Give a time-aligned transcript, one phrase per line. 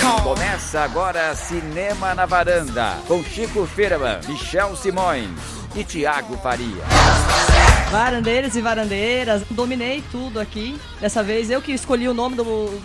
[0.00, 5.28] Começa agora Cinema na Varanda, com Chico Firman, Michel Simões
[5.76, 6.82] e Tiago Faria.
[7.90, 10.80] Varandeiros e varandeiras, dominei tudo aqui.
[11.00, 12.44] Dessa vez eu que escolhi o nome do,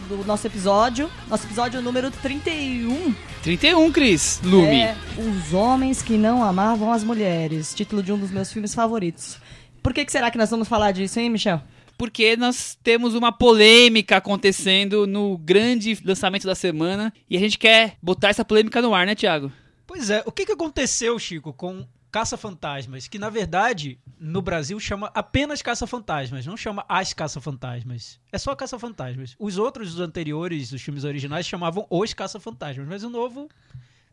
[0.09, 1.09] do nosso episódio.
[1.29, 3.16] Nosso episódio número 31.
[3.41, 4.41] 31, Cris.
[4.43, 4.82] Lume.
[4.82, 7.73] É Os Homens que Não Amavam as Mulheres.
[7.73, 9.38] Título de um dos meus filmes favoritos.
[9.82, 11.61] Por que, que será que nós vamos falar disso, hein, Michel?
[11.98, 17.98] Porque nós temos uma polêmica acontecendo no grande lançamento da semana e a gente quer
[18.02, 19.52] botar essa polêmica no ar, né, Tiago?
[19.88, 23.08] Pois é, o que, que aconteceu, Chico, com Caça-Fantasmas?
[23.08, 28.20] Que na verdade, no Brasil chama apenas Caça-Fantasmas, não chama As Caça-Fantasmas.
[28.32, 29.35] É só Caça-Fantasmas.
[29.40, 33.48] Os outros, os anteriores, os filmes originais, chamavam Os Caça-Fantasmas, mas o novo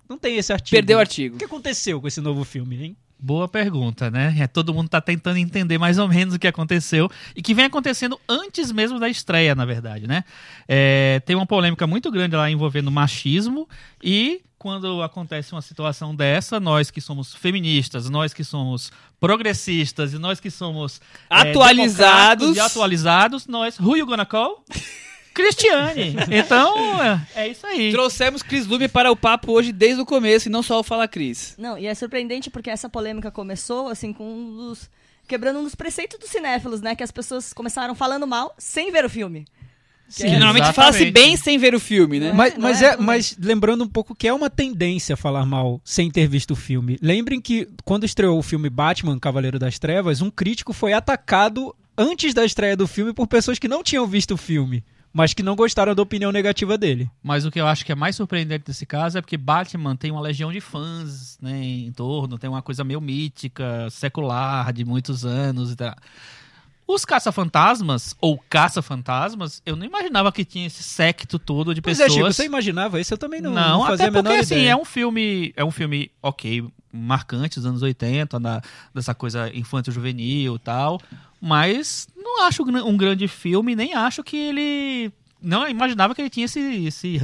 [0.09, 0.77] não tem esse artigo.
[0.77, 1.37] Perdeu o artigo.
[1.37, 2.97] O que aconteceu com esse novo filme, hein?
[3.25, 4.35] Boa pergunta, né?
[4.37, 7.67] É, todo mundo tá tentando entender mais ou menos o que aconteceu e que vem
[7.67, 10.25] acontecendo antes mesmo da estreia, na verdade, né?
[10.67, 13.69] É, tem uma polêmica muito grande lá envolvendo machismo
[14.03, 20.19] e quando acontece uma situação dessa, nós que somos feministas, nós que somos progressistas e
[20.19, 22.41] nós que somos é, Atualizados.
[22.41, 24.65] democratas e atualizados, nós, who you gonna call?
[25.33, 26.17] Cristiane.
[26.31, 27.91] Então, é, é isso aí.
[27.93, 31.09] Trouxemos Cris Lume para o papo hoje desde o começo e não só o Fala
[31.09, 31.55] Cris.
[31.59, 34.91] Não, e é surpreendente porque essa polêmica começou, assim, com um dos.
[35.27, 36.95] quebrando um dos preceitos dos cinéfilos, né?
[36.95, 39.47] Que as pessoas começaram falando mal sem ver o filme.
[40.15, 42.33] Que normalmente fala-se bem sem ver o filme, né?
[42.33, 45.81] Mas, não mas, é é, mas lembrando um pouco que é uma tendência falar mal
[45.83, 46.99] sem ter visto o filme.
[47.01, 52.35] Lembrem que quando estreou o filme Batman, Cavaleiro das Trevas, um crítico foi atacado antes
[52.35, 55.55] da estreia do filme por pessoas que não tinham visto o filme, mas que não
[55.55, 57.11] gostaram da opinião negativa dele.
[57.23, 60.11] Mas o que eu acho que é mais surpreendente desse caso é porque Batman tem
[60.11, 65.25] uma legião de fãs né, em torno, tem uma coisa meio mítica, secular, de muitos
[65.25, 65.95] anos e tal.
[66.87, 72.05] Os caça-fantasmas, ou caça-fantasmas, eu não imaginava que tinha esse secto todo de Pois é,
[72.05, 72.19] pessoas.
[72.19, 73.15] Chico, você imaginava isso?
[73.15, 74.71] Eu também não, Não, não fazia até a porque menor assim, ideia.
[74.73, 78.61] é um filme, é um filme, ok, marcante dos anos 80, na,
[78.95, 81.01] dessa coisa infanto-juvenil e tal,
[81.45, 85.11] mas não acho um grande filme, nem acho que ele...
[85.43, 87.21] Não imaginava que ele tinha esse, esse,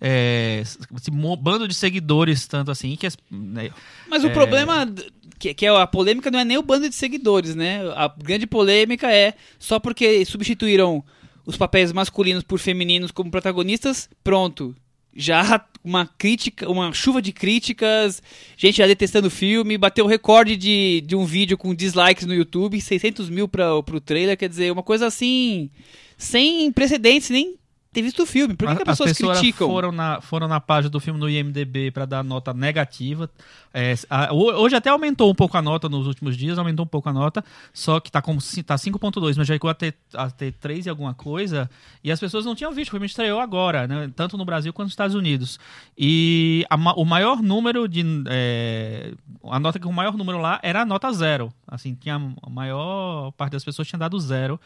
[0.00, 3.06] é, esse bando de seguidores, tanto assim, que...
[3.30, 3.70] né,
[4.08, 4.30] Mas o É.
[4.30, 4.90] problema,
[5.38, 7.80] que, que é a polêmica, não é nem o bando de seguidores, né?
[7.94, 11.04] A grande polêmica é só porque substituíram
[11.44, 14.74] os papéis masculinos por femininos como protagonistas, pronto.
[15.14, 18.22] Já uma crítica, uma chuva de críticas,
[18.56, 22.34] gente já detestando o filme, bateu o recorde de, de um vídeo com dislikes no
[22.34, 25.70] YouTube, 600 mil pra, pro trailer, quer dizer, uma coisa assim,
[26.16, 27.56] sem precedentes, nem
[27.92, 28.54] ter visto o filme.
[28.54, 29.68] Por que, que as pessoas, criticam?
[29.68, 33.30] foram na, foram na página do filme no IMDB para dar nota negativa.
[33.72, 36.88] É, a- ho- hoje até aumentou um pouco a nota nos últimos dias, aumentou um
[36.88, 40.52] pouco a nota, só que tá tá 5.2, mas já chegou a ter, a ter
[40.52, 41.68] 3 e alguma coisa,
[42.02, 44.86] e as pessoas não tinham visto, o filme estreou agora, né, tanto no Brasil quanto
[44.86, 45.58] nos Estados Unidos.
[45.96, 49.12] E a o maior número de é,
[49.44, 51.52] a nota com o maior número lá era a nota zero.
[51.66, 54.58] Assim, tinha a maior parte das pessoas tinha dado zero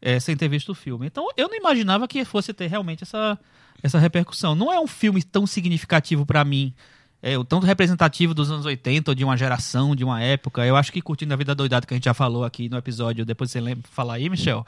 [0.00, 1.06] é, sem ter visto o filme.
[1.06, 3.38] Então eu não imaginava que fosse ter realmente essa,
[3.82, 4.54] essa repercussão.
[4.54, 6.74] Não é um filme tão significativo pra mim,
[7.22, 10.64] é, o tanto representativo dos anos 80, ou de uma geração, de uma época.
[10.64, 13.24] Eu acho que Curtindo a Vida Doidada, que a gente já falou aqui no episódio,
[13.24, 14.64] depois você lembra falar aí, Michel,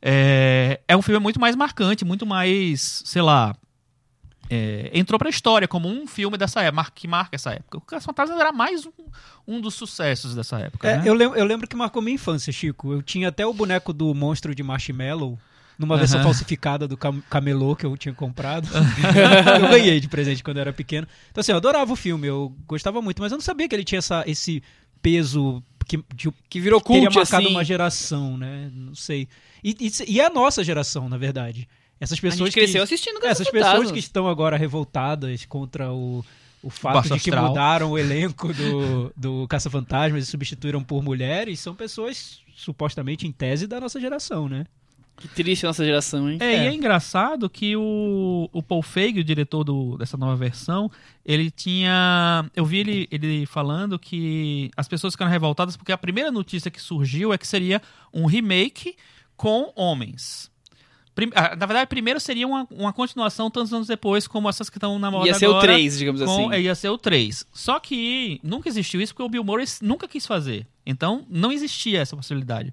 [0.00, 3.54] é, é um filme muito mais marcante, muito mais, sei lá.
[4.50, 7.78] É, entrou pra história como um filme dessa época, que marca essa época.
[7.78, 8.90] O Caça Fantasmas era mais um,
[9.46, 10.88] um dos sucessos dessa época.
[10.88, 11.02] É, né?
[11.06, 12.92] eu, lembro, eu lembro que marcou minha infância, Chico.
[12.92, 15.38] Eu tinha até o boneco do monstro de Marshmallow,
[15.78, 16.24] numa versão Aham.
[16.28, 18.68] falsificada do cam- camelô que eu tinha comprado.
[19.62, 21.06] eu ganhei de presente quando eu era pequeno.
[21.30, 23.84] Então, assim, eu adorava o filme, eu gostava muito, mas eu não sabia que ele
[23.84, 24.62] tinha essa, esse
[25.00, 27.54] peso que, de, Que virou teria cult, marcado assim.
[27.54, 28.70] uma geração, né?
[28.72, 29.28] Não sei.
[29.64, 31.68] E, e, e é a nossa geração, na verdade.
[32.02, 35.92] Essas A pessoas gente cresceu que, assistindo é, essas pessoas que estão agora revoltadas contra
[35.92, 36.24] o,
[36.62, 37.48] o fato Baixo de que astral.
[37.50, 43.66] mudaram o elenco do, do Caça-Fantasmas e substituíram por mulheres são pessoas supostamente em tese
[43.66, 44.64] da nossa geração, né?
[45.16, 46.38] Que triste a nossa geração, hein?
[46.40, 46.66] É, e É.
[46.68, 50.90] é engraçado que o, o Paul Feig, o diretor do- dessa nova versão,
[51.24, 52.50] ele tinha.
[52.56, 56.80] Eu vi ele, ele falando que as pessoas ficaram revoltadas porque a primeira notícia que
[56.80, 57.80] surgiu é que seria
[58.12, 58.96] um remake
[59.36, 60.50] com homens.
[61.14, 64.78] Prim- ah, na verdade, primeiro seria uma, uma continuação tantos anos depois, como essas que
[64.78, 65.58] estão na moda Ia ser agora.
[65.58, 66.60] o 3, digamos com- assim.
[66.62, 67.46] Ia ser o 3.
[67.52, 70.66] Só que nunca existiu isso porque o Bill Murray nunca quis fazer.
[70.86, 72.72] Então, não existia essa possibilidade.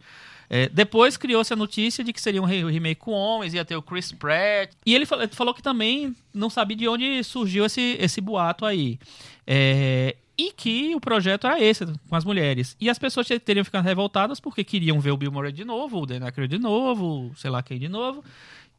[0.52, 3.76] É, depois criou-se a notícia de que seria um re- remake com homens, ia ter
[3.76, 4.72] o Chris Pratt.
[4.86, 8.98] E ele falou, falou que também não sabia de onde surgiu esse, esse boato aí.
[9.46, 12.76] É, e que o projeto era esse, com as mulheres.
[12.80, 16.06] E as pessoas teriam ficado revoltadas porque queriam ver o Bill Murray de novo, o
[16.06, 18.24] Dan Aykroyd de novo, sei lá quem de novo.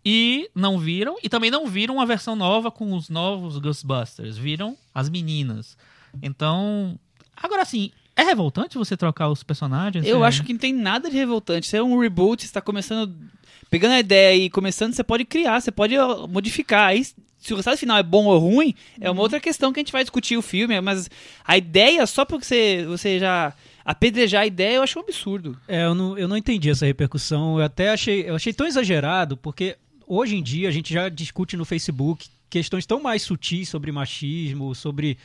[0.02, 1.16] e não viram.
[1.22, 4.38] E também não viram uma versão nova com os novos Ghostbusters.
[4.38, 5.76] Viram as meninas.
[6.22, 6.98] Então.
[7.36, 10.06] Agora sim, é revoltante você trocar os personagens?
[10.06, 10.28] Eu É.
[10.28, 11.66] acho que não tem nada de revoltante.
[11.66, 13.14] Isso é um reboot, você tá começando.
[13.68, 15.94] Pegando a ideia e começando, você pode criar, você pode
[16.30, 16.88] modificar.
[16.88, 17.06] Aí,
[17.40, 19.14] se o resultado final é bom ou ruim, é Uhum.
[19.16, 20.78] uma outra questão que a gente vai discutir o filme.
[20.80, 21.08] Mas
[21.44, 23.52] a ideia, só porque você, você já
[23.84, 25.58] apedrejar a ideia, eu acho um absurdo.
[25.66, 27.58] É, eu não, eu não entendi essa repercussão.
[27.58, 29.76] Eu até achei, eu achei tão exagerado, porque
[30.06, 34.74] hoje em dia a gente já discute no Facebook questões tão mais sutis sobre machismo,
[34.74, 35.16] sobre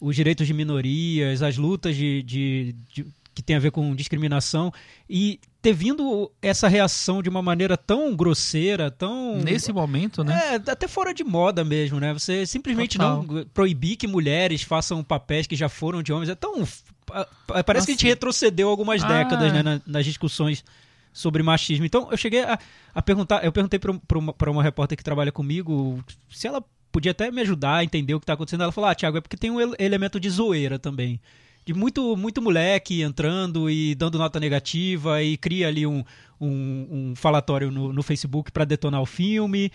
[0.00, 4.72] os direitos de minorias, as lutas de, de- de- que tem a ver com discriminação.
[5.08, 9.36] E ter vindo essa reação de uma maneira tão grosseira, tão.
[9.38, 10.54] Nesse momento, né?
[10.54, 12.12] É, até fora de moda mesmo, né?
[12.12, 13.22] Você simplesmente Total.
[13.22, 16.28] não proibir que mulheres façam papéis que já foram de homens.
[16.28, 16.64] É tão.
[17.06, 18.14] pa- pa- Parece que a gente Nossa.
[18.14, 19.08] retrocedeu algumas Ah.
[19.08, 20.64] décadas né, na- nas discussões
[21.12, 21.84] sobre machismo.
[21.84, 22.58] Então eu cheguei a,
[22.94, 27.12] a perguntar, eu perguntei para uma, pra uma repórter que trabalha comigo se ela podia
[27.12, 28.62] até me ajudar a entender o que está acontecendo.
[28.62, 31.20] Ela falou: Ah, Thiago, é porque tem um ele- elemento de zoeira também.
[31.64, 36.02] De muito, muito moleque entrando e dando nota negativa e cria ali um,
[36.40, 39.70] um, um falatório no, no Facebook para detonar o filme.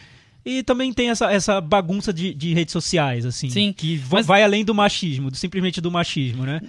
[0.46, 3.50] E também tem essa, essa bagunça de, de redes sociais, assim.
[3.50, 6.62] Sim, Que mas- vai além do machismo, do, simplesmente do machismo, né?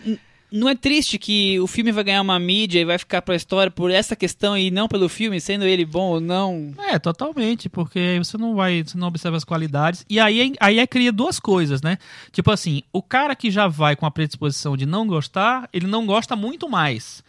[0.50, 3.70] Não é triste que o filme vai ganhar uma mídia e vai ficar pra história
[3.70, 6.72] por essa questão e não pelo filme, sendo ele bom ou não?
[6.78, 10.06] É, totalmente, porque você não vai, você não observa as qualidades.
[10.08, 11.98] E aí, aí é cria duas coisas, né?
[12.32, 16.06] Tipo assim, o cara que já vai com a predisposição de não gostar, ele não
[16.06, 17.22] gosta muito mais.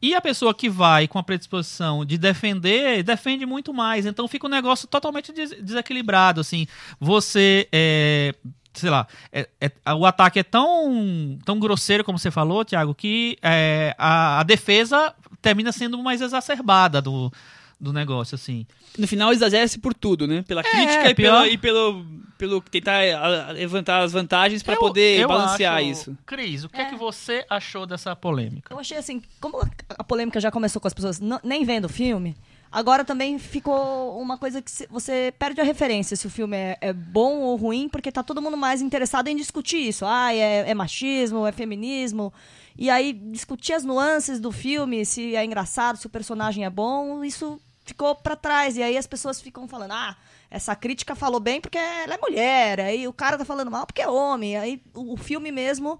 [0.00, 4.06] E a pessoa que vai com a predisposição de defender, defende muito mais.
[4.06, 6.66] Então fica um negócio totalmente des- desequilibrado, assim.
[7.00, 8.32] Você, é,
[8.78, 13.36] sei lá, é- é- o ataque é tão, tão grosseiro, como você falou, Thiago, que
[13.42, 17.32] é, a, a defesa termina sendo mais exacerbada do,
[17.80, 18.66] do negócio, assim.
[18.98, 20.42] No final exagera-se por tudo, né?
[20.46, 22.04] Pela crítica e, É, pela- e pelo,
[22.36, 26.18] pelo tentar levantar as vantagens Eu- poder eu balancear acho- isso.
[26.26, 26.86] Cris, o que é.
[26.86, 28.72] que você achou dessa polêmica?
[28.74, 31.84] Eu achei assim, como a- a polêmica já começou com as pessoas não- nem vendo
[31.84, 32.36] o filme,
[32.70, 36.92] agora também ficou uma coisa que você perde a referência se o filme é, é
[36.92, 40.04] bom ou ruim, porque tá todo mundo mais interessado em discutir isso.
[40.06, 42.32] Ah, é, é machismo, é feminismo.
[42.76, 47.24] E aí, discutir as nuances do filme, se é engraçado, se o personagem é bom,
[47.24, 48.76] isso ficou pra trás.
[48.76, 50.16] E aí as pessoas ficam falando, ah,
[50.50, 54.02] essa crítica falou bem porque ela é mulher, aí o cara tá falando mal porque
[54.02, 54.56] é homem.
[54.56, 55.98] Aí o, filme mesmo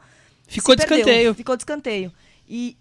[0.48, 1.34] Ficou de escanteio.
[1.34, 2.12] Ficou de escanteio.
[2.48, 2.76] E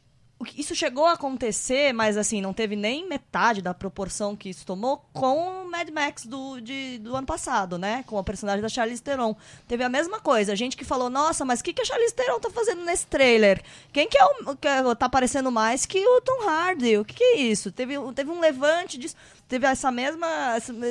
[0.56, 5.04] isso chegou a acontecer, mas assim, não teve nem metade da proporção que isso tomou
[5.12, 8.04] com o Mad Max do, de- do ano passado, né?
[8.06, 9.36] Com a personagem da Charlize Theron.
[9.68, 10.56] Teve a mesma coisa.
[10.56, 13.64] Gente que falou, nossa, mas o que, que a Charlize Theron tá fazendo nesse trailer?
[13.92, 16.98] Quem que é o que é- tá aparecendo mais que o Tom Hardy?
[16.98, 17.72] O que, que é isso?
[17.72, 19.16] Teve, teve um levante disso.
[19.48, 20.28] Teve essa mesma,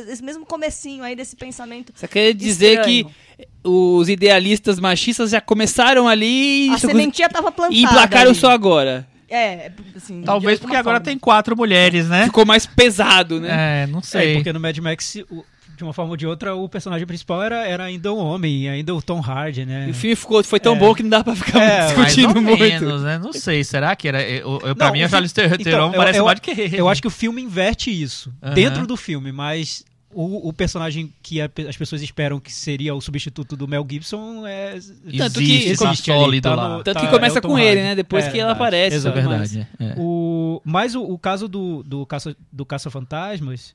[0.08, 1.92] esse, mesmo comecinho aí desse pensamento.
[1.94, 3.06] Você quer dizer Estranho.
[3.38, 7.78] que os idealistas machistas já começaram ali e, A sementinha tava plantada.
[7.78, 8.40] e emplacaram ali.
[8.40, 9.06] só agora.
[9.28, 10.22] É, assim.
[10.22, 11.04] Talvez porque agora forma.
[11.04, 12.24] tem quatro mulheres, né?
[12.26, 13.82] Ficou mais pesado, né?
[13.82, 14.34] É, não É, sei.
[14.34, 15.44] porque no Mad Max, o-
[15.76, 18.94] de uma forma ou de outra, o personagem principal era, era ainda um homem, ainda
[18.94, 19.86] o Tom Hardy, né?
[19.88, 20.78] E o filme ficou, foi tão É.
[20.78, 22.60] bom que não dá pra ficar É, mais discutindo ou muito.
[22.62, 23.18] menos, né?
[23.18, 23.62] Não sei.
[23.62, 24.22] Será que era.
[24.22, 26.70] Eu, eu, pra Não, mim, o a Charlize Theron Então, parece eu- mais do que.
[26.74, 28.54] Eu acho que o filme inverte isso Aham.
[28.54, 29.84] dentro do filme, mas
[30.14, 34.46] o, o personagem que a as pessoas esperam que seria o substituto do Mel Gibson
[34.46, 34.78] é
[35.18, 36.68] Tanto que- Existe, tá existe ali, tá lá.
[36.78, 37.94] no- Tanto tá- que começa é com ele, né?
[37.94, 38.62] Depois É, que ela verdade.
[38.68, 38.96] aparece.
[38.96, 39.52] Isso é mais.
[39.52, 39.68] verdade.
[39.80, 39.94] é.
[39.98, 43.74] O, mas o, o caso do, do Caça do Caça Fantasmas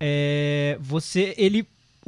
[0.00, 1.66] é você ele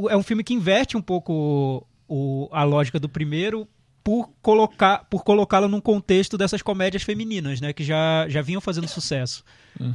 [0.09, 3.67] é um filme que inverte um pouco o, a lógica do primeiro
[4.05, 8.89] por colocar por colocá-lo num contexto dessas comédias femininas, né, que já, já vinham fazendo
[8.89, 9.45] sucesso.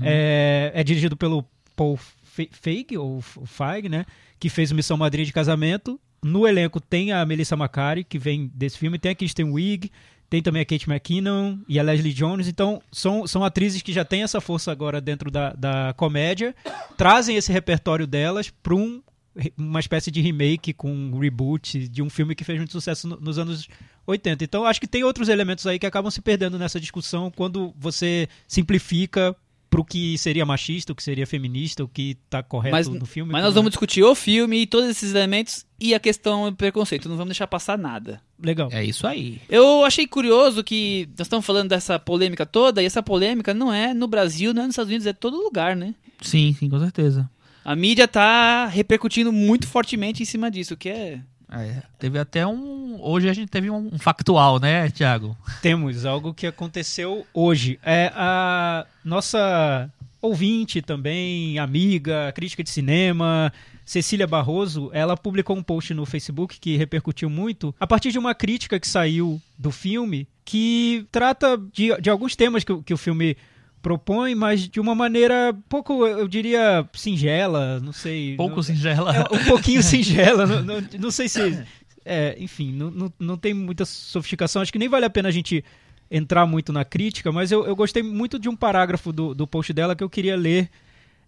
[0.01, 1.43] É, é dirigido pelo
[1.75, 1.97] Paul
[2.51, 4.05] Feig ou Feig, né,
[4.39, 5.99] que fez Missão Madrid de Casamento.
[6.23, 9.91] No elenco tem a Melissa McCarthy, que vem desse filme, tem a Kristen Wiig,
[10.29, 12.47] tem também a Kate McKinnon e a Leslie Jones.
[12.47, 16.55] Então, são, são atrizes que já têm essa força agora dentro da, da comédia,
[16.97, 19.03] trazem esse repertório delas para um,
[19.57, 23.19] uma espécie de remake com um reboot de um filme que fez muito sucesso no-
[23.19, 23.67] nos anos
[24.07, 24.43] 80.
[24.45, 28.27] Então, acho que tem outros elementos aí que acabam se perdendo nessa discussão quando você
[28.47, 29.35] simplifica
[29.73, 33.31] pro que seria machista, o que seria feminista, o que tá correto Mas, no filme.
[33.31, 33.71] mas nós vamos mais.
[33.71, 37.09] discutir o filme e todos esses elementos e a questão do preconceito.
[37.09, 38.21] Não vamos deixar passar nada.
[38.39, 38.69] Legal.
[38.71, 39.41] É isso aí.
[39.49, 43.95] Eu achei curioso que nós estamos falando dessa polêmica toda e essa polêmica não é
[43.95, 45.95] no Brasil, não é nos Estados Unidos, é todo lugar, né?
[46.21, 47.27] Sim, sim, com certeza.
[47.65, 51.19] A mídia tá repercutindo muito fortemente em cima disso, o que é.
[51.51, 52.99] É, teve até um.
[53.01, 55.37] Hoje a gente teve um, factual, né, Thiago?
[55.61, 57.79] Temos algo que aconteceu hoje.
[57.83, 59.89] É a nossa
[60.21, 63.51] ouvinte também, amiga, crítica de cinema,
[63.85, 68.33] Cecília Barroso, ela publicou um post no Facebook que repercutiu muito, a partir de uma
[68.33, 73.35] crítica que saiu do filme, que trata de, de alguns temas que, que o filme
[73.83, 78.35] propõe, mas de uma maneira pouco, eu diria, singela, não sei.
[78.37, 79.13] Pouco não, singela.
[79.13, 81.63] é um pouquinho singela, não, não, não sei se.
[82.05, 84.61] É, enfim, não, não, tem muita sofisticação.
[84.61, 85.63] Acho que nem vale a pena a gente
[86.09, 89.73] entrar muito na crítica, mas eu, eu gostei muito de um parágrafo do, do post
[89.73, 90.69] dela que eu queria ler.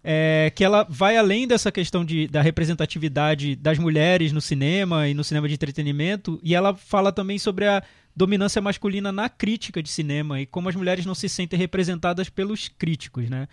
[0.02, 5.14] é, que ela vai além dessa questão de, da representatividade das mulheres no cinema e
[5.14, 7.82] no cinema de entretenimento, e ela fala também sobre a
[8.16, 12.68] dominância masculina na crítica de cinema e como as mulheres não se sentem representadas pelos
[12.68, 13.46] críticos, né?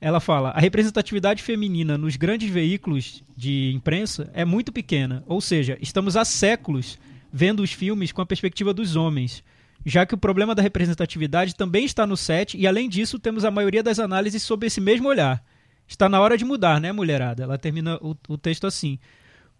[0.00, 5.76] Ela fala: a representatividade feminina nos grandes veículos de imprensa é muito pequena, ou seja,
[5.80, 6.98] estamos há séculos
[7.30, 9.44] vendo os filmes com a perspectiva dos homens,
[9.84, 13.50] já que o problema da representatividade também está no set e, além disso, temos a
[13.50, 15.44] maioria das análises sob esse mesmo olhar.
[15.86, 17.42] Está na hora de mudar, né, mulherada?
[17.42, 18.98] Ela termina o, o texto assim.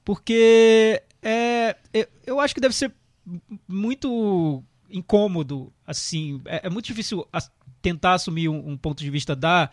[0.04, 2.92] Porque é, eu, eu acho que deve ser
[3.68, 6.40] muito incômodo, assim.
[6.46, 7.50] É, é muito difícil as-
[7.80, 9.70] tentar assumir um, um ponto de vista da,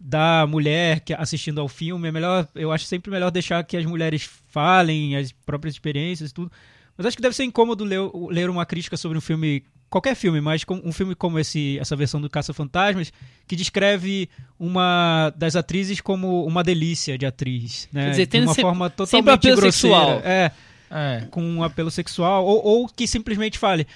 [0.00, 2.08] da mulher que assistindo ao filme.
[2.08, 6.34] É melhor, eu acho sempre melhor deixar que as mulheres falem as próprias experiências e
[6.34, 6.50] tudo.
[6.96, 10.40] Mas acho que deve ser incômodo ler, ler uma crítica sobre um filme, qualquer filme,
[10.40, 13.12] mas um filme como esse, essa versão do Caça-Fantasmas,
[13.48, 18.04] que descreve uma das atrizes como uma delícia de atriz, né?
[18.04, 19.72] Quer dizer, de uma sempre- forma totalmente grosseira.
[19.72, 20.10] sexual.
[20.24, 20.52] É,
[20.90, 21.26] É.
[21.30, 23.86] com um apelo sexual, ou, ou que simplesmente fale.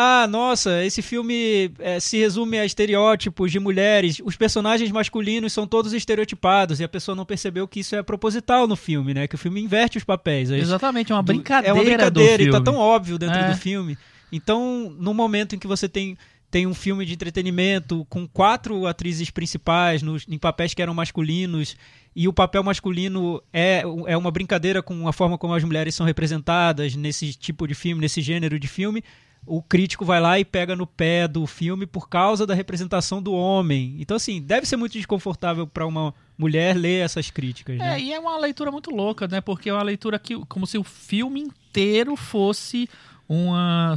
[0.00, 4.20] Ah, nossa, esse filme eh, se resume a estereótipos de mulheres.
[4.24, 8.68] Os personagens masculinos são todos estereotipados e a pessoa não percebeu que isso é proposital
[8.68, 9.26] no filme, né?
[9.26, 10.52] Que o filme inverte os papéis.
[10.52, 11.68] As- Exatamente, é uma do- brincadeira.
[11.68, 12.64] É uma brincadeira do e tá filme.
[12.64, 13.50] tão óbvio dentro É.
[13.50, 13.98] do filme.
[14.30, 16.16] Então, no momento em que você tem,
[16.50, 21.76] tem um filme de entretenimento com quatro atrizes principais nos, em papéis que eram masculinos
[22.16, 26.06] e o papel masculino é, é uma brincadeira com a forma como as mulheres são
[26.06, 29.04] representadas nesse tipo de filme, nesse gênero de filme,
[29.46, 33.32] o crítico vai lá e pega no pé do filme por causa da representação do
[33.32, 33.96] homem.
[33.98, 37.94] Então, assim, deve ser muito desconfortável para uma mulher ler essas críticas, né?
[37.94, 39.40] É, e é uma leitura muito louca, né?
[39.40, 42.88] Porque é uma leitura que, como se o filme inteiro fosse
[43.28, 43.94] uma.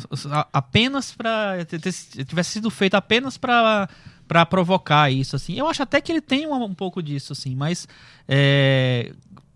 [0.52, 1.16] apenas
[1.68, 3.88] te- tivesse sido feito apenas pra.
[4.28, 5.60] Pra provocar isso, assim.
[5.60, 7.86] Eu acho até que ele tem um, um pouco disso, assim, mas
[8.30, 9.12] é,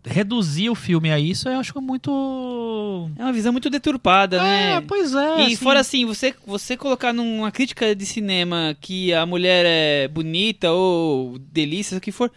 [0.06, 3.10] reduzir o filme a isso eu acho muito.
[3.18, 4.40] É uma visão muito deturpada, É,
[4.80, 4.82] né?
[4.86, 5.40] pois é.
[5.40, 10.08] E assim, fora assim, você, você colocar numa crítica de cinema que a mulher é
[10.10, 12.30] bonita ou delícia, o que for,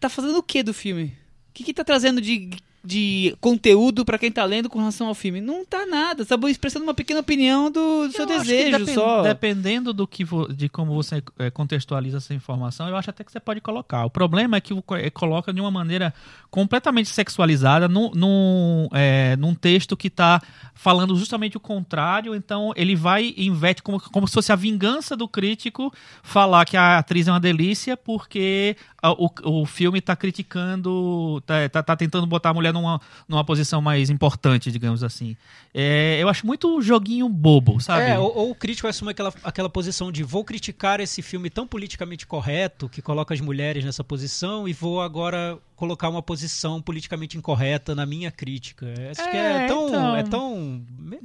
[0.00, 1.04] tá fazendo o que do filme?
[1.50, 2.50] O que, que tá trazendo de,
[2.84, 5.40] de conteúdo pra quem tá lendo com relação ao filme?
[5.40, 9.22] Não tá nada, tá expressando uma pequena opinião do, do seu desejo depen- só.
[9.22, 10.22] Dependendo do que
[10.54, 14.04] de como você eh, contextualiza essa informação, eu acho até que você pode colocar.
[14.04, 16.12] O problema é que eh, coloca de uma maneira
[16.50, 20.42] completamente sexualizada num, num, eh, num texto que está
[20.74, 22.34] falando justamente o contrário.
[22.34, 25.90] Então ele vai e inverte como, como se fosse a vingança do crítico
[26.22, 31.68] falar que a atriz é uma delícia porque a- o, o filme está criticando, tá,
[31.68, 35.34] tá, tá tentando botar a mulher numa, numa posição mais importante, digamos assim.
[35.72, 38.10] É, eu acho muito joguinho bobo, sabe?
[38.10, 41.66] É, ou, ou o crítico assume aquela, aquela posição de vou criticar esse filme tão
[41.66, 47.36] politicamente correto que coloca as mulheres nessa posição e vou agora colocar uma posição politicamente
[47.36, 48.86] incorreta na minha crítica.
[49.10, 50.16] Acho que é É, tão, então.
[50.16, 50.82] é tão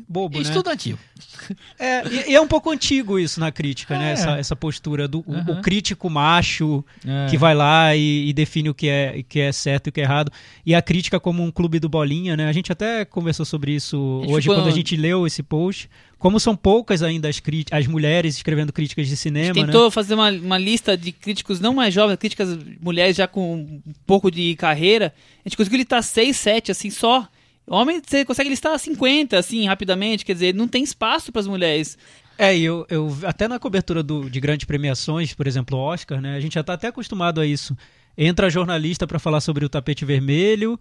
[0.08, 0.42] bobo, né?
[0.44, 0.98] Estudantil.
[1.80, 4.10] É, e, e é um pouco antigo isso na crítica, né?
[4.10, 4.14] É.
[4.14, 7.28] Essa, essa postura do o- o, crítico macho É.
[7.30, 10.02] que vai lá e, e define o que é, que é certo e o que
[10.02, 10.32] é errado.
[10.66, 12.48] E a crítica como um clube do bolinha, né?
[12.48, 15.90] A gente até conversou sobre isso hoje quando a gente leu esse post.
[16.20, 19.66] Como são poucas ainda as, as mulheres escrevendo críticas de A gente cinema, né?
[19.66, 23.82] tentou fazer uma, uma lista de críticos não mais jovens, críticas mulheres já com um
[24.06, 25.14] pouco de carreira.
[25.44, 27.26] A gente conseguiu listar 6, 7, assim, só.
[27.66, 30.26] Homem, você consegue listar 50, assim, rapidamente.
[30.26, 31.98] Quer dizer, não tem espaço para as mulheres.
[32.38, 36.36] É, eu, eu até na cobertura do, de grandes premiações, por exemplo, Oscar, né?
[36.36, 37.78] A gente já tá até acostumado a isso.
[38.18, 40.78] Entra jornalista para falar sobre o tapete vermelho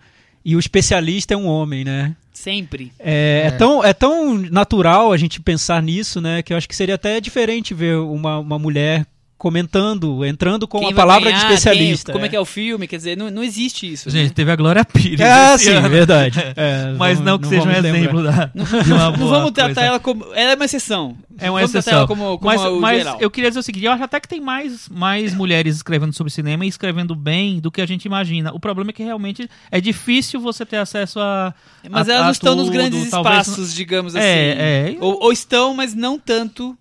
[0.49, 2.17] e o especialista é um homem, né?
[2.33, 2.91] Sempre.
[2.99, 6.41] É, é tão, é tão natural a gente pensar nisso, né?
[6.43, 9.07] Que eu acho que seria até diferente ver uma, uma mulher
[9.39, 12.07] comentando, entrando com Quem a palavra ganhar, de especialista.
[12.07, 12.87] quem- como é que é o filme?
[12.89, 14.11] Quer dizer, não, não existe isso.
[14.11, 14.33] Gente, né?
[14.35, 15.21] teve a Glória Pires.
[15.21, 15.89] Ah, sim, ano.
[15.89, 16.39] verdade.
[16.57, 17.89] É, Mas vamos- não que seja um lembrar.
[17.97, 18.47] exemplo da,
[18.83, 19.81] de uma Não boa vamos tratar coisa.
[19.89, 20.25] ela como.
[20.35, 21.17] Ela é uma exceção.
[21.39, 21.99] É uma vamos tratar exceção.
[22.01, 23.17] ela como, como mas mas geral.
[23.21, 26.33] eu queria dizer o seguinte: eu acho até que tem mais, mais mulheres escrevendo sobre
[26.33, 28.53] cinema e escrevendo bem do que a gente imagina.
[28.53, 31.55] O problema é que realmente é difícil você ter acesso a.
[31.89, 34.97] Mas a- elas a não estão nos grandes talvez- espaços, digamos É, assim.
[34.97, 34.97] é.
[35.01, 36.77] Ou, ou estão, mas não tanto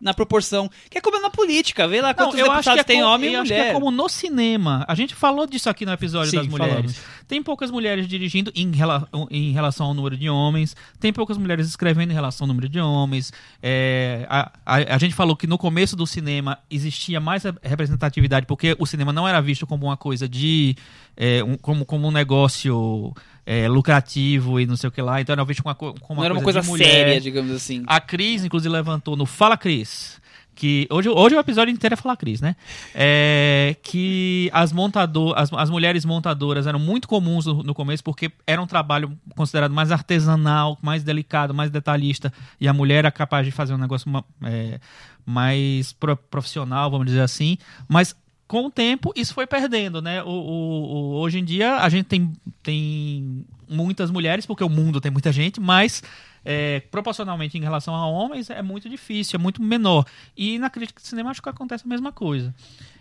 [0.00, 0.70] na proporção.
[0.90, 3.00] Que é como na política, vê lá Não, quantos eu acho deputados que é tem
[3.02, 3.70] como, homem e eu acho que mulher.
[3.70, 4.84] é como no cinema.
[4.88, 6.74] A gente falou disso aqui no episódio Sim, das mulheres.
[6.74, 6.96] falamos.
[7.28, 10.74] Tem poucas mulheres dirigindo em, rela- em relação ao número de homens.
[10.98, 13.30] Tem poucas mulheres escrevendo em relação ao número de homens.
[13.62, 18.46] É, a, a, a gente falou que no começo do cinema existia mais re- representatividade
[18.46, 20.74] porque o cinema não era visto como uma coisa de
[21.16, 23.12] é, um- como, como um negócio
[23.44, 25.20] é, lucrativo e não sei o que lá.
[25.20, 27.84] Então era visto como uma, como Não uma era uma coisa séria, digamos assim.
[27.86, 30.18] A Cris, inclusive, levantou no Fala Cris.
[30.60, 32.56] Que hoje, hoje o episódio inteiro é Fala Cris, né?
[32.92, 38.32] É, que as, montador, as, as mulheres montadoras eram muito comuns no, no começo porque
[38.44, 42.32] era um trabalho considerado mais artesanal, mais delicado, mais detalhista.
[42.60, 44.10] E a mulher era capaz de fazer um negócio
[44.42, 44.80] é,
[45.24, 47.56] mais pro- profissional, vamos dizer assim.
[47.88, 48.16] Mas
[48.48, 50.24] com o tempo isso foi perdendo, né?
[50.24, 52.32] O, o- o- hoje em dia a gente tem,
[52.64, 56.02] tem muitas mulheres, porque o mundo tem muita gente, mas
[56.50, 60.06] é, proporcionalmente em relação a homens é muito difícil, é muito menor.
[60.34, 62.54] E na crítica de cinema acho que acontece a mesma coisa.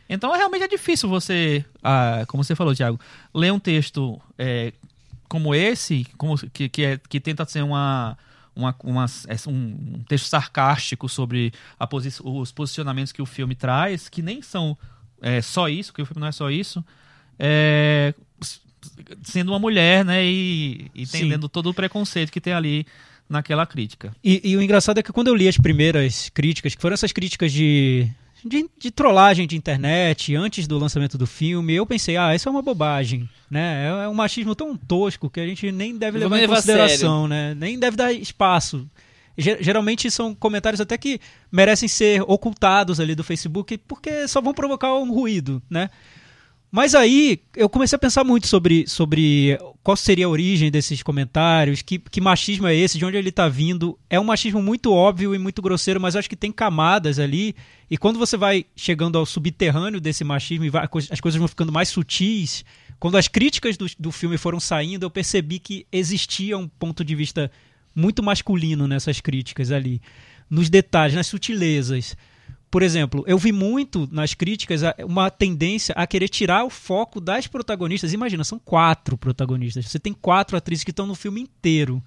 [0.09, 2.99] Então é, realmente é difícil você, ah, como você falou, Thiago,
[3.33, 4.73] ler um texto é,
[5.29, 8.17] como esse, como, que, que, é, que tenta ser uma,
[8.53, 14.09] uma, uma- é, um, texto sarcástico sobre a posi os posicionamentos que o filme traz,
[14.09, 14.77] que nem são
[15.21, 16.83] é, só isso, que o filme não é só isso,
[17.39, 18.13] é,
[19.23, 21.05] sendo uma mulher, né, e, e
[21.49, 22.85] todo o preconceito que tem ali
[23.29, 24.15] naquela crítica.
[24.23, 27.11] E, e o engraçado é que quando eu li as primeiras críticas, que foram essas
[27.11, 28.07] críticas de,
[28.45, 32.51] de, de trollagem de internet, antes do lançamento do filme, eu pensei, ah, isso é
[32.51, 33.85] uma bobagem, né?
[33.87, 37.53] É, é um machismo tão tosco que a gente nem deve levar em consideração, né?
[37.55, 38.87] Nem deve dar espaço.
[39.37, 41.19] Ge- Geralmente são comentários até que
[41.51, 45.89] merecem ser ocultados ali do Facebook, porque só vão provocar um ruído, né?
[46.69, 51.81] Mas aí eu comecei a pensar muito sobre, sobre qual seria a origem desses comentários,
[51.81, 53.97] que, que machismo é esse, de onde ele está vindo.
[54.09, 57.55] É um machismo muito óbvio e muito grosseiro, mas eu acho que tem camadas ali.
[57.89, 61.71] E quando você vai chegando ao subterrâneo desse machismo e vai- as coisas vão ficando
[61.71, 62.65] mais sutis,
[62.99, 67.15] quando as críticas do, do filme foram saindo, eu percebi que existia um ponto de
[67.15, 67.49] vista
[67.95, 70.01] muito masculino nessas críticas ali.
[70.49, 72.15] Nos detalhes, nas sutilezas.
[72.69, 77.47] Por exemplo, eu vi muito nas críticas uma tendência a querer tirar o foco das
[77.47, 78.11] protagonistas.
[78.11, 79.85] Imagina, são quatro protagonistas.
[79.85, 82.03] Você tem quatro atrizes que estão no filme inteiro.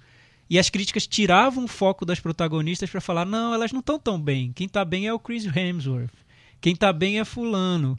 [0.47, 4.21] E as críticas tiravam o foco das protagonistas para falar: não, elas não estão tão
[4.21, 4.51] bem.
[4.53, 6.13] Quem tá bem é o Chris Hemsworth.
[6.59, 7.97] Quem tá bem é Fulano.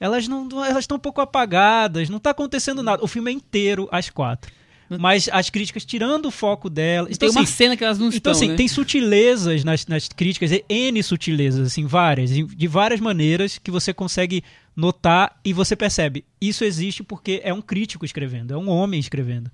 [0.00, 3.04] Elas não, elas estão um pouco apagadas, não tá acontecendo nada.
[3.04, 4.50] O filme é inteiro às quatro.
[4.98, 7.18] Mas as críticas tirando o foco delas.
[7.18, 8.56] tem uma assim, cena que elas não então, estão, assim, né?
[8.56, 14.42] tem sutilezas nas, nas críticas, N sutilezas, assim, várias, de várias maneiras que você consegue
[14.74, 16.24] notar e você percebe.
[16.40, 19.50] Isso existe porque é um crítico escrevendo, é um homem escrevendo.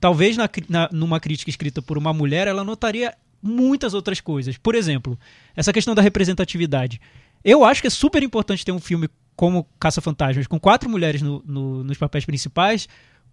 [0.00, 4.56] Talvez na, na- numa crítica escrita por uma mulher, ela notaria muitas outras coisas.
[4.56, 5.18] Por exemplo,
[5.56, 7.00] essa questão da representatividade.
[7.44, 11.42] Eu acho que é super importante ter um filme como Caça-Fantasmas, com quatro mulheres no-
[11.46, 12.88] no- nos papéis principais,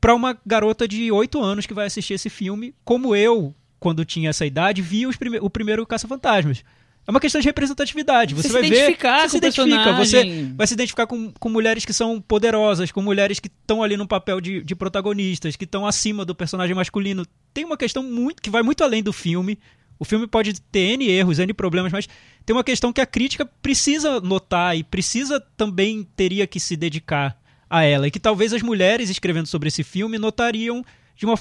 [0.06, 4.30] para uma garota de 8 anos que vai assistir esse filme, como eu, quando tinha
[4.30, 6.63] essa idade, via prime o primeiro Caça-Fantasmas.
[7.08, 8.36] É uma questão de representatividade.
[8.36, 10.46] Você, Você vai se ver, identificar você com se identifica, personagem.
[10.46, 13.98] você vai se identificar com, com mulheres que são poderosas, com mulheres que estão ali
[13.98, 17.26] no papel de, de protagonistas, que estão acima do personagem masculino.
[17.52, 19.58] Tem uma questão muito que vai muito além do filme.
[19.98, 22.08] O filme pode ter N erros, N problemas, mas
[22.46, 27.36] tem uma questão que a crítica precisa notar e precisa também teria que se dedicar
[27.69, 28.08] a ela.
[28.08, 30.84] E que talvez as mulheres escrevendo sobre esse filme notariam
[31.17, 31.36] de uma,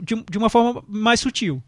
[0.00, 1.62] de, de uma forma mais sutil.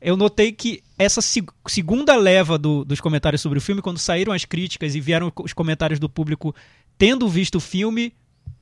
[0.00, 4.32] Eu notei que essa seg- segunda leva do- dos comentários sobre o filme, quando saíram
[4.32, 6.54] as críticas e vieram os comentários do público
[6.98, 8.12] tendo visto o filme,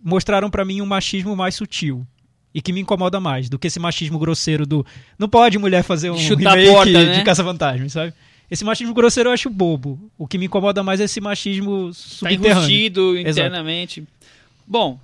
[0.03, 2.07] mostraram pra mim um machismo mais sutil.
[2.53, 4.85] E que me incomoda mais do que esse machismo grosseiro do.
[5.19, 7.19] Não pode mulher fazer um Chutar remake porta, né?
[7.19, 8.13] de Caça-Fantasmas, sabe?
[8.51, 10.11] Esse machismo grosseiro eu acho bobo.
[10.19, 12.51] O que me incomoda mais é esse machismo Tá subterrâneo.
[12.51, 13.51] enrustido Exato.
[14.71, 15.01] Bom,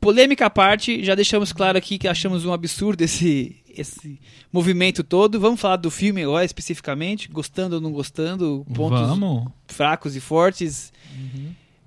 [0.00, 4.18] polêmica à parte, já deixamos claro aqui que achamos um absurdo esse, esse
[4.50, 5.38] movimento todo.
[5.38, 9.48] Vamos falar do filme agora especificamente, gostando ou não gostando, pontos Vamos.
[9.68, 10.90] fracos e fortes.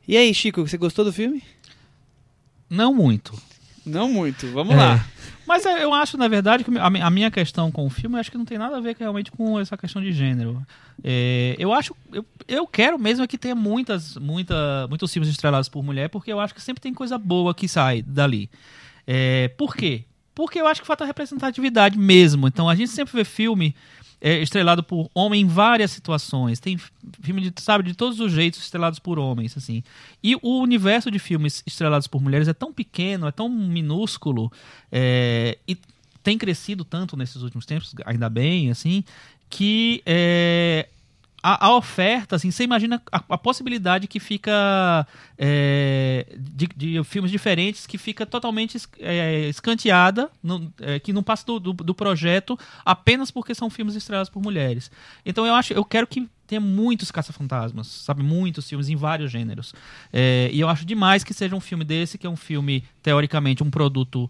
[0.07, 1.41] E aí, Chico, você gostou do filme?
[2.69, 3.33] Não muito.
[3.83, 4.77] Não muito, vamos É.
[4.77, 5.05] lá.
[5.49, 8.19] Mas é, eu acho, na verdade, que a mi- a minha questão com o filme,
[8.19, 10.61] acho que não tem nada a ver realmente com essa questão de gênero.
[11.03, 15.67] É, eu acho, eu, eu quero mesmo é que tenha muitas, muita, muitos filmes estrelados
[15.67, 18.47] por mulher, porque eu acho que sempre tem coisa boa que sai dali.
[19.07, 20.03] É, por quê?
[20.35, 22.47] Porque eu acho que falta representatividade mesmo.
[22.47, 23.75] Então a gente sempre vê filme
[24.21, 26.59] é, estrelado por homem em várias situações.
[26.59, 26.77] Tem
[27.21, 29.83] filme de, sabe, de todos os jeitos estrelados por homens, assim.
[30.23, 34.51] E o universo de filmes estrelados por mulheres é tão pequeno, é tão minúsculo,
[34.91, 35.77] é, e
[36.23, 39.03] tem crescido tanto nesses últimos tempos, ainda bem, assim,
[39.49, 40.87] que é,
[41.41, 47.31] a, a oferta, assim, você imagina a, a possibilidade que fica é, de, de filmes
[47.31, 50.29] diferentes que fica totalmente é, escanteada,
[50.81, 54.91] é, que não passa do, do, do projeto apenas porque são filmes estrelados por mulheres.
[55.25, 59.73] Então eu acho, eu quero que tenha muitos caça-fantasmas, sabe, muitos filmes em vários gêneros.
[60.11, 63.63] É, e eu acho demais que seja um filme desse, que é um filme teoricamente
[63.63, 64.29] um produto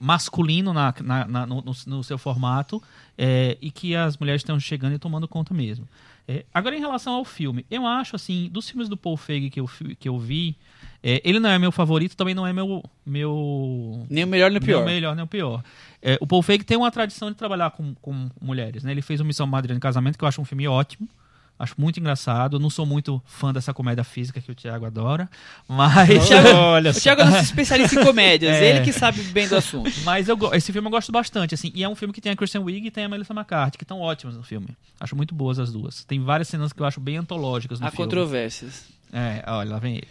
[0.00, 2.82] masculino na, na- na- no, no- seu formato
[3.16, 5.88] é, e que as mulheres estão chegando e tomando conta mesmo.
[6.26, 9.60] É, agora, em relação ao filme, eu acho assim, dos filmes do Paul Feig que
[9.60, 10.56] eu, que eu vi,
[11.02, 12.82] é, ele não é meu favorito, também não é meu.
[13.04, 14.76] meu Nem o melhor nem o pior.
[14.78, 15.62] nem o melhor, nem o pior.
[16.00, 18.90] É, o Paul Feig tem uma tradição de trabalhar com, com mulheres, né?
[18.90, 21.08] Ele fez o Missão Madre de Casamento, que eu acho um filme ótimo.
[21.56, 22.56] Acho muito engraçado.
[22.56, 25.30] Eu não sou muito fã dessa comédia física que o Thiago adora.
[25.68, 26.10] Mas.
[26.54, 28.70] Olha O Thiago é nosso especialista em comédias, É.
[28.70, 29.90] ele que sabe bem do assunto.
[30.02, 31.70] Mas eu, esse filme eu gosto bastante, assim.
[31.74, 33.84] E é um filme que tem a Kristen Wiig e tem a Melissa McCarthy, que
[33.84, 34.68] estão ótimas no filme.
[34.98, 36.04] Acho muito boas as duas.
[36.04, 38.04] Tem várias cenas que eu acho bem antológicas no Há filme.
[38.04, 38.86] controvérsias.
[39.12, 40.08] É, olha, lá vem ele.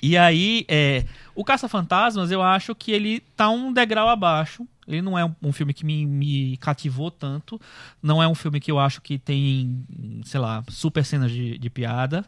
[0.00, 1.04] E aí, é,
[1.34, 4.64] o Caça-Fantasmas, eu acho que ele tá um degrau abaixo.
[4.86, 7.60] Ele não é um, um filme que me, me cativou tanto.
[8.02, 9.84] Não é um filme que eu acho que tem,
[10.24, 12.24] sei lá, super cenas de, de piada,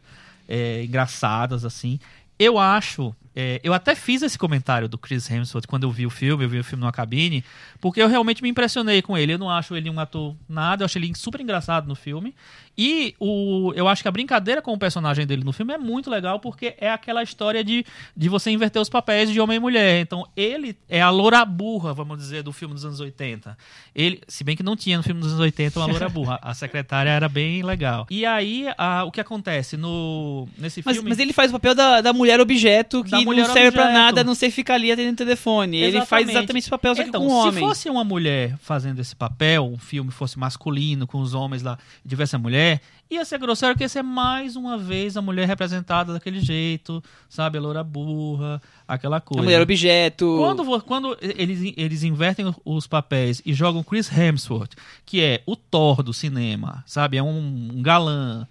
[0.49, 1.99] é, engraçadas, assim.
[2.39, 3.15] Eu acho.
[3.41, 6.49] É, eu até fiz esse comentário do Chris Hemsworth quando eu vi o filme, eu
[6.49, 7.45] vi o filme numa cabine,
[7.81, 9.35] porque eu realmente me impressionei com ele.
[9.35, 12.35] Eu não acho ele um ator nada, eu acho ele super engraçado no filme.
[12.77, 16.11] E o, eu acho que a brincadeira com o personagem dele no filme é muito
[16.11, 17.85] legal, porque é aquela história de,
[18.17, 20.01] de você inverter os papéis de homem e mulher.
[20.01, 23.57] Então, ele é a loura burra, vamos dizer, do filme dos anos 80.
[23.95, 26.39] Ele, se bem que não tinha no filme dos anos 80 uma loura burra.
[26.43, 28.07] A secretária era bem legal.
[28.11, 31.09] E aí, a- o que acontece no nesse Mas, filme...
[31.11, 33.83] mas ele faz o papel da, da mulher objeto que Da não mulher serve pra
[33.85, 33.99] objeto.
[33.99, 35.79] nada, a não sei ficar ali atendendo o telefone.
[35.79, 37.61] Ele faz exatamente esse papel, só que então, com um se homem.
[37.65, 42.09] fosse uma mulher fazendo esse papel, um filme fosse masculino, com os homens lá, e
[42.09, 46.13] tivesse a mulher, ia ser grosseiro, porque ia ser mais uma vez a mulher representada
[46.13, 47.57] daquele jeito, sabe?
[47.59, 49.43] A loura burra, aquela A coisa.
[49.43, 50.37] mulher objeto.
[50.39, 54.73] Quando, quando eles, eles invertem os papéis e jogam Chris Hemsworth,
[55.07, 57.17] que é o Thor do cinema, sabe?
[57.17, 58.47] É um, um galã,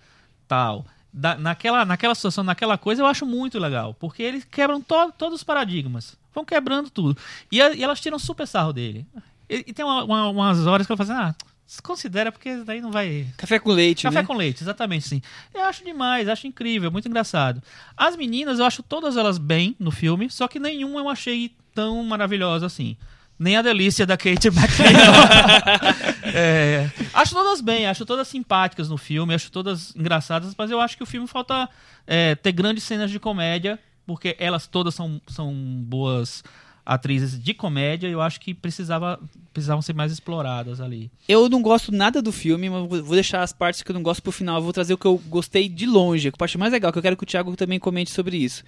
[0.48, 0.86] tal.
[1.20, 3.94] Da- naquela, naquela situação, naquela coisa, eu acho muito legal.
[3.96, 6.16] Porque eles quebram to- todos os paradigmas.
[6.34, 7.18] Vão quebrando tudo.
[7.52, 9.04] E, a- e elas tiram super sarro dele.
[9.50, 12.80] E, e tem uma- uma- umas horas que ela fala assim, ah, considera porque daí
[12.82, 13.26] não vai...
[13.36, 14.28] Café com leite, Café né?
[14.28, 15.22] com leite, exatamente, sim.
[15.54, 17.64] Eu acho demais, acho incrível, muito engraçado.
[17.98, 22.04] As meninas, eu acho todas elas bem no filme, só que nenhuma eu achei tão
[22.04, 22.96] maravilhosa assim.
[23.40, 26.08] Nem a delícia da Kate McKinnon.
[26.40, 30.98] É, acho todas bem, acho todas simpáticas no filme, acho todas engraçadas, mas eu acho
[30.98, 31.70] que o filme falta
[32.06, 36.44] é, ter grandes cenas de comédia, porque elas todas são, são boas
[36.88, 39.20] atrizes de comédia, e eu acho que precisava,
[39.54, 41.12] precisavam ser mais exploradas ali.
[41.28, 44.02] Eu não gosto nada do filme, mas vou vou deixar as partes que eu não
[44.02, 44.58] gosto pro final.
[44.58, 47.02] Eu vou trazer o que eu gostei de longe, a parte mais legal, que eu
[47.02, 48.64] quero que o Thiago também comente sobre isso.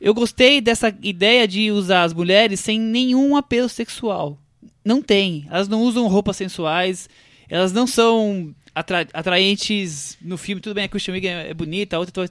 [0.00, 4.38] Eu gostei dessa ideia de usar as mulheres sem nenhum apelo sexual.
[4.84, 5.46] Não tem.
[5.50, 7.08] Elas não usam roupas sensuais,
[7.48, 10.60] elas não são atra- atraentes no filme.
[10.60, 12.30] Tudo bem, a Christian Wiig é, é bonita, a outra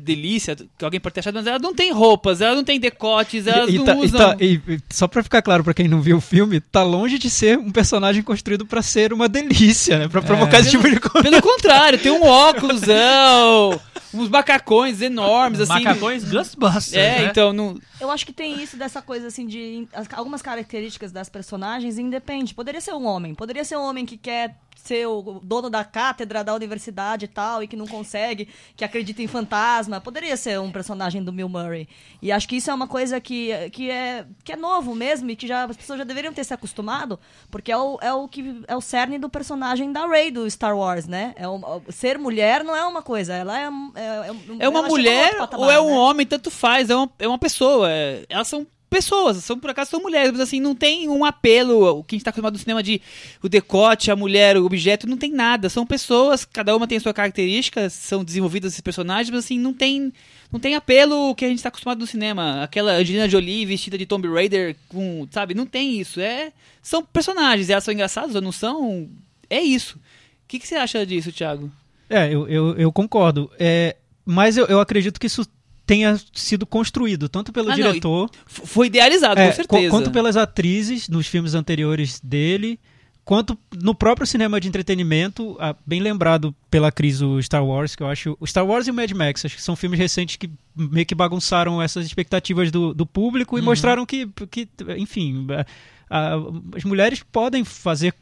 [0.00, 3.46] delícia, que alguém pode ter achado, mas elas não têm roupas, elas não têm decotes,
[3.46, 4.18] elas E- e não tá- e usam...
[4.20, 7.18] tá- e- e só pra ficar claro pra quem não viu o filme, tá longe
[7.18, 10.08] de ser um personagem construído pra ser uma delícia, né?
[10.08, 11.28] Pra provocar esse tipo de coisa.
[11.28, 13.80] Pelo contrário, tem um óculosão,
[14.14, 15.72] uns macacões enormes, assim.
[15.84, 17.28] Macacões Ghostbusters, É, né?
[17.30, 21.28] então, não, Eu acho que tem isso dessa coisa assim de as- algumas características das
[21.28, 22.54] personagens independe.
[22.54, 24.54] Poderia ser um homem, poderia ser um homem que quer
[24.86, 29.22] ser o dono da cátedra da universidade e tal e que não consegue, que acredita
[29.22, 30.00] em fantasma.
[30.00, 31.88] Poderia ser um personagem do Bill Murray.
[32.22, 35.36] E acho que isso é uma coisa que, que é que é novo mesmo e
[35.36, 37.18] que já as pessoas já deveriam ter se acostumado,
[37.50, 40.76] porque é o, é o que é o cerne do personagem da Rey do Star
[40.76, 41.34] Wars, né?
[41.36, 45.36] É um- ser mulher não é uma coisa, ela é é, é, é uma mulher
[45.38, 45.92] patamar, ou é um né?
[45.98, 47.90] homem, tanto faz, é uma, é uma pessoa.
[47.90, 51.98] é- elas são pessoas, são por acaso são mulheres, mas assim, não tem um apelo,
[51.98, 53.00] o que a gente tá acostumado no cinema de
[53.42, 55.68] o decote, a mulher, o objeto, não tem nada.
[55.68, 60.12] São pessoas, cada uma tem sua característica, são desenvolvidas esses personagens, mas assim, não tem.
[60.52, 62.62] Não tem apelo que a gente tá acostumado no cinema.
[62.62, 65.26] Aquela Angelina Jolie vestida de Tomb Raider com.
[65.30, 65.54] Sabe?
[65.54, 66.20] Não tem isso.
[66.20, 67.68] É, são personagens.
[67.68, 69.08] Elas são engraçadas ou não são?
[69.50, 69.96] É isso.
[69.96, 70.00] O
[70.46, 71.70] que, que você acha disso, Thiago?
[72.08, 73.50] É, eu, eu, eu concordo.
[73.58, 75.44] É, mas eu, eu acredito que isso
[75.86, 79.84] tenha sido construído, tanto pelo Ah, não, diretor, F- Foi idealizado, é, com certeza.
[79.84, 82.78] qu- quanto pelas atrizes nos filmes anteriores dele,
[83.24, 88.02] quanto no próprio cinema de entretenimento, ah, bem lembrado pela Cris o Star Wars, que
[88.02, 88.36] eu acho.
[88.40, 91.14] O Star Wars e o Mad Max, acho que são filmes recentes que meio que
[91.14, 94.68] bagunçaram essas expectativas do, do público e mostraram que, que,
[94.98, 95.64] enfim, a-
[96.10, 96.36] a-
[96.76, 98.12] as mulheres podem fazer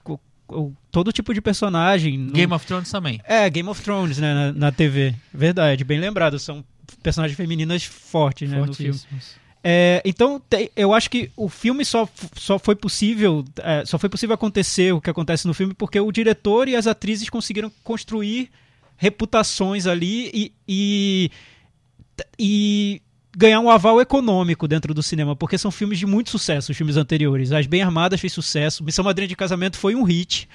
[0.91, 2.19] todo tipo de personagem.
[2.19, 3.21] Não- Game of Thrones também.
[3.25, 5.15] É, Game of Thrones, né, na, na TV.
[5.33, 6.39] Verdade, bem lembrado.
[6.39, 6.65] São
[7.03, 9.01] personagens femininas fortes, né, no filme.
[9.67, 10.43] É, então,
[10.77, 15.01] eu acho que o filme só, só foi possível, é, só foi possível acontecer o
[15.01, 18.51] que acontece no filme porque o diretor e as atrizes conseguiram construir
[18.97, 21.31] reputações ali e, e,
[22.39, 23.03] e
[23.35, 26.99] ganhar um aval econômico dentro do cinema, porque são filmes de muito sucesso, os filmes
[26.99, 27.51] anteriores.
[27.51, 30.47] As Bem Armadas fez sucesso, Missão Madrinha de Casamento foi um hit.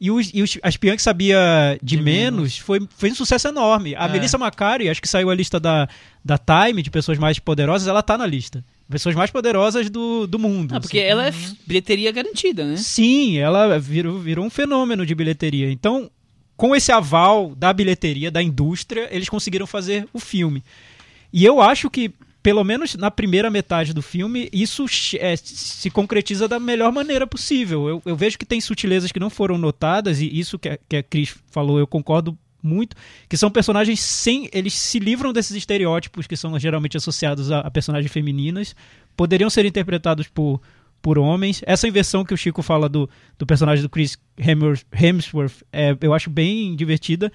[0.00, 1.38] E, os, e os, a Espiã que Sabia
[1.82, 3.94] de, De menos, foi, foi um sucesso enorme.
[3.96, 4.08] A É.
[4.08, 5.88] Melissa Macari, acho que saiu a lista da,
[6.24, 8.64] da Time, de pessoas mais poderosas, ela tá na lista.
[8.88, 10.74] Pessoas mais poderosas do, do mundo.
[10.74, 11.08] Ah, porque assim.
[11.08, 11.32] ela é
[11.66, 12.76] bilheteria garantida, né?
[12.76, 15.70] Sim, ela virou, virou um fenômeno de bilheteria.
[15.70, 16.10] Então,
[16.56, 20.62] com esse aval da bilheteria, da indústria, eles conseguiram fazer o filme.
[21.32, 22.10] E eu acho que,
[22.48, 24.86] pelo menos na primeira metade do filme, isso
[25.20, 27.86] é, se concretiza da melhor maneira possível.
[27.86, 30.96] Eu, eu vejo que tem sutilezas que não foram notadas, e isso que a, que
[30.96, 32.96] a Cris falou, eu concordo muito,
[33.28, 34.48] que são personagens sem.
[34.50, 38.74] Eles se livram desses estereótipos que são geralmente associados a, a personagens femininas,
[39.14, 40.58] poderiam ser interpretados por,
[41.02, 41.60] por homens.
[41.66, 46.30] Essa inversão que o Chico fala do, do personagem do Chris Hemsworth, é, eu acho
[46.30, 47.30] bem divertida.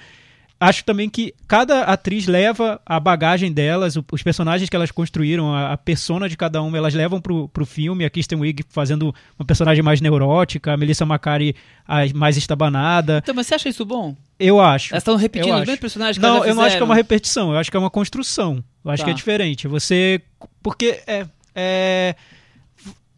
[0.63, 5.73] Acho também que cada atriz leva a bagagem delas, os personagens que elas construíram, a,
[5.73, 8.05] a persona de cada uma, elas levam pro, pro filme.
[8.05, 11.53] A Kristen Wiig fazendo uma personagem mais neurótica, a Melissa Macari
[11.85, 13.17] a mais estabanada.
[13.21, 14.15] Então, mas você acha isso bom?
[14.39, 14.93] Eu acho.
[14.93, 17.51] Elas estão repetindo os mesmos personagens que Não, eu não acho que é uma repetição,
[17.51, 18.63] eu acho que é uma construção.
[18.85, 19.05] Eu acho Tá.
[19.07, 19.67] que é diferente.
[19.67, 20.21] Você.
[20.61, 21.25] Porque é.
[21.53, 22.15] é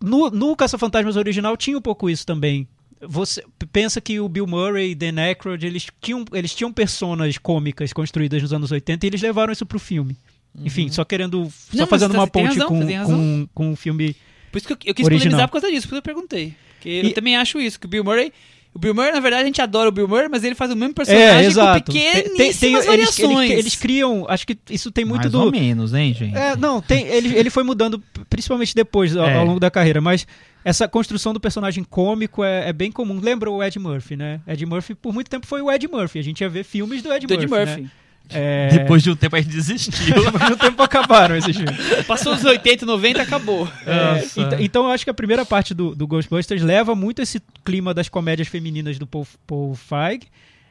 [0.01, 2.67] no, no Caça-Fantasmas original tinha um pouco isso também.
[3.01, 7.91] Você pensa que o Bill Murray e Dan Aykroyd, eles tinham, eles tinham personas cômicas
[7.93, 10.15] construídas nos anos 80 e eles levaram isso pro filme.
[10.63, 11.51] Enfim, só querendo.
[11.71, 14.15] Só mas fazendo uma tem ponte razão, com, tem com, com o filme.
[14.51, 15.31] Por isso que eu, eu quis Original.
[15.31, 16.53] polemizar por causa disso, por isso que eu perguntei.
[16.75, 18.31] Porque eu E- também acho isso, que o Bill Murray...
[18.73, 20.75] O Bill Murray, na verdade, a gente adora o Bill Murray, mas ele faz o
[20.75, 21.86] mesmo É, personagem exato.
[21.86, 23.49] com Tem- pequeníssimas tem- eles, variações.
[23.51, 24.25] eles, eles criam.
[24.27, 25.39] Acho que isso tem muito Mais do.
[25.43, 26.36] ou menos, hein, gente?
[26.36, 29.36] É, não, tem, ele, ele foi mudando, principalmente depois, ao, É.
[29.38, 30.27] ao longo da carreira, mas
[30.65, 33.19] essa construção do personagem cômico é, é bem comum.
[33.21, 34.41] Lembra o Ed Murphy, né?
[34.47, 36.17] Ed Murphy, por muito tempo, foi o Ed Murphy.
[36.17, 37.65] A gente ia ver filmes do Ed Do Ed Murphy.
[37.65, 37.82] Murphy.
[37.84, 37.89] Né?
[38.32, 38.69] É...
[38.69, 40.15] Depois de um tempo a gente desistiu.
[40.25, 42.06] Depois de um tempo acabaram esses filmes.
[42.08, 43.69] Passou os 80, 90, acabou.
[43.86, 44.41] É, Nossa.
[44.41, 47.93] ent- então eu acho que a primeira parte do, do Ghostbusters leva muito esse clima
[47.93, 50.25] das comédias femininas do Paul, Paul Feig.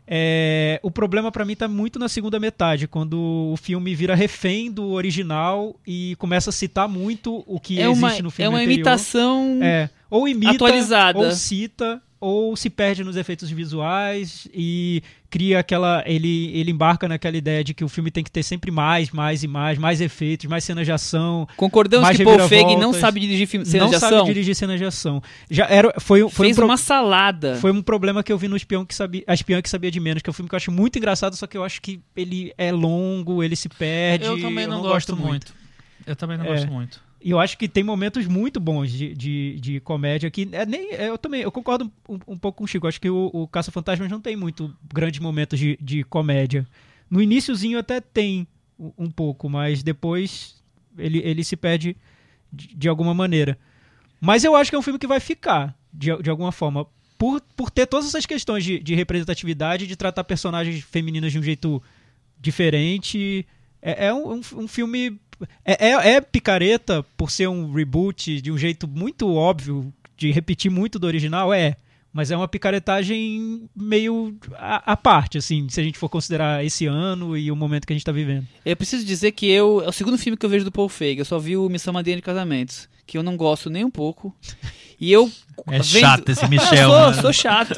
[0.07, 3.19] É, o problema pra mim tá muito na segunda metade, quando
[3.53, 7.99] o filme vira refém do original e começa a citar muito o que É existe
[8.03, 8.75] uma, no filme é uma anterior.
[8.75, 9.59] imitação...
[9.63, 11.19] É, ou imita, Atualizada.
[11.19, 15.03] ou cita, ou se perde nos efeitos visuais e
[15.35, 16.05] cria aquela.
[16.07, 19.43] Ele, ele embarca naquela ideia de que o filme tem que ter sempre mais, mais
[19.43, 21.49] e mais, mais efeitos, mais cenas de ação.
[21.57, 24.27] Concordamos mais que Paul Feig não sabe dirigir filme, cenas não de sabe ação?
[24.27, 25.21] dirigir cenas de ação.
[25.51, 27.57] Já era, foi, foi, um Fez pro- uma salada.
[27.57, 29.99] foi um problema que eu vi no Espião que sabia, A Espiã que Sabia de
[29.99, 32.01] Menos, que é um filme que eu acho muito engraçado, só que eu acho que
[32.17, 34.27] ele é longo, ele se perde.
[34.27, 35.53] Eu também não, gosto muito.
[36.07, 36.49] Eu também não É.
[36.51, 37.03] gosto muito.
[37.25, 40.93] E eu acho que tem momentos muito bons de, de, de comédia que é nem
[40.93, 42.87] é, eu também eu concordo um, um pouco com o Chico.
[42.87, 46.67] Acho que o, o Caça Fantasmas não tem muito grandes momentos de, de comédia.
[47.09, 48.47] No iníciozinho até tem
[48.79, 50.63] um, um pouco, mas depois
[50.99, 51.97] ele, ele se perde
[52.53, 53.59] de, de alguma maneira.
[54.21, 57.41] Mas eu acho que é um filme que vai ficar de, de alguma forma por,
[57.57, 61.83] por ter todas essas questões de, de representatividade, de tratar personagens femininas de um jeito
[62.39, 63.47] diferente.
[63.81, 65.19] É, é um, um- um filme.
[65.65, 70.71] É, é- é picareta por ser um reboot de um jeito muito óbvio, de repetir
[70.71, 71.77] muito do original, é.
[72.13, 77.37] Mas é uma picaretagem meio à, parte, assim, se a gente for considerar esse ano
[77.37, 78.47] e o momento que a gente tá vivendo.
[78.65, 81.19] Eu preciso dizer que eu é o segundo filme que eu vejo do Paul Feig.
[81.19, 84.33] Eu só vi o Missão Madrinha de Casamentos, que eu não gosto nem um pouco.
[85.01, 85.29] E eu
[85.67, 86.89] É vendo- chato esse Michel.
[87.15, 87.75] sou, sou chato.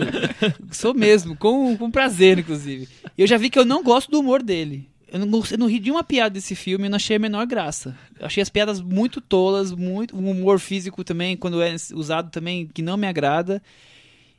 [0.71, 2.87] sou mesmo, com, com prazer, inclusive.
[3.17, 4.87] E eu já vi que eu não gosto do humor dele.
[5.09, 7.47] Eu não, eu não ri de uma piada desse filme e não achei a menor
[7.47, 7.97] graça.
[8.19, 12.67] Eu achei as piadas muito tolas, muito, o humor físico também, quando é usado também,
[12.67, 13.63] que não me agrada.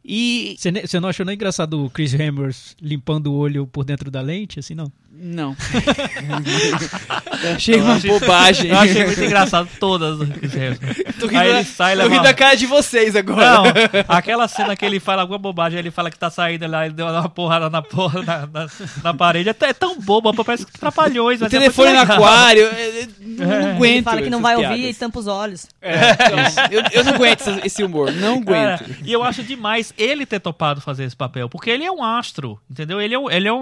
[0.03, 0.55] E.
[0.57, 4.59] Você não achou nem engraçado o Chris Hemsworth limpando o olho por dentro da lente,
[4.59, 4.91] assim, não?
[5.19, 5.55] Não.
[7.55, 8.69] achei uma bobagem.
[8.71, 10.17] Eu achei muito engraçado todas.
[11.19, 13.41] Tô rindo, Aí ele sai tô rindo leva- da cara de vocês agora.
[13.63, 13.63] Não,
[14.07, 17.07] aquela cena que ele fala alguma bobagem, ele fala que tá saindo lá, ele deu
[17.07, 18.67] uma porrada na porra na, na,
[19.03, 19.49] na parede.
[19.49, 21.39] É, é tão bobo, parece que trapalhões.
[21.39, 22.23] O mas é telefone no muito legal.
[22.23, 22.63] aquário.
[22.67, 23.93] é- é- Não, não aguento.
[23.95, 24.95] Ele fala que não vai ouvir piadas.
[24.95, 25.67] e tampa os olhos.
[25.81, 28.11] Então, eu, eu não aguento esse- humor.
[28.11, 28.95] Não Cara, aguento.
[29.05, 32.59] e eu acho demais ele ter topado fazer esse papel, porque ele é um astro,
[32.69, 32.99] entendeu?
[33.01, 33.57] Ele é, um- ele é um,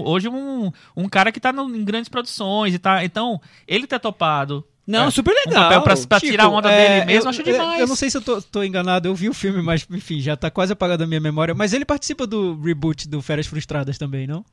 [0.00, 3.04] um- hoje um, um cara que tá no- em grandes produções e tá.
[3.04, 5.10] Então, ele ter topado Não, É.
[5.10, 5.64] super Um legal.
[5.64, 7.80] papel pra, pra Chico, tirar a onda é, dele mesmo, eu, acho eu- demais.
[7.80, 10.36] Eu, não sei se eu tô, tô enganado, eu vi o filme, mas enfim, já
[10.36, 11.52] tá quase apagado da minha memória.
[11.56, 14.44] Mas ele participa do reboot do Férias Frustradas também, não?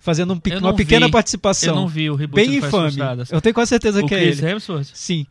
[0.00, 1.12] Fazendo um uma pequena vi.
[1.12, 1.68] participação.
[1.68, 2.82] Eu não vi o reboot Bem do Férias infame.
[2.92, 3.30] Frustradas.
[3.30, 4.52] Eu tenho quase certeza O que é Chris ele.
[4.52, 4.88] Hemsworth?
[4.94, 5.26] Sim.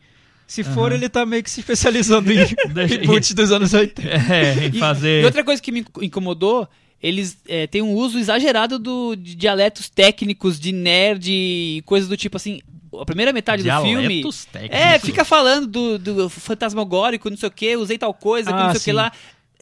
[0.46, 0.94] Se for, Aham.
[0.94, 2.36] ele tá meio que se especializando em
[2.86, 4.08] reboots dos anos 80.
[4.08, 5.22] É, em E- fazer...
[5.22, 6.68] E outra coisa que me incomodou,
[7.02, 12.16] eles é, têm um uso exagerado do, de dialetos técnicos, de nerd e coisas do
[12.16, 12.60] tipo assim.
[13.00, 14.08] A primeira metade do filme.
[14.08, 14.78] Dialetos técnicos.
[14.78, 18.70] É, fica falando do, do fantasmagórico, não sei o que, usei tal coisa, Ah, não
[18.72, 19.10] sei o que lá.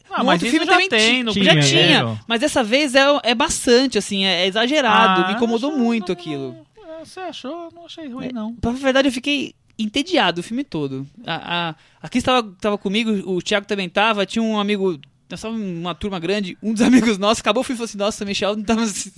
[0.09, 2.19] Ah, No mas filme já também tem no já tinha.
[2.27, 5.21] Mas dessa vez é, é bastante, assim, é, é exagerado.
[5.23, 6.55] Ah, me incomodou muito não- aquilo.
[6.75, 7.69] não- Você achou?
[7.73, 8.31] Não achei ruim, É.
[8.33, 8.53] não.
[8.55, 11.07] Pra verdade, eu fiquei entediado o filme todo.
[11.25, 14.99] A, a, a Cris tava, tava comigo, o Thiago também tava, tinha um amigo.
[15.31, 17.97] Nós estávamos uma turma grande, um dos amigos nossos acabou o filme e falou assim:
[17.97, 19.11] Nossa, Michel não tava se-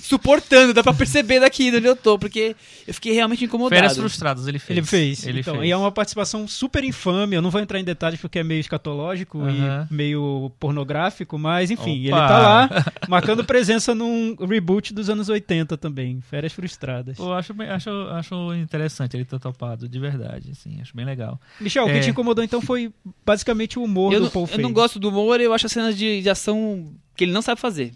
[0.00, 2.54] suportando, dá pra perceber daqui de onde eu tô, porque
[2.86, 3.74] eu fiquei realmente incomodado.
[3.80, 4.76] Férias Frustradas, ele fez.
[4.78, 5.26] Ele fez.
[5.26, 5.66] Ele então, fez.
[5.68, 7.36] E é uma participação super infame.
[7.36, 12.08] Eu não vou entrar em detalhes porque é meio escatológico e meio pornográfico, mas enfim,
[12.08, 12.18] Opa.
[12.18, 12.70] ele tá lá
[13.08, 16.20] marcando presença num reboot dos anos 80 também.
[16.22, 17.18] Férias Frustradas.
[17.18, 21.40] Eu acho, acho, acho interessante ele ter topado, de verdade, assim, acho bem legal.
[21.60, 22.00] Michel, o que É.
[22.00, 22.92] te incomodou então foi
[23.24, 25.72] basicamente o humor Eu, do não- Paul eu não gosto do humor, eu acho as
[25.72, 27.92] cenas de, de ação que ele não sabe fazer.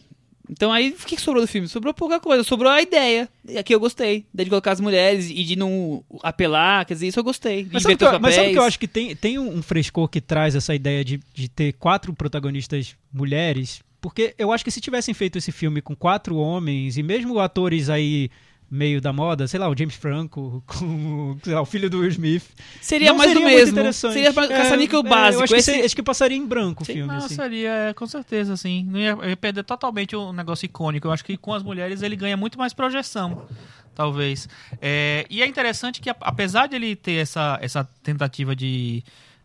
[0.49, 1.67] Então aí, o que sobrou do filme?
[1.67, 3.29] Sobrou pouca coisa, sobrou a ideia.
[3.49, 4.25] E Aqui eu gostei.
[4.33, 7.65] De colocar as mulheres e de não apelar, quer dizer, isso eu gostei.
[7.65, 9.63] De Mas sabe, que eu, mas sabe que eu acho que tem, tem um um
[9.63, 13.81] frescor que traz essa ideia de, de ter quatro protagonistas mulheres?
[14.01, 17.89] Porque eu acho que se tivessem feito esse filme com quatro homens e mesmo atores
[17.89, 18.31] aí
[18.71, 22.09] meio da moda, sei lá, o James Franco, com sei lá, o filho do Will
[22.11, 22.45] Smith.
[22.81, 23.73] Seria não mais seria do mesmo.
[23.73, 24.13] interessante.
[24.15, 25.41] Seria pra- caça-níquel É, é, básico.
[25.41, 27.09] Eu acho, que Esse- seria- acho que passaria em branco o Sim, filme.
[27.09, 27.35] Não, assim.
[27.37, 28.85] seria, é, com certeza, assim.
[28.91, 31.07] Não ia, ia perder totalmente o negócio icônico.
[31.07, 33.47] Eu acho que com as mulheres ele ganha muito mais projeção,
[33.95, 34.49] talvez.
[34.83, 39.05] É, e é interessante que, apesar de ele ter essa, essa tentativa de,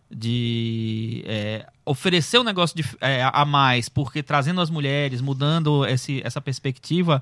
[0.10, 6.22] de é, oferecer um negócio de, é, a mais, porque trazendo as mulheres, mudando esse,
[6.24, 7.22] essa perspectiva,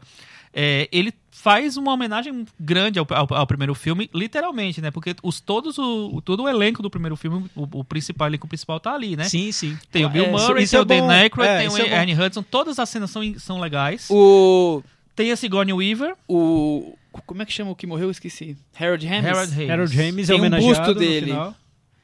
[0.54, 4.92] é, ele faz uma homenagem grande ao, ao- ao primeiro filme, literalmente, né?
[4.92, 8.48] Porque os, todos o, todo o elenco do primeiro filme, o, o principal o elenco
[8.48, 9.24] principal tá ali, né?
[9.24, 9.78] Sim, sim.
[9.90, 11.14] Tem o Bill É, Murray, isso tem é o Dan.
[11.14, 12.02] Aykroyd, É, tem o é.
[12.02, 12.44] Ernie Hudson.
[12.44, 14.08] Todas as cenas são, são legais.
[14.10, 14.84] O,
[15.16, 16.96] Tem a Sigourney Weaver, o.
[17.26, 18.08] Como é que chama o que morreu?
[18.08, 18.56] Eu esqueci.
[18.80, 19.26] Harold Hamis.
[19.26, 19.70] Harold Hayes.
[19.72, 21.26] Harold James é Tem um homenageado busto no dele.
[21.28, 21.56] final.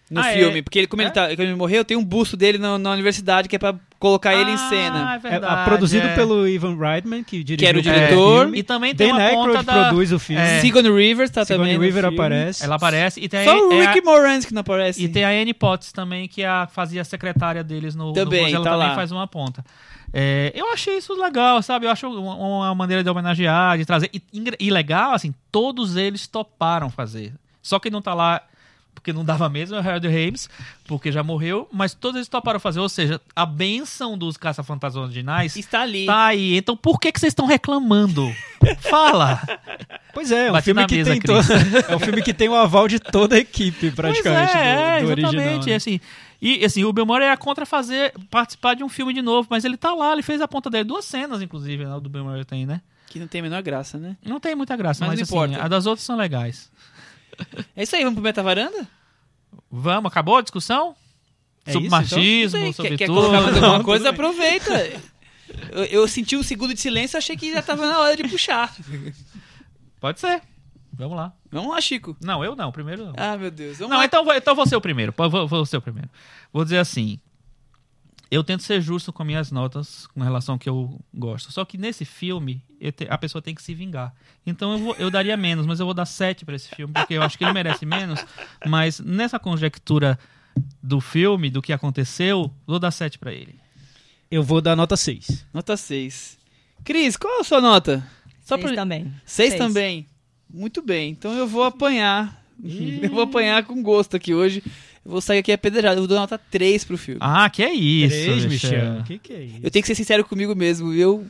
[0.09, 0.37] No Ah, é?
[0.37, 0.61] filme.
[0.61, 1.05] Porque ele, como, É?
[1.05, 3.73] ele tá, quando ele morreu, tem um busto dele na, na universidade que é pra
[3.97, 5.13] colocar ele em Ah, cena.
[5.13, 5.53] é É, verdade.
[5.61, 6.13] ah, produzido é.
[6.15, 8.55] pelo Ivan Reitman, que dirigiu Que era o diretor.
[8.55, 9.73] E também tem Dan uma ponta Aykroyd da...
[9.87, 10.41] produz o filme.
[10.43, 10.59] É.
[10.61, 11.91] Sigourney Rivers tá Sigourney também.
[11.91, 12.07] filme.
[12.07, 12.63] aparece.
[12.63, 13.19] Ela aparece.
[13.19, 15.03] E tem, Só a, o é a- Rick Moranis que não aparece.
[15.03, 18.43] E tem a Annie Potts também, que é a, fazia a secretária deles no, Também,
[18.43, 18.95] no ela tá também lá.
[18.95, 19.65] faz uma ponta.
[20.13, 21.87] É, eu achei isso legal, sabe?
[21.87, 24.09] Eu acho uma, uma maneira de homenagear, de trazer.
[24.13, 24.21] E,
[24.59, 27.33] e legal, assim, todos eles toparam fazer.
[27.61, 28.41] Só quem não tá lá,
[29.05, 30.49] porque não dava mesmo, é o Harold Hames,
[30.87, 32.79] porque já morreu, mas todos eles toparam fazer.
[32.79, 36.07] Ou seja, a benção dos caça-fantasmas originais Está ali.
[36.07, 36.57] tá aí.
[36.57, 38.33] Então por que, que vocês estão reclamando?
[38.79, 39.39] Fala!
[40.15, 41.33] Pois é, é um Bati filme que mesa, tem to...
[41.91, 45.05] é um filme que tem o aval de toda a equipe, praticamente, Pois é, do,
[45.07, 45.27] do é, exatamente.
[45.27, 45.65] original.
[45.67, 45.75] né?
[45.75, 45.99] assim,
[46.41, 49.65] e assim, o Bill Murray é contra fazer participar de um filme de novo, mas
[49.65, 52.45] ele tá lá, ele fez a ponta dele, duas cenas, inclusive, né, do Bill Murray
[52.45, 52.79] tem, né?
[53.09, 54.15] Que não tem a menor graça, né?
[54.25, 55.65] Não tem muita graça, Mas mas, não assim, importa.
[55.65, 56.71] a das outras são legais.
[57.75, 58.87] É isso aí, vamos pro Meta Varanda?
[59.69, 60.95] Vamos, acabou a discussão?
[61.65, 61.99] É sobre isso, então?
[62.17, 63.21] machismo, sobre quer, quer tudo.
[63.21, 64.09] colocar mais alguma coisa?
[64.09, 65.01] Aproveita.
[65.71, 68.75] Eu, eu senti um segundo de silêncio achei que já tava na hora de puxar.
[69.99, 70.41] Pode ser.
[70.93, 71.33] Vamos lá.
[71.51, 72.15] Vamos lá, Chico.
[72.21, 73.13] Não, eu não, primeiro não.
[73.17, 73.77] Ah, meu Deus.
[73.77, 74.05] Vamos Não, lá.
[74.05, 75.13] então, vou- então vou ser o primeiro.
[75.17, 76.09] Vou, vou, ser o primeiro.
[76.53, 77.19] Vou dizer assim.
[78.31, 81.51] Eu tento ser justo com minhas notas com relação ao que eu gosto.
[81.51, 82.61] Só que nesse filme,
[82.91, 84.13] te- a pessoa tem que se vingar.
[84.45, 87.13] Então eu, vou- eu daria menos, mas eu vou dar 7 pra esse filme, porque
[87.15, 88.25] eu acho que ele merece menos.
[88.65, 90.17] Mas nessa conjectura
[90.81, 93.55] do filme, do que aconteceu, vou dar 7 pra ele.
[94.31, 95.45] Eu vou dar nota 6.
[95.53, 96.37] Nota 6.
[96.83, 98.05] Cris, qual é a sua nota?
[98.43, 98.75] Só Seis pra...
[98.75, 99.13] também.
[99.25, 99.55] 6 Seis.
[99.61, 100.05] também.
[100.53, 101.11] Muito bem.
[101.11, 102.43] Então eu vou apanhar.
[102.63, 104.63] eu vou apanhar com gosto aqui hoje.
[105.03, 105.95] Eu vou sair aqui apedrejado.
[105.97, 107.19] Eu vou dar nota 3 pro filme.
[107.21, 108.71] Ah, que é isso, 3, Michel.
[108.71, 108.99] Michel.
[108.99, 109.59] O que, que é isso?
[109.63, 110.93] Eu tenho que ser sincero comigo mesmo.
[110.93, 111.25] Eu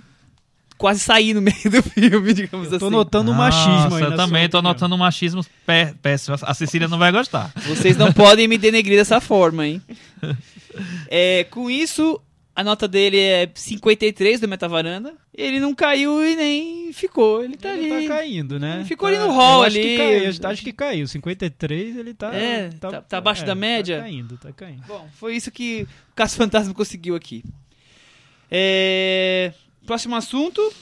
[0.78, 2.96] quase saí no meio do filme, digamos Eu tô assim.
[2.96, 4.04] notando o Nossa, machismo aí.
[4.04, 4.74] Eu também tô opinião.
[4.74, 6.38] notando um machismo pé- péssimo.
[6.42, 7.52] A Cecília não vai gostar.
[7.68, 9.82] Vocês não podem me denegrir dessa forma, hein?
[11.08, 12.20] É, com isso,
[12.54, 15.14] a nota dele é 53 do Metavaranda.
[15.34, 17.42] Ele não caiu e nem ficou.
[17.46, 18.08] Ele tá Ele ali.
[18.10, 18.76] tá caindo, né?
[18.80, 19.86] Ele ficou Tá- ali no hall eu acho ali.
[19.88, 21.08] Que caiu, acho que caiu.
[21.08, 22.36] 53 ele tá.
[22.36, 23.98] É, tá- tá abaixo da média?
[23.98, 24.84] Tá caindo, tá caindo.
[24.86, 27.42] Bom, foi isso que o Caso Fantasma conseguiu aqui.
[28.52, 29.54] É,
[29.86, 30.74] Próximo assunto.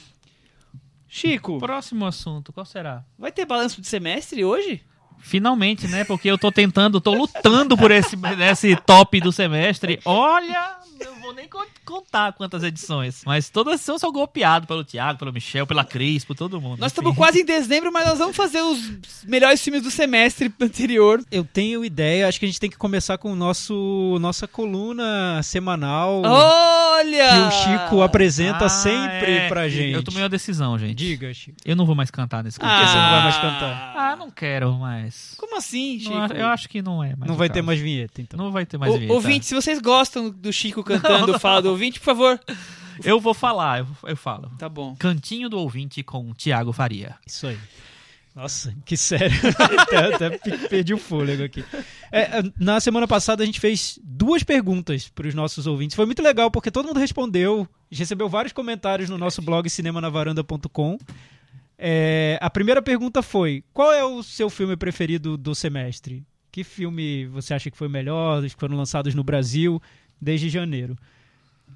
[1.08, 3.04] Chico, Próximo assunto, qual será?
[3.16, 4.82] vai ter balanço de semestre hoje?
[5.20, 6.04] Finalmente, né?
[6.04, 8.16] Porque eu tô tentando, tô lutando por esse,
[8.50, 10.00] esse top do semestre.
[10.04, 13.22] Olha, eu vou nem con- contar quantas edições.
[13.24, 16.78] Mas todas são só golpeado pelo Thiago, pelo Michel, pela Cris, por todo mundo.
[16.80, 17.00] Nós Enfim.
[17.00, 21.22] estamos quase em dezembro, mas nós vamos fazer os melhores filmes do semestre anterior.
[21.30, 25.40] Eu tenho ideia, acho que a gente tem que começar com o nosso nossa coluna
[25.42, 27.28] semanal Olha!
[27.30, 29.48] que o Chico apresenta Ah, sempre é.
[29.48, 29.92] pra gente.
[29.94, 30.94] Eu tomei uma decisão, gente.
[30.94, 31.56] Diga, Chico.
[31.64, 33.94] Eu não vou mais cantar nesse que você não vai mais cantar?
[33.96, 35.34] Ah, não quero mais.
[35.36, 36.14] Como assim, Chico?
[36.14, 37.26] Não, eu acho que não é mais.
[37.28, 37.66] Não o vai ter caso.
[37.66, 38.38] mais vinheta, então.
[38.38, 39.12] Não vai ter mais Ô, vinheta.
[39.14, 40.93] ouvinte, se vocês gostam do Chico cantando
[41.38, 42.40] Fala do Ouvinte, por favor.
[43.02, 44.50] Eu vou falar, eu, eu falo.
[44.58, 44.94] Tá bom.
[44.96, 47.16] Cantinho do ouvinte com Tiago Faria.
[47.26, 47.58] Isso aí.
[48.36, 49.36] Nossa, que sério.
[49.80, 51.64] até, até pe- perdi o fôlego aqui.
[52.10, 55.94] É, na semana passada a gente fez duas perguntas para os nossos ouvintes.
[55.96, 57.62] Foi muito legal porque todo mundo respondeu.
[57.90, 60.98] A gente recebeu vários comentários no nosso blog cinemanavaranda.com.
[61.78, 66.24] É, a primeira pergunta foi: qual é o seu filme preferido do semestre?
[66.50, 69.82] Que filme você acha que foi melhor, dos que foram lançados no Brasil
[70.24, 70.96] desde janeiro?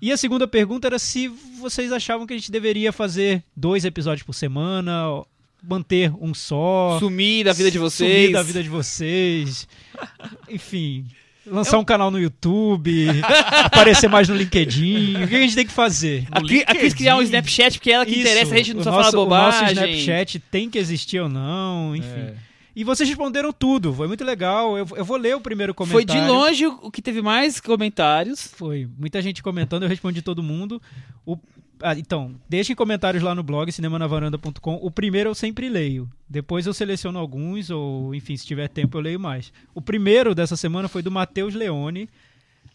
[0.00, 1.28] E a segunda pergunta era se
[1.60, 5.22] vocês achavam que a gente deveria fazer dois episódios por semana,
[5.62, 8.12] manter um só, Sumir da vida de vocês.
[8.22, 9.66] sumir da vida de vocês,
[10.48, 11.04] enfim,
[11.44, 13.06] lançar um canal no YouTube,
[13.64, 15.24] aparecer mais no LinkedIn.
[15.24, 16.26] O que a gente tem que fazer?
[16.30, 18.74] A, Cri- a Cris criar um Snapchat porque é ela que Isso, interessa, a gente
[18.74, 19.72] não o só nosso, fala O nosso bobagem.
[19.72, 22.34] Snapchat tem que existir ou não, enfim.
[22.78, 24.78] E vocês responderam tudo, foi muito legal.
[24.78, 26.22] Eu, eu vou ler o primeiro Foi comentário.
[26.22, 28.46] de longe o o que teve mais comentários.
[28.46, 28.88] Foi.
[28.96, 30.80] Muita gente comentando, eu respondi todo mundo.
[31.26, 31.36] O-
[31.82, 34.78] ah, então, deixem comentários lá no blog cinemanavaranda.com.
[34.80, 36.08] O primeiro eu sempre leio.
[36.28, 39.52] Depois eu seleciono alguns, ou enfim, se tiver tempo eu leio mais.
[39.74, 42.08] O primeiro dessa semana foi do Matheus Leone.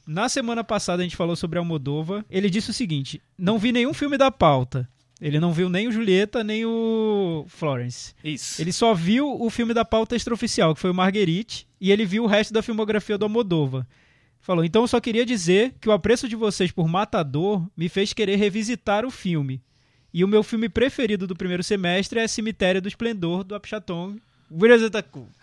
[0.05, 2.25] Na semana passada a gente falou sobre Almodova.
[2.29, 4.87] Ele disse o seguinte: não vi nenhum filme da pauta.
[5.23, 8.13] Ele não viu nem o Julieta, nem o Florence.
[8.21, 8.61] Isso.
[8.61, 12.25] Ele só viu o filme da pauta extraoficial, que foi o Marguerite, e ele viu
[12.25, 13.87] o resto da filmografia do Almodova.
[14.41, 18.11] Falou, então eu só queria dizer que o apreço de vocês por Matador me fez
[18.11, 19.61] querer revisitar o filme.
[20.13, 24.21] E o meu filme preferido do primeiro semestre é Cemitério do Esplendor, do Apchatong.
[24.51, 25.29] Wirazetaku.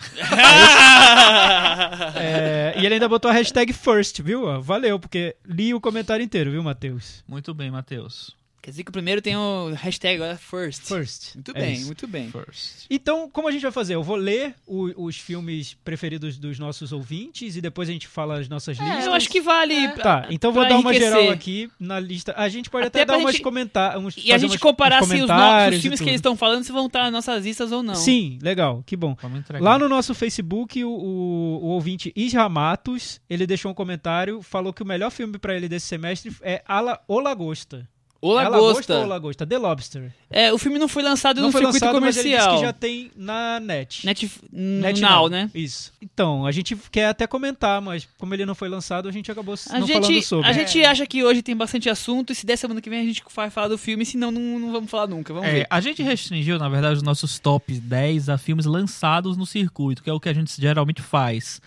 [2.16, 4.60] É, e ele ainda botou a hashtag first, viu?
[4.60, 7.24] Valeu, porque li o comentário inteiro, viu, Matheus?
[7.26, 8.38] Muito bem, Matheus.
[8.62, 10.82] Quer dizer que o primeiro tem o hashtag agora first.
[10.86, 11.34] First.
[11.34, 11.86] Muito É bem, isso.
[11.86, 12.30] muito bem.
[12.30, 12.84] First.
[12.90, 13.94] Então, como a gente vai fazer?
[13.94, 18.38] Eu vou ler o- os filmes preferidos dos nossos ouvintes e depois a gente fala
[18.38, 19.04] as nossas listas.
[19.04, 19.88] É, eu acho que vale.
[19.92, 21.16] Tá, então vou dar uma enriquecer.
[21.20, 22.34] geral aqui na lista.
[22.36, 24.14] A gente pode até, Até dar umas gente- comentários.
[24.18, 26.86] E a gente comparar se os, no- os filmes que eles estão falando se vão
[26.86, 27.94] estar nas nossas listas ou não.
[27.94, 29.16] Sim, legal, que bom.
[29.22, 29.64] Vamos entregar.
[29.64, 34.70] Lá no nosso Facebook, o, o, o ouvinte Isra Matos, ele deixou um comentário, falou
[34.72, 37.88] que o melhor filme pra ele desse semestre é Ala, O Lagosta.
[38.22, 38.98] O É Lagosta.
[38.98, 39.46] ou Lagosta?
[39.46, 40.12] The Lobster.
[40.28, 42.56] É, o filme não foi lançado Não no foi circuito lançado, mas ele comercial.
[42.56, 44.04] que já tem na net.
[44.04, 45.28] Net, Net Now, não.
[45.30, 45.50] né?
[45.54, 45.90] Isso.
[46.02, 49.54] Então, a gente quer até comentar, mas como ele não foi lançado, a gente acabou
[49.70, 50.46] A não falando gente, sobre.
[50.46, 53.04] a gente acha que hoje tem bastante assunto e se der semana que vem a
[53.04, 55.32] gente vai falar do filme, senão não, não vamos falar nunca.
[55.32, 55.66] Vamos É, ver.
[55.70, 60.10] a gente restringiu, na verdade, os nossos top 10 a filmes lançados no circuito, que
[60.10, 61.60] é o que a gente geralmente faz.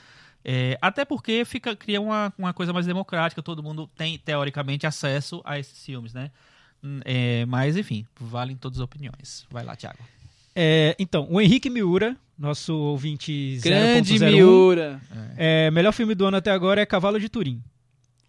[0.46, 5.42] É, até porque fica, cria uma, uma coisa mais democrática, todo mundo tem, teoricamente, acesso
[5.46, 6.32] a esses filmes, né?
[6.84, 9.46] Hum, é, mas, enfim, valem todas as opiniões.
[9.50, 10.00] Vai lá, Thiago.
[10.56, 15.02] É, então, o Henrique Miura, nosso ouvinte Grande 0.01, Miura.
[15.38, 17.64] é, melhor filme do ano até agora é Cavalo de Turim.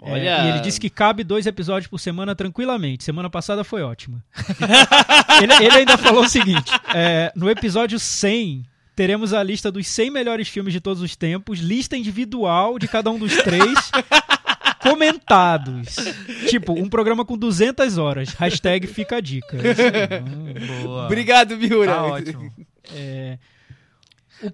[0.02, 0.44] É, Olha.
[0.44, 3.04] e ele disse que cabe dois episódios por semana tranquilamente.
[3.04, 4.22] Semana passada foi ótima.
[5.42, 8.64] ele, ele ainda falou o seguinte: é, no episódio 100,
[8.94, 13.10] teremos a lista dos 100 melhores filmes de todos os tempos, lista individual de cada
[13.10, 13.90] um dos três,
[14.82, 15.96] comentados.
[16.48, 18.30] Tipo, um programa com 200 horas.
[18.34, 19.56] Hashtag fica a dica.
[19.56, 20.82] Isso aí.
[20.82, 21.04] Boa.
[21.06, 21.92] Obrigado, Miura.
[21.94, 22.52] Tá ótimo.
[22.92, 23.38] É,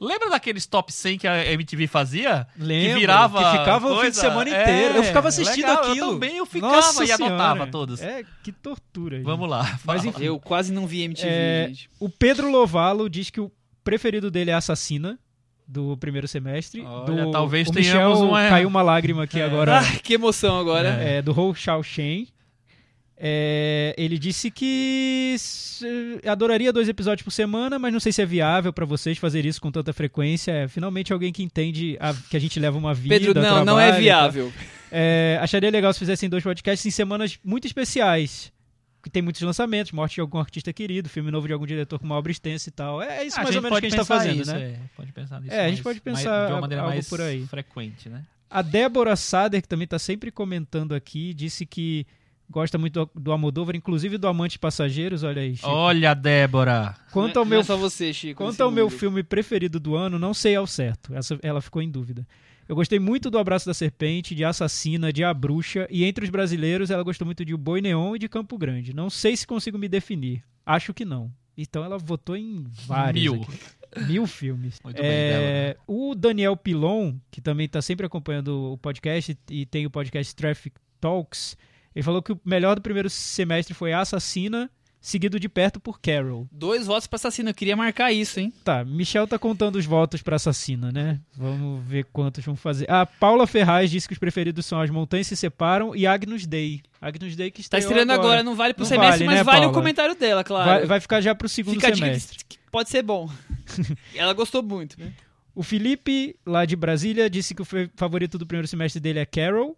[0.00, 2.46] Lembra daqueles top 100 que a MTV fazia?
[2.56, 4.20] Lembro, que virava que ficava o fim de coisa?
[4.20, 4.94] semana É, inteiro.
[4.98, 6.06] eu ficava assistindo legal, aquilo.
[6.06, 7.70] Eu também, eu ficava Nossa e anotava Senhora.
[7.72, 8.00] todos.
[8.00, 9.16] É, que tortura.
[9.16, 9.24] gente.
[9.24, 9.80] Vamos lá.
[9.84, 10.22] Mas enfim.
[10.22, 11.90] Eu quase não vi MTV, É, gente.
[11.98, 13.50] O Pedro Lovalo diz que o
[13.90, 15.18] preferido dele é Assassina,
[15.66, 16.82] do primeiro semestre.
[16.82, 19.78] Olha, do, talvez o tenhamos Michel uma- Caiu uma lágrima aqui agora.
[19.80, 20.88] Ah, que emoção agora.
[20.90, 22.28] é, do Hou Xiao Shen.
[23.22, 25.36] É, ele disse que
[26.26, 29.60] adoraria dois episódios por semana, mas não sei se é viável pra vocês fazer isso
[29.60, 30.50] com tanta frequência.
[30.52, 33.14] É, finalmente alguém que entende a- que a gente leva uma vida.
[33.18, 34.50] Pedro, não, não é viável.
[34.90, 38.50] É, acharia legal se fizessem dois podcasts em semanas muito especiais.
[39.02, 42.04] Que tem muitos lançamentos, morte de algum artista querido, filme novo de algum diretor com
[42.04, 43.00] uma obra extensa e tal.
[43.00, 44.60] É, isso A mais ou menos que a gente tá pensar fazendo, isso, né?
[44.62, 45.54] É, pode pensar nisso.
[45.54, 47.46] É, a gente mais- pode mais- pensar de uma maneira algo mais por aí.
[47.46, 48.24] frequente, né?
[48.50, 52.06] A Débora Sader, que também está sempre comentando aqui, disse que
[52.50, 55.54] gosta muito do, do Almodóvar, inclusive do Amante Passageiros, olha aí.
[55.56, 55.68] Chico.
[55.68, 56.94] Olha, Débora.
[57.12, 58.42] Quanto ao é- meu não é só você, Chico.
[58.44, 58.98] Quanto ao meu mundo.
[58.98, 61.14] filme preferido do ano, não sei ao certo.
[61.14, 62.26] Essa, ela ficou em dúvida.
[62.70, 66.30] Eu gostei muito do Abraço da Serpente, de Assassina, de A Bruxa, e entre os
[66.30, 68.94] brasileiros ela gostou muito de O Boi Neon e de Campo Grande.
[68.94, 70.44] Não sei se consigo me definir.
[70.64, 71.32] Acho que não.
[71.58, 73.24] Então ela votou em vários.
[73.24, 73.42] Mil.
[73.42, 74.06] aqui.
[74.06, 74.78] Mil filmes.
[74.84, 79.84] Muito bem, É, o Daniel Pilon, que também está sempre acompanhando o podcast e tem
[79.84, 81.56] o podcast Traffic Talks,
[81.92, 86.46] ele falou que o melhor do primeiro semestre foi Assassina, seguido de perto por Carol.
[86.52, 87.50] Dois votos pra assassino.
[87.50, 88.52] Eu queria marcar isso, hein?
[88.62, 91.18] Tá, Michel tá contando os votos pra assassina, né?
[91.36, 92.90] Vamos ver quantos vão fazer.
[92.90, 96.82] A Paula Ferraz disse que os preferidos são As Montanhas Se Separam e Agnus Dei.
[97.00, 98.42] Agnus Dei que Tá estreou estreando agora.
[98.42, 99.74] Não vale pro Não semestre, vale, mas né, vale o Paula?
[99.74, 100.68] comentário dela, claro.
[100.68, 102.38] vai, vai ficar já pro segundo Fica semestre.
[102.70, 103.28] pode ser bom.
[104.14, 105.12] Ela gostou muito, né?
[105.54, 109.76] O Felipe, lá de Brasília, disse que o favorito do primeiro semestre dele é Carol.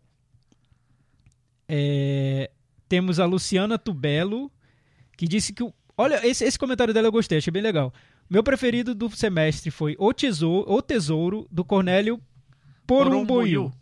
[1.69, 2.51] É,
[2.89, 4.51] Temos a Luciana Tubelo,
[5.17, 5.63] que disse que.
[5.63, 7.93] o- Olha, esse, esse comentário dela eu gostei, achei bem legal.
[8.31, 12.19] Meu preferido do semestre foi O Tesouro, o Tesouro do Cornélio
[12.87, 13.73] Porumboiu.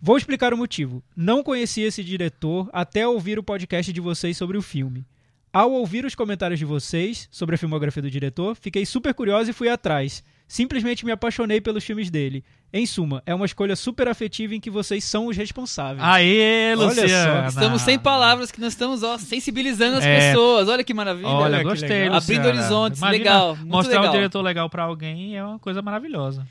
[0.00, 1.02] Vou explicar o motivo.
[1.16, 5.06] Não conheci esse diretor até ouvir o podcast de vocês sobre o filme.
[5.52, 9.52] Ao ouvir os comentários de vocês sobre a filmografia do diretor, fiquei super curioso e
[9.52, 10.24] fui atrás.
[10.52, 12.44] Simplesmente me apaixonei pelos filmes dele.
[12.70, 16.02] Em suma, é uma escolha super afetiva em que vocês são os responsáveis.
[16.06, 17.46] Aê, Olha só, Luciana.
[17.48, 20.28] Estamos sem palavras que nós estamos ó, sensibilizando as É.
[20.28, 20.68] pessoas.
[20.68, 21.26] Olha que maravilha.
[21.26, 22.16] Olha, que gostei, legal.
[22.16, 22.40] Luciana.
[22.42, 24.12] Abrindo horizontes, Imagina legal, Mostrar legal.
[24.12, 26.46] um diretor legal pra alguém é uma coisa maravilhosa.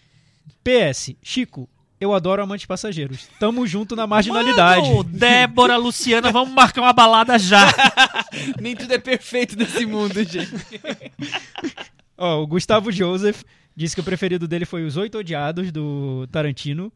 [0.64, 3.28] PS, Chico, eu adoro Amantes Passageiros.
[3.40, 4.82] Tamo junto na marginalidade.
[4.90, 7.68] Mano, Débora, Luciana, vamos marcar uma balada já.
[8.60, 10.50] Nem tudo é perfeito nesse mundo, gente.
[12.22, 13.42] Ó, o Gustavo Joseph
[13.76, 16.94] disse que o preferido dele foi Os Oito Odiados, do Tarantino.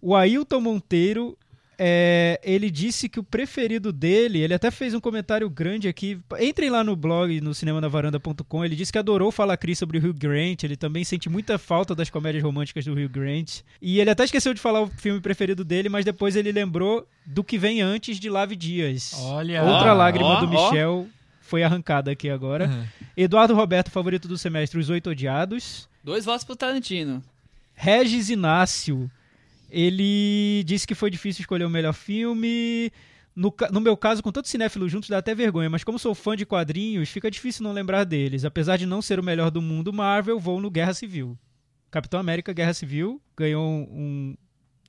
[0.00, 1.36] O Ailton Monteiro,
[1.76, 6.20] é, ele disse que o preferido dele, ele até fez um comentário grande aqui.
[6.38, 8.64] Entrem lá no blog, no cinemanavaranda.com.
[8.64, 10.62] Ele disse que adorou Fala Cris sobre o Hugh Grant.
[10.62, 13.62] Ele também sente muita falta das comédias românticas do Hugh Grant.
[13.82, 17.42] E ele até esqueceu de falar o filme preferido dele, mas depois ele lembrou do
[17.42, 19.14] que vem antes de Lave Dias.
[19.18, 19.64] Olha.
[19.64, 21.04] Outra Ó, lágrima ó, do ó.
[21.44, 22.66] Foi arrancada aqui agora.
[22.68, 22.84] Uhum.
[23.16, 25.88] Eduardo Roberto, favorito do semestre, Os Oito Odiados.
[26.02, 27.22] Dois votos pro Tarantino.
[27.74, 29.10] Regis Inácio,
[29.70, 32.90] ele disse que foi difícil escolher o melhor filme.
[33.36, 36.36] No, no meu caso, com tanto cinéfilo juntos, dá até vergonha, mas como sou fã
[36.36, 38.44] de quadrinhos, fica difícil não lembrar deles.
[38.44, 41.36] Apesar de não ser o melhor do mundo Marvel, vou no Guerra Civil.
[41.90, 44.34] Capitão América Guerra Civil ganhou um,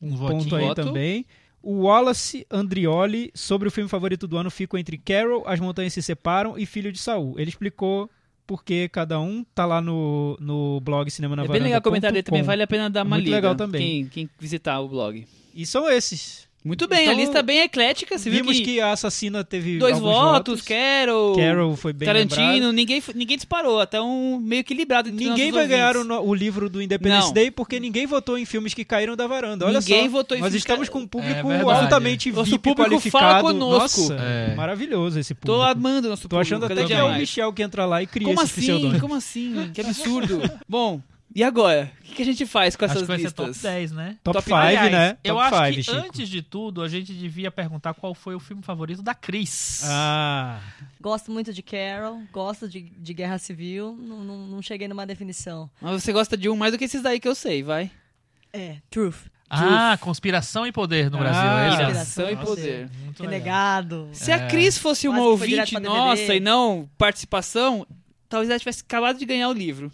[0.02, 0.56] um Um ponto votinho.
[0.56, 0.84] aí Voto.
[0.84, 1.26] também.
[1.68, 6.02] O Wallace Andrioli, sobre o filme favorito do ano, fico entre Carol, As Montanhas Se
[6.04, 7.34] Separam e Filho de Saul.
[7.40, 8.08] Ele explicou
[8.46, 12.14] porque cada um tá lá no, no blog Cinema na é bem legal o comentário
[12.14, 13.38] dele também, vale a pena dar uma Muito lida.
[13.38, 13.82] legal também.
[13.82, 15.26] Quem, quem visitar o blog.
[15.56, 16.45] E são esses.
[16.66, 18.18] Muito bem, a Então, lista bem eclética.
[18.18, 18.82] Você viu Vimos que, que...
[18.82, 22.72] a assassina teve dois alguns votos, Carol, Carol foi bem Tarantino, lembrado.
[22.74, 23.80] ninguém, ninguém disparou.
[23.80, 27.34] Até um meio equilibrado Ninguém vai ganhar o, o livro do Independence Não.
[27.34, 29.64] Day porque ninguém votou em filmes que caíram da varanda.
[29.68, 30.10] Olha Ninguém só.
[30.10, 33.24] votou em Nós estamos com um público É altamente Nosso VIP público qualificado.
[33.26, 34.02] fala conosco.
[34.02, 34.56] Nossa, É.
[34.56, 35.62] maravilhoso esse Tô público.
[35.72, 37.14] amando nosso Tô público, achando cada até que é o.
[37.16, 39.00] Michel que entra lá e cria Como esses assim?
[39.00, 39.72] Como assim?
[39.72, 40.42] Que absurdo.
[40.68, 41.00] Bom,
[41.36, 41.92] e agora?
[42.10, 43.70] O que, a gente faz com Acho essas que vai ser top listas?
[43.72, 44.18] 10, né?
[44.24, 45.18] Top Top 5, Aliás, né?
[45.24, 45.98] Eu Top acho five, que Chico.
[45.98, 49.82] antes de tudo a gente devia perguntar qual foi o filme favorito da Cris.
[49.86, 50.60] Ah,
[51.02, 55.70] Gosto muito de Carol, gosto de, de Guerra Civil, não, não, não cheguei numa definição.
[55.82, 57.92] Mas você gosta de um mais do que esses daí que eu sei, vai.
[58.54, 59.28] É, Truth.
[59.50, 61.42] Ah, conspiração e poder no Ah, Brasil.
[61.52, 61.82] é isso?
[61.82, 62.90] Inspiração e poder.
[63.04, 63.22] Muito.
[63.24, 64.10] Renegado.
[64.12, 64.48] Se a É.
[64.48, 67.86] Cris fosse uma Quase ouvinte nossa e não participação,
[68.28, 69.92] talvez ela tivesse acabado de ganhar o livro.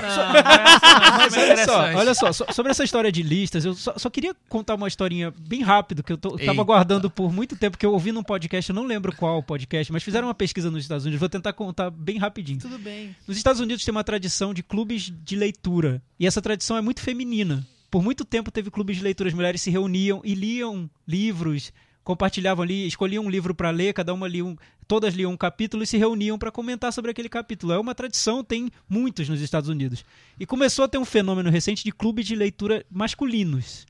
[0.00, 0.26] Só- Não, só-
[1.18, 4.08] Mas é olha só, olha só, so- sobre essa história de listas, eu só, só
[4.10, 7.84] queria contar uma historinha bem rápido que eu, tô, tava guardando por muito tempo, que
[7.86, 11.04] eu ouvi num podcast, eu não lembro qual podcast, mas fizeram uma pesquisa nos Estados
[11.04, 12.58] Unidos, vou tentar contar bem rapidinho.
[12.60, 13.14] Tudo bem.
[13.26, 17.00] Nos Estados Unidos tem uma tradição de clubes de leitura, e essa tradição é muito
[17.00, 17.66] feminina.
[17.90, 21.72] Por muito tempo teve clubes de leitura, as mulheres se reuniam e liam livros,
[22.04, 24.56] compartilhavam ali, escolhiam um livro para ler, cada uma lia um,
[24.86, 27.72] todas liam um capítulo e se reuniam para comentar sobre aquele capítulo.
[27.72, 30.04] É uma tradição, tem muitos nos Estados Unidos.
[30.38, 33.86] E começou a ter um fenômeno recente de clubes de leitura masculinos.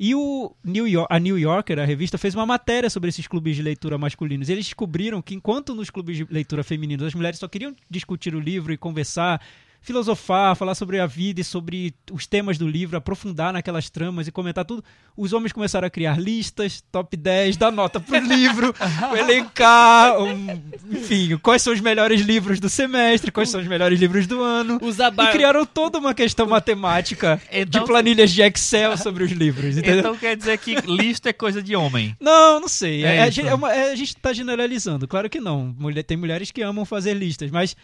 [0.00, 3.56] E o New York, a New Yorker, a revista, fez uma matéria sobre esses clubes
[3.56, 4.48] de leitura masculinos.
[4.48, 8.40] Eles descobriram que enquanto nos clubes de leitura femininos as mulheres só queriam discutir o
[8.40, 9.42] livro e conversar
[9.80, 14.32] filosofar, falar sobre a vida e sobre os temas do livro, aprofundar naquelas tramas e
[14.32, 14.84] comentar tudo,
[15.16, 18.74] os homens começaram a criar listas, top 10, dar nota pro livro,
[19.16, 20.60] elencar, um,
[20.90, 24.78] enfim, quais são os melhores livros do semestre, quais são os melhores livros do ano.
[24.82, 25.32] Usar E bar...
[25.32, 30.00] criaram toda uma questão matemática Então- de planilhas de Excel sobre os livros, entendeu?
[30.00, 32.16] Então quer dizer que lista é coisa de homem.
[32.20, 33.04] Não, não sei.
[33.04, 33.36] É É, a isso.
[33.36, 35.06] gente- é uma- é- a gente tá generalizando.
[35.08, 35.74] Claro que não.
[35.78, 37.76] Mulher, tem mulheres que amam fazer listas, mas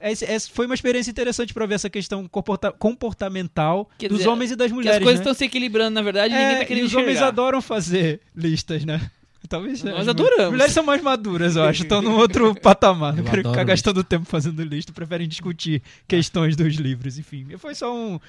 [0.00, 4.50] essa foi uma experiência interessante pra ver essa questão comporta- comportamental Quer dos dizer, homens
[4.50, 4.96] e das Que mulheres.
[4.98, 5.22] as coisas né?
[5.22, 7.28] estão se equilibrando, na verdade, e ninguém É, tá e querendo os homens enxergar.
[7.28, 9.00] adoram fazer listas, né?
[9.48, 10.44] Talvez Nós as adoramos.
[10.44, 11.82] As mulheres são mais maduras, eu acho.
[11.82, 13.12] Estão num outro patamar.
[13.12, 13.90] Não Eu querem adoro ficar lista.
[13.90, 14.92] gastando tempo fazendo lista.
[14.92, 17.18] Preferem discutir questões dos livros.
[17.18, 18.20] Enfim, foi só um-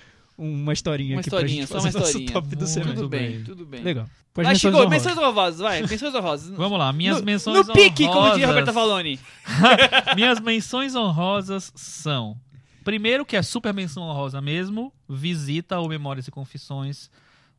[0.43, 2.33] uma historinha Uma aqui historinha, pra só gente uma fazer nosso historinha.
[2.33, 2.95] top do semestre.
[2.95, 3.43] Tudo bem, bem.
[3.43, 3.81] tudo bem.
[3.81, 4.09] Legal.
[4.33, 5.05] Pode Mas menções chegou, honrosas.
[5.05, 6.49] menções honrosas, vai, menções honrosas.
[6.57, 9.19] Vamos lá, minhas no, menções No pique, como diria honrosas- Roberta Faloni.
[10.15, 12.37] Minhas menções honrosas são.
[12.83, 17.11] Primeiro, que é super menção honrosa mesmo, visita ao Memórias e Confissões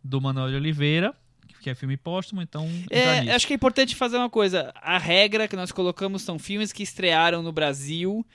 [0.03, 1.15] do Manuel de Oliveira,
[1.61, 2.69] que é filme póstumo, então.
[2.91, 3.37] É, nisso.
[3.37, 4.73] acho que é importante fazer uma coisa.
[4.83, 8.27] A regra que nós colocamos são filmes que estrearam no Brasil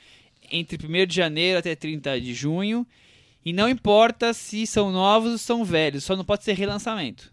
[0.50, 2.88] entre 1 de janeiro até 30 de junho.
[3.48, 7.32] E não importa se são novos ou são velhos, só não pode ser relançamento.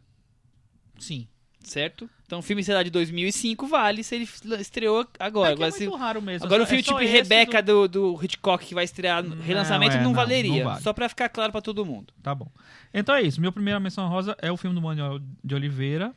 [0.99, 1.27] Sim.
[1.61, 2.09] Certo?
[2.27, 4.29] Então, o filme, sei lá, de 2005 vale se ele
[4.61, 5.51] estreou agora.
[5.51, 6.45] É agora, que é se- muito raro mesmo.
[6.47, 8.13] agora É um filme tipo Rebeca do- do...
[8.15, 10.63] do Hitchcock que vai estrear no Não, relançamento é, não, não, valeria.
[10.65, 10.83] não vale.
[10.83, 12.13] Só pra ficar claro pra todo mundo.
[12.23, 12.49] Tá bom.
[12.93, 13.41] Então é isso.
[13.41, 16.15] Minha primeira menção rosa é o filme do Manuel de Oliveira.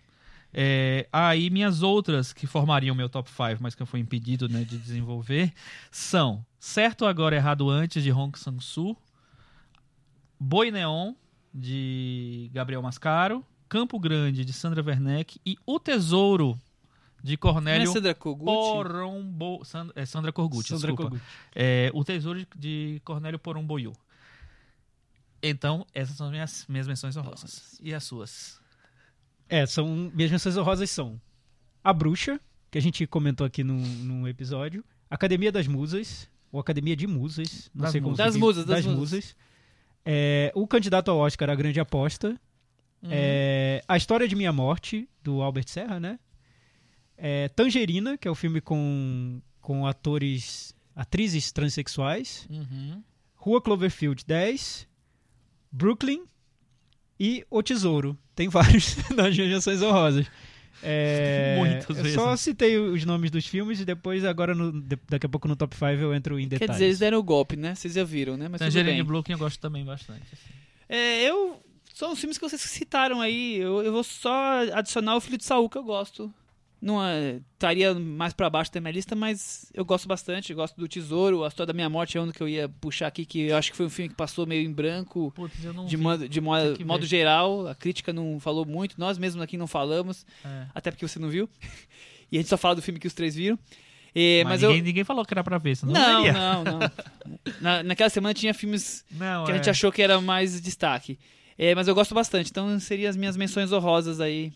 [0.54, 4.64] É, aí minhas outras que formariam meu top 5, mas que eu fui impedido né,
[4.64, 5.52] de desenvolver,
[5.91, 8.98] são Certo Agora Errado Antes, de Hong Sang-soo,
[10.40, 11.14] Boi Neon,
[11.54, 16.60] de Gabriel Mascaro, Campo Grande, de Sandra Werneck e O Tesouro,
[17.24, 18.46] de é Cornélio Sandra Kogut?
[18.46, 19.66] Porombo...
[19.66, 21.04] Sand- é, Sandra Corgucci, Sandra desculpa.
[21.12, 21.24] Kogut.
[21.56, 23.94] É, o Tesouro de, Cornélio Porumboiú.
[25.42, 27.80] Então, essas são as minhas, minhas menções honrosas.
[27.82, 28.60] E as suas?
[29.50, 30.12] É, são.
[30.14, 31.20] Minhas menções honrosas são
[31.84, 32.40] A Bruxa,
[32.72, 37.70] que a gente comentou aqui num, num episódio, Academia das Musas, ou Academia de Musas,
[37.74, 38.16] não Das sei como.
[38.16, 39.00] Das musas, das das musas.
[39.00, 39.36] musas.
[40.10, 42.30] É, o candidato ao Oscar, A Grande Aposta.
[43.03, 43.10] Uhum.
[43.12, 46.18] É, a História de Minha Morte, do Albert Serra, né?
[47.18, 52.47] É, Tangerina, que é o filme com, com atores, atrizes transexuais.
[52.49, 53.03] Uhum.
[53.36, 54.88] Rua Cloverfield 10,
[55.70, 56.24] Brooklyn
[57.20, 58.18] e O Tesouro.
[58.34, 60.26] Tem vários nas menções honrosas.
[60.84, 62.14] É, Muitas eu vezes.
[62.14, 64.72] só citei os nomes dos filmes e depois, agora, no-
[65.10, 66.76] daqui a pouco no top 5 eu entro em Quer detalhes.
[66.76, 67.76] dizer, eles deram o golpe, né?
[67.76, 68.48] Vocês já viram, né?
[68.50, 69.04] Mas tudo Tangerine bem.
[69.04, 70.24] Brooklyn eu gosto também bastante.
[70.34, 70.54] assim.
[70.90, 71.62] É, eu.
[71.94, 73.58] São os filmes que vocês citaram aí.
[73.58, 76.32] Eu, eu vou só adicionar o Filho de Saul, que eu gosto.
[76.80, 80.52] Não é, estaria mais pra baixo da minha lista, mas eu gosto bastante.
[80.52, 81.44] Eu gosto do Tesouro.
[81.44, 83.72] A História da Minha Morte é um que eu ia puxar aqui, que eu acho
[83.72, 85.32] que foi um filme que passou meio em branco.
[85.36, 89.00] Putz, eu não De, modo, de modo, modo geral, a crítica não falou muito.
[89.00, 90.68] Nós mesmos aqui não falamos, É.
[90.76, 91.50] até porque você não viu.
[92.32, 93.58] e a gente só fala do filme que os três viram.
[94.16, 94.84] É, Mas, mas ninguém, eu.
[94.84, 96.34] ninguém falou que era pra ver, senão Não, veria.
[96.34, 96.80] não, não.
[97.62, 99.58] Na, naquela semana tinha filmes Não, que a é.
[99.58, 101.20] gente achou que era mais destaque.
[101.58, 104.54] É, mas eu gosto bastante, então seriam as minhas menções honrosas aí.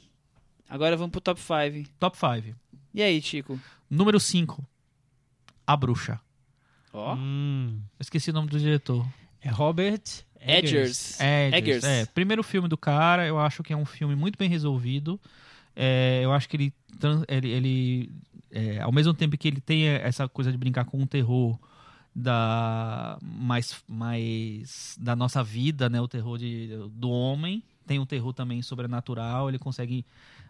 [0.72, 1.90] Agora vamos pro top 5.
[2.00, 2.58] Top 5.
[2.94, 3.60] E aí, Chico?
[3.90, 4.66] Número 5.
[5.68, 6.18] A Bruxa.
[6.94, 7.14] Ó.
[7.16, 9.06] Hum, Eu esqueci o nome do diretor.
[9.42, 10.02] é Robert
[10.40, 11.20] Edgers.
[11.20, 11.54] Eggers.
[11.54, 11.84] Eggers.
[11.84, 15.20] É, primeiro filme do cara, eu acho que é um filme muito bem resolvido.
[15.76, 16.74] É, eu acho que ele,
[17.28, 18.12] ele, ele,
[18.50, 21.60] é, ao mesmo tempo que ele tem essa coisa de brincar com o terror
[22.16, 28.34] da mais, mais da nossa vida, né, o terror de, do homem, tem um terror
[28.34, 29.50] também sobrenatural.
[29.50, 30.06] Ele consegue,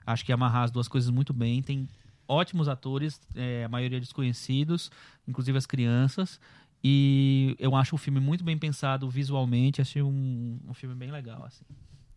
[0.05, 1.61] acho que amarrar as duas coisas muito bem.
[1.61, 1.87] Tem
[2.27, 4.91] ótimos atores, é, a maioria desconhecidos,
[5.27, 6.39] inclusive as crianças.
[6.83, 11.43] E eu acho o filme muito bem pensado visualmente, achei um, um filme bem legal,
[11.45, 11.63] assim.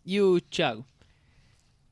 [0.07, 0.85] E o Thiago?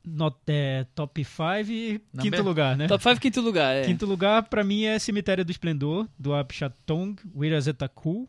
[0.04, 2.88] Not, é, top 5 Na quinto be- lugar, né?
[2.88, 3.76] Top 5, quinto lugar.
[3.76, 3.84] É.
[3.84, 8.28] Quinto lugar, pra mim, é Cemitério do Esplendor, do Apichatong Wirazetaku.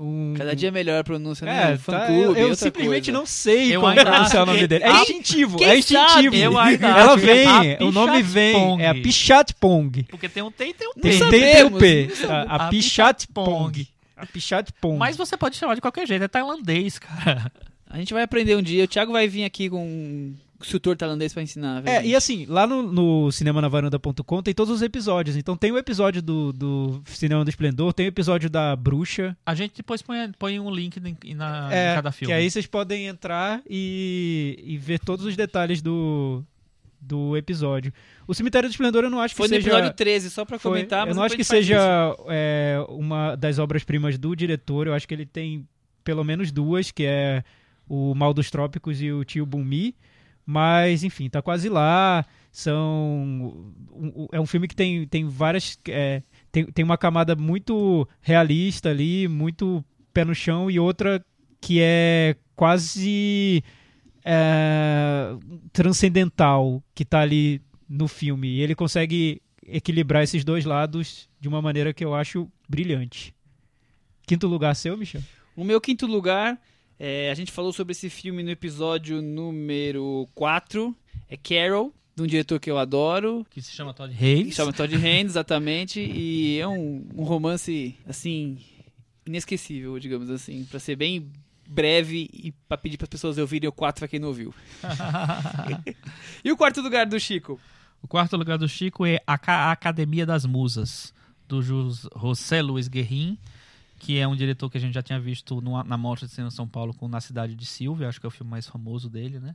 [0.00, 0.32] Um...
[0.36, 1.70] Cada dia é melhor a pronúncia, É, né?
[1.72, 3.18] tá, Fã-clube, eu, eu outra simplesmente coisa.
[3.18, 4.84] não sei Eu como pronunciar o nome dele.
[4.84, 6.36] É instintivo, é instintivo.
[6.36, 10.04] Eu Ela é vem, o nome vem, é a Pichatpong.
[10.04, 11.00] Porque tem um T e tem um T.
[11.00, 12.08] Tem, tem, tem o sabemos, P.
[12.28, 13.88] A, a A Pichatpong.
[14.16, 14.96] A Pichatpong.
[14.98, 17.50] Mas você pode chamar de qualquer jeito, é tailandês, cara.
[17.90, 18.84] A gente vai aprender um dia.
[18.84, 21.86] O Thiago vai vir aqui com um instrutor tailandês pra ensinar.
[21.86, 25.36] É, e assim, lá no, no cinemanavaranda.com tem todos os episódios.
[25.36, 29.36] Então tem o episódio do, do Cinema do Esplendor, tem o episódio da Bruxa.
[29.46, 32.32] A gente depois põe, põe um link em, na, é, em cada filme.
[32.32, 36.42] Que aí vocês podem entrar e, e ver todos os detalhes do,
[37.00, 37.92] do episódio.
[38.26, 39.68] O Cemitério do Esplendor eu não acho que Foi no seja...
[39.68, 40.72] episódio 13, só pra Foi.
[40.72, 41.06] comentar.
[41.06, 41.78] mas eu não acho que seja
[42.28, 44.86] é, uma das obras-primas do diretor.
[44.86, 45.66] Eu acho que ele tem
[46.02, 47.44] pelo menos duas, que é
[47.88, 49.94] o Mal dos Trópicos e o Tio Bumi.
[50.50, 52.24] Mas, enfim, tá quase lá.
[52.50, 53.70] São.
[54.32, 55.78] É um filme que tem, tem várias.
[55.86, 61.22] é, tem, tem uma camada muito realista ali, muito pé no chão, e outra
[61.60, 63.62] que é quase
[64.24, 65.36] é,
[65.70, 68.48] transcendental, que tá ali no filme.
[68.48, 73.34] E ele consegue equilibrar esses dois lados de uma maneira que eu acho brilhante.
[74.26, 75.20] Quinto lugar seu, Michel?
[75.54, 76.58] O meu quinto lugar,
[76.98, 80.94] é, a gente falou sobre esse filme no episódio número 4,
[81.28, 84.54] é Carol, de um diretor que eu adoro, Que se chama Todd Haynes.
[84.54, 88.58] chama Todd Haynes, exatamente, e é um, um romance, assim,
[89.26, 91.30] inesquecível, digamos assim, pra ser bem
[91.68, 94.54] breve e pra pedir pras pessoas ouvirem o 4 pra quem não ouviu.
[96.44, 97.60] e o quarto lugar do Chico?
[98.02, 101.12] O quarto lugar do Chico é a Ca- Academia das Musas,
[101.46, 103.36] do José Luiz Guerrin,
[103.98, 106.68] que é um diretor que a gente já tinha visto na Mostra de Cinema São
[106.68, 109.54] Paulo com Na Cidade de Silvia, acho que é o filme mais famoso dele, né?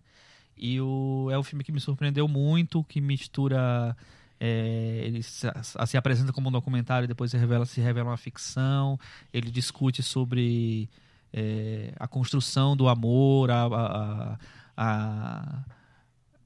[0.57, 3.95] E o, é um filme que me surpreendeu muito, que mistura.
[4.39, 5.47] é, ele se,
[5.87, 8.99] se apresenta como um documentário depois se revela, se revela uma ficção.
[9.33, 10.89] Ele discute sobre
[11.31, 14.37] é, a construção do amor, a- a-
[14.77, 15.63] a-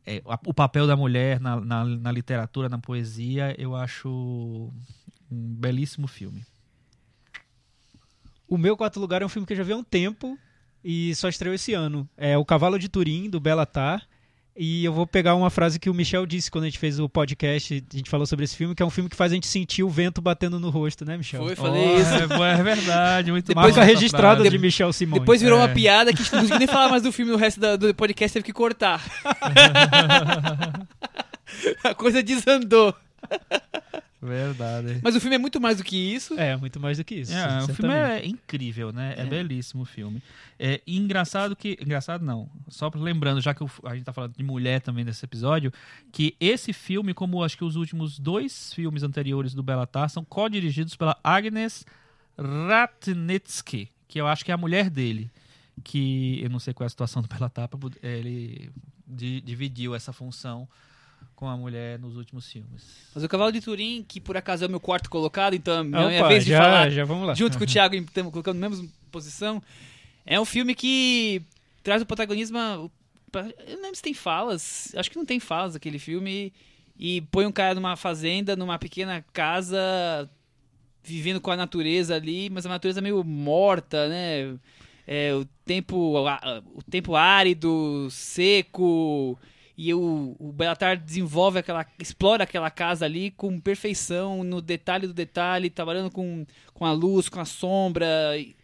[0.06, 4.08] é, o papel da mulher na, na, na literatura, na poesia, eu acho
[5.30, 6.46] um belíssimo filme.
[8.48, 10.38] O meu quarto lugar é um filme que eu já vi há um tempo
[10.84, 12.08] e só estreou esse ano.
[12.18, 14.02] É O Cavalo de Turim, do Belatar.
[14.60, 17.08] E eu vou pegar uma frase que o Michel disse quando a gente fez o
[17.08, 19.46] podcast, a gente falou sobre esse filme, que é um filme que faz a gente
[19.46, 21.44] sentir o vento batendo no rosto, né, Michel?
[21.44, 22.10] Foi, falei Oh, isso.
[22.44, 25.20] É, é verdade, muito Depois- Marca registrada de Michel Simões.
[25.20, 25.62] Depois virou É.
[25.62, 27.76] uma piada que a gente não conseguiu nem falar mais do filme no resto da-
[27.76, 29.00] do podcast, teve que cortar.
[31.84, 32.96] a coisa desandou.
[34.20, 35.00] Verdade.
[35.04, 36.34] Mas o filme é muito mais do que isso.
[36.40, 37.32] É, muito mais do que isso.
[37.34, 39.14] É, o filme é incrível, né?
[39.16, 39.26] É, É.
[39.26, 40.22] belíssimo o filme.
[40.58, 41.78] É e engraçado que.
[41.80, 42.50] Engraçado não.
[42.68, 45.72] Só lembrando, já que o- a gente tá falando de mulher também nesse episódio,
[46.12, 50.96] que esse filme, como acho que os últimos dois filmes anteriores do Belatar, são co-dirigidos
[50.96, 51.86] pela Agnes
[52.38, 55.30] Ratnitsky, que eu acho que é a mulher dele.
[55.84, 58.72] Que eu não sei qual é a situação do Belatar, poder- ele
[59.08, 60.68] di- dividiu essa função
[61.38, 62.84] com a mulher nos últimos filmes.
[63.14, 66.20] Mas o Cavalo de Turim, que por acaso é o meu quarto colocado, então é
[66.20, 67.36] a vez de já, falar já vamos lá.
[67.36, 69.62] junto com o Thiago, estamos colocando na mesma posição.
[70.26, 71.44] É um filme que
[71.84, 72.58] traz o protagonismo.
[72.58, 72.92] Eu
[73.34, 74.92] não lembro se tem falas.
[74.98, 76.52] Acho que não tem falas aquele filme.
[76.98, 80.28] E põe um cara numa fazenda, numa pequena casa,
[81.04, 84.58] vivendo com a natureza ali, mas a natureza meio morta, né?
[85.06, 86.16] É, o tempo
[86.74, 89.38] o tempo árido, seco.
[89.78, 91.86] E o, o Belatar desenvolve aquela.
[92.00, 97.30] explora aquela casa ali com perfeição, no detalhe do detalhe, trabalhando com, com a luz,
[97.30, 98.08] com a sombra.
[98.38, 98.56] E,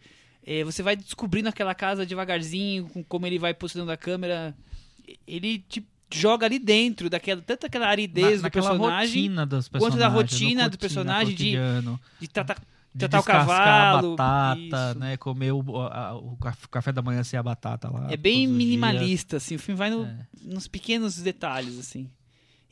[0.44, 4.54] é, você vai descobrindo aquela casa devagarzinho, com como ele vai posicionando a câmera.
[5.26, 9.96] Ele te joga ali dentro, daquela, tanto aquela aridez do naquela personagem, rotina dos quanto
[9.96, 12.00] da rotina do cotina- personagem de- cotidiano.
[12.20, 12.58] de tratar,
[12.94, 14.12] de tratar o cavalo.
[14.14, 14.98] a batata, isso.
[14.98, 15.16] né?
[15.16, 18.06] Comer o, a- o caf- café da manhã sem a batata lá.
[18.10, 19.56] É bem minimalista, assim.
[19.56, 20.04] O filme vai no-.
[20.04, 20.26] É.
[20.44, 22.08] nos pequenos detalhes, assim.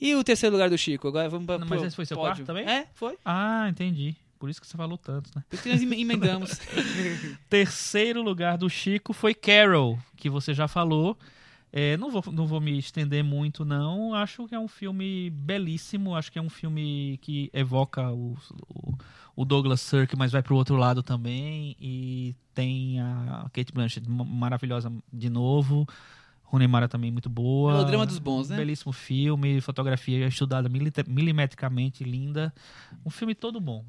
[0.00, 1.08] E o terceiro lugar do Chico?
[1.08, 2.44] Agora vamos pra, Não, pro mas esse foi seu pódio.
[2.44, 2.64] quarto também?
[2.68, 3.16] É, foi.
[3.24, 4.16] Ah, entendi.
[4.38, 5.44] Por isso que você falou tanto, né?
[5.48, 6.58] Por isso que nós em- emendamos.
[7.48, 11.16] Terceiro lugar do Chico foi Carol, que você já falou.
[11.72, 14.14] É, não, vou, não vou me estender muito, não.
[14.14, 16.14] Acho que é um filme belíssimo.
[16.14, 18.36] Acho que é um filme que evoca o,
[18.74, 18.94] o,
[19.37, 21.76] o Douglas Sirk, mas vai pro outro lado também.
[21.80, 25.87] E tem a Kate Blanchett ma- maravilhosa de novo.
[26.45, 27.78] Rooney Mara também muito boa.
[27.78, 28.57] É o drama dos bons, né?
[28.57, 30.68] Belíssimo filme, fotografia estudada
[31.09, 32.53] milimetricamente, linda.
[33.07, 33.85] Um filme todo bom.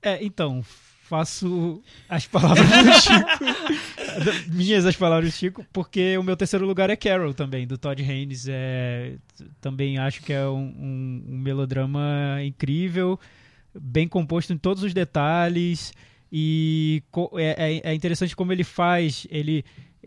[0.00, 4.48] É, então, faço as palavras do Chico.
[4.54, 8.00] minhas as palavras do Chico, porque o meu terceiro lugar é Carol também, do Todd
[8.02, 8.46] Haynes.
[8.48, 9.16] É,
[9.60, 13.18] também acho que é um, um- um melodrama incrível,
[13.74, 15.92] bem composto em todos os detalhes.
[16.30, 17.02] E
[17.36, 19.26] é, é- é interessante como ele faz.
[19.30, 19.64] Ele.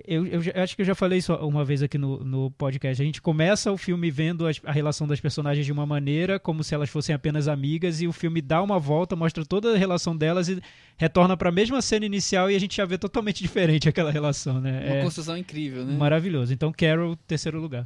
[0.07, 3.01] Eu, eu eu acho que eu já falei isso uma vez aqui no, no podcast.
[3.01, 6.64] A gente começa o filme vendo as- a relação das personagens de uma maneira, como
[6.64, 10.16] se elas fossem apenas amigas, e o filme dá uma volta, mostra toda a relação
[10.16, 10.62] delas e
[10.97, 14.62] retorna para a mesma cena inicial e a gente já vê totalmente diferente aquela relação,
[14.62, 14.80] né?
[14.86, 15.93] Uma É construção incrível, né?
[15.97, 16.53] maravilhoso.
[16.53, 17.86] Então, Carol, terceiro lugar.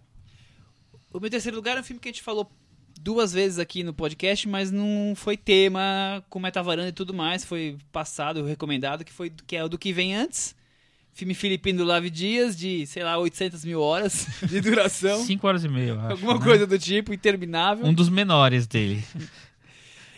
[1.11, 2.49] O meu terceiro lugar é um filme que a gente falou
[2.99, 7.45] duas vezes aqui no podcast, mas não foi tema com metavaranda e tudo mais.
[7.45, 10.55] Foi passado, recomendado, que foi que é o do que vem antes.
[11.13, 15.23] filme filipino do Lave Dias, de, sei lá, 800 mil horas de duração.
[15.23, 16.11] 5 horas e meia, acho.
[16.11, 16.43] Alguma né?
[16.43, 17.85] coisa do tipo, interminável.
[17.85, 19.03] Um dos menores dele.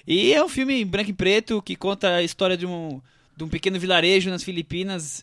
[0.09, 3.01] E é um filme em branco e preto que conta a história de um,
[3.35, 5.21] de um pequeno vilarejo nas Filipinas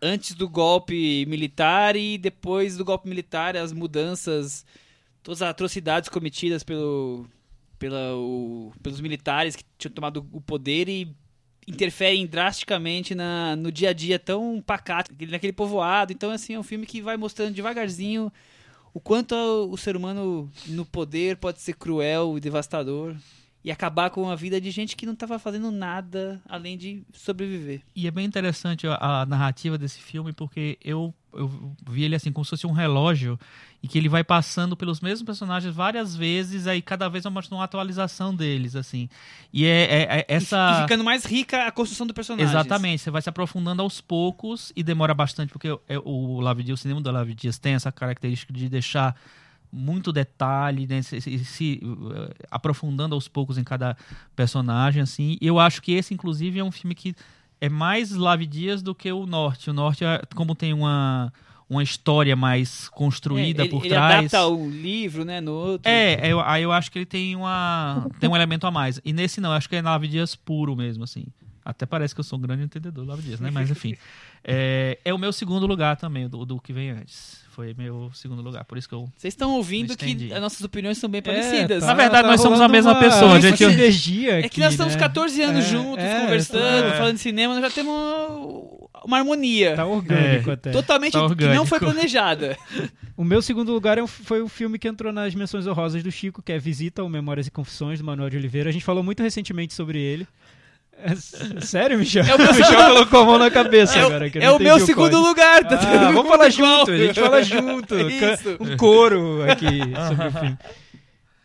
[0.00, 4.64] antes do golpe militar e depois do golpe militar, as mudanças,
[5.26, 7.26] todas as atrocidades cometidas pelo,
[7.80, 11.12] pela, o- pelos militares que tinham tomado o poder e
[11.66, 16.12] interferem drasticamente na, no dia a dia tão pacato, naquele povoado.
[16.12, 18.32] Então, assim, é um filme que vai mostrando devagarzinho
[18.94, 23.16] o quanto o ser humano no poder pode ser cruel e devastador
[23.64, 27.82] e acabar com a vida de gente que não estava fazendo nada além de sobreviver.
[27.96, 32.32] E é bem interessante a, a narrativa desse filme, porque eu, eu vi ele assim,
[32.32, 33.38] como se fosse um relógio,
[33.82, 37.58] e que ele vai passando pelos mesmos personagens várias vezes, aí cada vez vai mostrando
[37.58, 39.08] uma atualização deles, assim.
[39.52, 40.56] E é, é- é essa.
[40.78, 42.50] E, ficando mais rica a construção do personagem.
[42.50, 46.62] Exatamente, você vai se aprofundando aos poucos e demora bastante, porque o- é- o Lave
[46.62, 49.14] Dias, o cinema do Lave Dias tem essa característica de deixar
[49.72, 53.96] muito detalhe, né, se, se- se, uh, aprofundando aos poucos em cada
[54.34, 55.36] personagem, assim.
[55.40, 57.14] E eu acho que esse, inclusive, é um filme que
[57.60, 59.70] é mais Lave Dias do que o Norte.
[59.70, 61.32] O Norte, é- como tem uma,
[61.68, 64.34] uma história mais construída É, ele, por ele trás...
[64.34, 65.90] adapta o livro, né, no outro.
[65.90, 69.00] É, eu, aí eu acho que ele tem uma tem um elemento a mais.
[69.04, 71.26] E nesse não, acho que é Lave Dias puro mesmo, assim.
[71.68, 73.50] Até parece que eu sou um grande entendedor do Dias, né?
[73.52, 73.96] Mas enfim.
[74.48, 77.40] É, é o meu segundo lugar também, do, do que vem antes.
[77.50, 79.08] Foi meu segundo lugar, por isso que eu...
[79.16, 81.80] Vocês estão ouvindo que as nossas opiniões são bem É, parecidas.
[81.80, 83.56] tá- Na verdade, tá nós somos a mesma uma- pessoa, uma gente.
[83.56, 85.00] sinergia É que aqui, nós estamos né?
[85.00, 86.96] 14 anos É, juntos, é, conversando, é.
[86.96, 87.92] falando de cinema, nós já temos
[89.04, 89.74] uma, harmonia.
[89.74, 90.52] Tá orgânico É.
[90.52, 90.70] até.
[90.70, 91.66] Totalmente Tá que não orgânico.
[91.66, 92.56] foi planejada.
[93.16, 96.42] O meu segundo lugar é foi o filme que entrou nas menções honrosas do Chico,
[96.42, 98.68] que é Visita ou Memórias e Confissões, do Manuel de Oliveira.
[98.68, 100.28] A gente falou muito recentemente sobre ele.
[100.98, 102.24] É sério, Michel?
[102.24, 104.30] É o meu Michel colocou a mão na cabeça É, agora.
[104.34, 105.28] é o meu segundo código.
[105.28, 105.64] lugar.
[105.64, 107.94] Tá Ah, vamos falar junto, a gente fala junto.
[108.10, 108.56] Isso.
[108.58, 109.66] Ca- Um coro aqui
[110.08, 110.58] sobre o filme.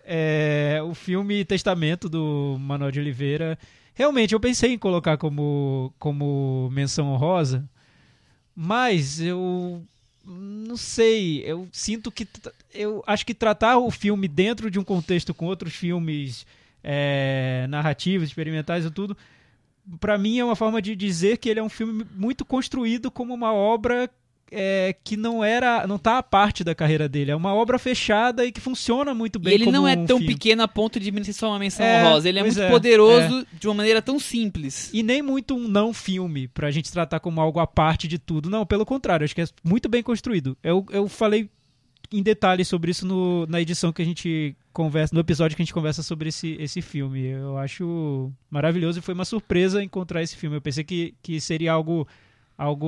[0.06, 3.58] É, o filme Testamento do Manuel de Oliveira.
[3.94, 7.64] Realmente, eu pensei em colocar como, como menção honrosa,
[8.56, 9.84] mas eu
[10.26, 11.44] não sei.
[11.46, 12.28] Eu sinto que.
[12.74, 16.46] Eu acho que tratar o filme dentro de um contexto com outros filmes
[16.84, 19.16] é, narrativos, experimentais e tudo,
[20.00, 23.34] pra mim é uma forma de dizer que ele é um filme muito construído como
[23.34, 24.10] uma obra
[24.54, 27.32] é, que não era, não tá a parte da carreira dele.
[27.32, 29.54] É uma obra fechada e que funciona muito E bem.
[29.54, 30.34] ele como não é um tão filme.
[30.34, 32.28] pequeno a ponto de merecer só uma menção É, honrosa.
[32.28, 34.90] Ele é muito é, poderoso de uma maneira tão simples.
[34.94, 38.50] E nem muito um não filme, pra gente tratar como algo à parte de tudo.
[38.50, 40.58] Não, pelo contrário, acho que é muito bem construído.
[40.62, 41.50] Eu, eu falei
[42.12, 45.66] em detalhes sobre isso no- na edição que a gente conversa, no episódio que a
[45.66, 47.26] gente conversa sobre esse, esse filme.
[47.26, 50.58] Eu acho maravilhoso e foi uma surpresa encontrar esse filme.
[50.58, 52.08] Eu pensei que, que seria algo,
[52.58, 52.86] algo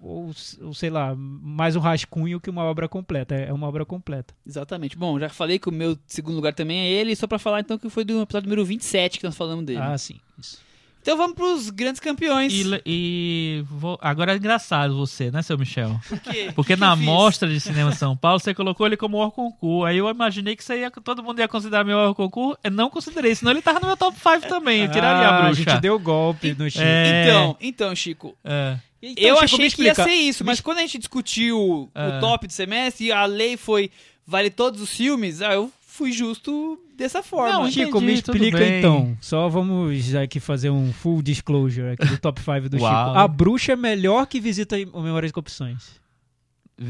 [0.00, 3.34] ou, ou sei lá, mais um rascunho que uma obra completa.
[3.34, 4.34] É uma obra completa.
[4.46, 4.96] Exatamente.
[4.96, 7.78] Bom, já falei que o meu segundo lugar também é ele, só pra falar então
[7.78, 9.80] que foi do episódio número 27 que nós falamos dele.
[9.80, 10.18] Ah, sim.
[10.38, 10.60] Isso.
[11.02, 12.52] Então vamos pros grandes campeões.
[12.52, 16.00] E, e vou- agora é engraçado você, né, seu Michel?
[16.08, 16.52] Por quê?
[16.54, 17.04] Porque Que na fiz?
[17.04, 19.84] mostra de cinema São Paulo, você colocou ele como concurso.
[19.84, 22.56] Aí eu imaginei que ia, todo mundo ia considerar meu concurso.
[22.62, 24.82] Eu não considerei, senão ele tava no meu top 5 também.
[24.82, 25.62] Eu tiraria Ah, a A bruxa.
[25.70, 26.84] gente deu golpe no Chico.
[26.84, 27.24] É.
[27.26, 28.76] Então, então, Chico, É.
[29.02, 32.06] Então, eu Chico, achei que ia ser isso, mas quando a gente discutiu É.
[32.06, 33.90] o top do semestre e a lei foi
[34.24, 37.52] vale todos os filmes, ah, eu fui justo dessa forma.
[37.52, 39.16] Não, Chico, me Entendi, tudo explica então.
[39.20, 43.08] Só vamos aqui fazer um full disclosure aqui do top 5 do Uau.
[43.08, 43.18] Chico.
[43.18, 46.00] A bruxa é melhor que visita Memórias Opções.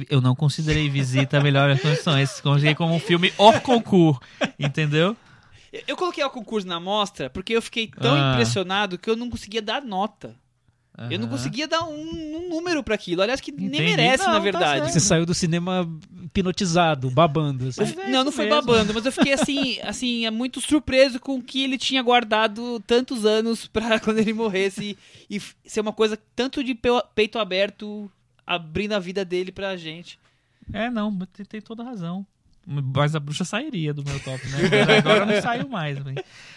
[0.09, 2.41] Eu não considerei Visita a melhor condições.
[2.41, 4.21] Considerei como um filme hors concurso.
[4.59, 5.17] Entendeu?
[5.87, 8.33] Eu- coloquei o concurso na mostra porque eu fiquei tão Ah.
[8.33, 10.35] impressionado que eu não conseguia dar nota.
[11.11, 13.23] Eu não conseguia dar um, um número pra aquilo.
[13.23, 13.83] Aliás, que nem Entendi.
[13.83, 14.81] merece, Não, na tá verdade.
[14.81, 14.93] certo.
[14.93, 15.89] Você saiu do cinema
[16.33, 17.69] hipnotizado, babando.
[17.69, 17.81] assim.
[17.81, 18.61] Mas- Mas é não, não foi mesmo.
[18.61, 22.81] babando, mas eu fiquei assim, assim, é muito surpreso com o que ele tinha guardado
[22.87, 24.97] tantos anos pra quando ele morresse
[25.31, 28.11] e, ser uma coisa tanto de pe- peito aberto,
[28.47, 30.19] abrindo a vida dele pra gente.
[30.73, 32.27] É, não, mas tem, tem toda razão.
[32.65, 34.59] Mas a bruxa sairia do meu top, né?
[34.87, 36.03] Mas agora não saiu mais.
[36.05, 36.15] né?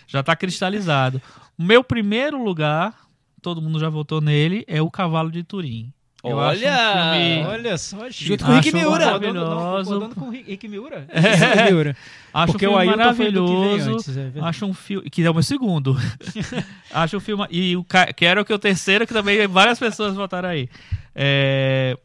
[0.08, 1.20] Já tá cristalizado.
[1.58, 3.08] O meu primeiro lugar,
[3.42, 5.92] todo mundo já votou nele, é o Cavalo de Turim.
[6.30, 7.14] Eu acho um Olha!
[7.14, 8.28] filme- Olha só, Chico.
[8.30, 9.06] Junto com o Rick Miura.
[9.06, 9.94] Maravilhoso.
[9.94, 11.08] rodando com o Rick Miura?
[11.14, 11.98] Rick Miura.
[12.34, 13.92] Acho Porque um o filme veio maravilhoso.
[13.94, 14.32] antes, é.
[14.42, 15.10] Acho um filme.
[15.10, 15.96] Que é o meu segundo.
[16.92, 17.46] acho um filme.
[17.50, 20.70] E o Ca- quero que o terceiro, que também várias pessoas votaram aí.
[21.14, 21.98] É,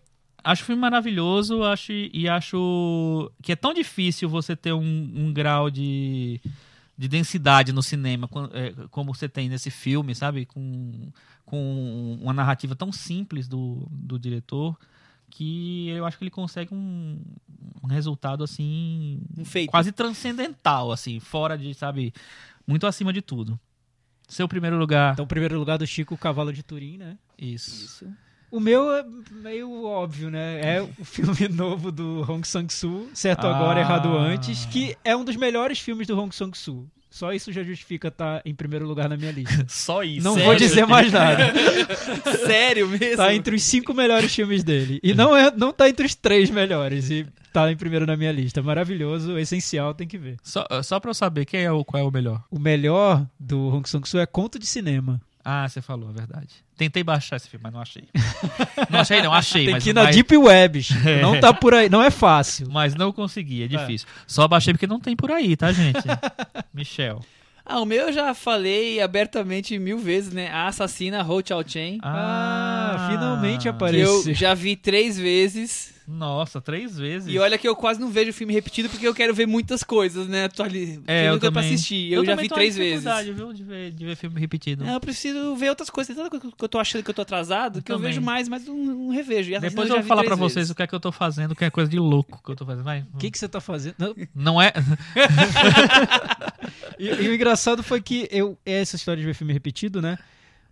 [0.42, 1.62] Acho um filme maravilhoso.
[1.64, 6.40] Acho, e acho que é tão difícil você ter um, um grau de,
[6.96, 10.46] de densidade no cinema, é, como você tem nesse filme, sabe?
[10.46, 11.10] Com,
[11.50, 14.78] com uma narrativa tão simples do, do diretor
[15.28, 17.20] que eu acho que ele consegue um,
[17.82, 19.70] um resultado assim Um feito.
[19.70, 22.12] quase transcendental, assim, fora de, sabe,
[22.66, 23.58] muito acima de tudo.
[24.28, 25.12] Seu primeiro lugar.
[25.12, 27.18] Então, primeiro lugar do Chico, o Cavalo de Turim, né?
[27.38, 27.84] isso.
[27.84, 28.12] Isso.
[28.50, 30.60] O meu é meio óbvio, né?
[30.76, 33.82] É o filme novo do Hong Sang-soo, Certo Agora, Ah.
[33.82, 36.88] Errado Antes, que é um dos melhores filmes do Hong Sang-soo.
[37.10, 39.64] Só isso já justifica estar em primeiro lugar na minha lista.
[39.68, 40.24] Só isso.
[40.24, 40.46] Não Sério?
[40.48, 41.52] vou dizer mais nada.
[42.46, 43.16] Sério mesmo?
[43.16, 45.00] Tá entre os cinco melhores filmes dele.
[45.02, 47.10] E não, é, não tá entre os três melhores.
[47.10, 48.62] E tá em primeiro na minha lista.
[48.62, 50.36] Maravilhoso, essencial, tem que ver.
[50.42, 52.44] Só, só pra eu saber quem é o, qual é o melhor.
[52.48, 55.20] O melhor do Hong Sang-soo é Conto de Cinema.
[55.44, 56.48] Ah, você falou, é verdade.
[56.76, 58.04] Tentei baixar esse filme, mas não achei.
[58.90, 59.64] Não achei, não, achei.
[59.64, 60.82] Tem mas, que ir na mas, Deep Web.
[60.82, 61.00] Chico.
[61.22, 61.88] Não tá por aí.
[61.88, 62.68] Não é fácil.
[62.70, 64.08] mas não consegui, é difícil.
[64.26, 66.00] Só baixei porque não tem por aí, tá, gente?
[66.74, 67.20] Michel.
[67.64, 70.48] Ah, o meu eu já falei abertamente mil vezes, né?
[70.50, 72.00] A assassina Ho Chao Chen.
[72.02, 74.22] Ah, finalmente Que apareceu.
[74.26, 75.94] eu já vi três vezes.
[76.10, 77.32] Nossa, três vezes.
[77.32, 79.82] E olha que eu quase não vejo o filme repetido porque eu quero ver muitas
[79.82, 80.48] coisas, né?
[80.48, 81.74] Tô ali, É, eu muita pra também.
[81.74, 82.12] assistir.
[82.12, 83.04] Eu, já também vi tô três vezes.
[83.34, 84.84] viu, de ver, de ver filme repetido.
[84.84, 86.14] É, eu preciso ver outras coisas.
[86.14, 88.10] Tem tanta coisa que eu tô achando que eu tô atrasado que eu também.
[88.12, 89.50] vejo mais, mas não, não revejo.
[89.52, 90.70] E Depois já eu vou falar pra vocês vezes.
[90.70, 92.66] o que é que eu tô fazendo, que é coisa de louco que eu tô
[92.66, 92.84] fazendo.
[92.84, 93.06] Vai.
[93.14, 93.94] O que, que você tá fazendo?
[93.98, 94.72] Não, Não é.
[96.98, 100.18] E, e o engraçado foi que eu essa história de ver filme repetido, né?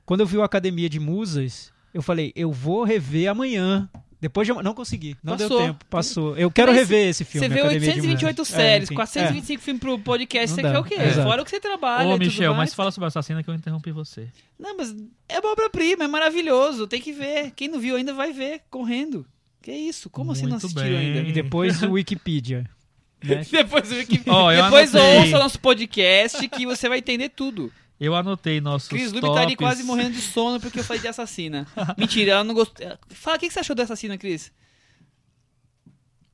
[0.05, 3.89] Quando eu vi o Academia de Musas, eu falei, eu vou rever amanhã.
[4.21, 5.65] Depois de, não consegui, não deu Passou.
[5.67, 6.37] tempo, passou.
[6.37, 7.47] Eu quero Mas rever esse filme.
[7.47, 8.49] Você vê Academia de 828 Musas.
[8.55, 10.95] séries, É, enfim, 425 filmes pro podcast, Não você quer o quê?
[11.09, 11.29] exato.
[11.29, 12.09] Fora o que você trabalha.
[12.09, 12.71] Ô, tudo Michel, mais.
[12.71, 14.27] mas fala sobre a assassina que eu interrompi você.
[14.59, 14.93] Não, mas
[15.29, 16.89] é uma obra-prima, é maravilhoso.
[16.89, 17.53] Tem que ver.
[17.55, 19.25] Quem não viu ainda vai ver, correndo.
[19.63, 20.11] Que isso?
[20.11, 20.97] Como você não Muito assistiu bem.
[20.97, 21.29] ainda?
[21.29, 22.65] E depois o Wikipedia.
[23.25, 23.45] né?
[23.51, 24.21] Depois, que...
[24.29, 25.19] Ó, eu Depois anotei.
[25.19, 27.73] ouça o nosso podcast que você vai entender tudo.
[28.01, 29.35] Eu anotei nossos Cris Lube tops.
[29.35, 31.67] tá ali quase morrendo de sono porque eu falei de assassina.
[31.99, 32.87] Mentira, ela não gostou.
[33.11, 34.53] Fala, o que que você achou da assassina, Cris?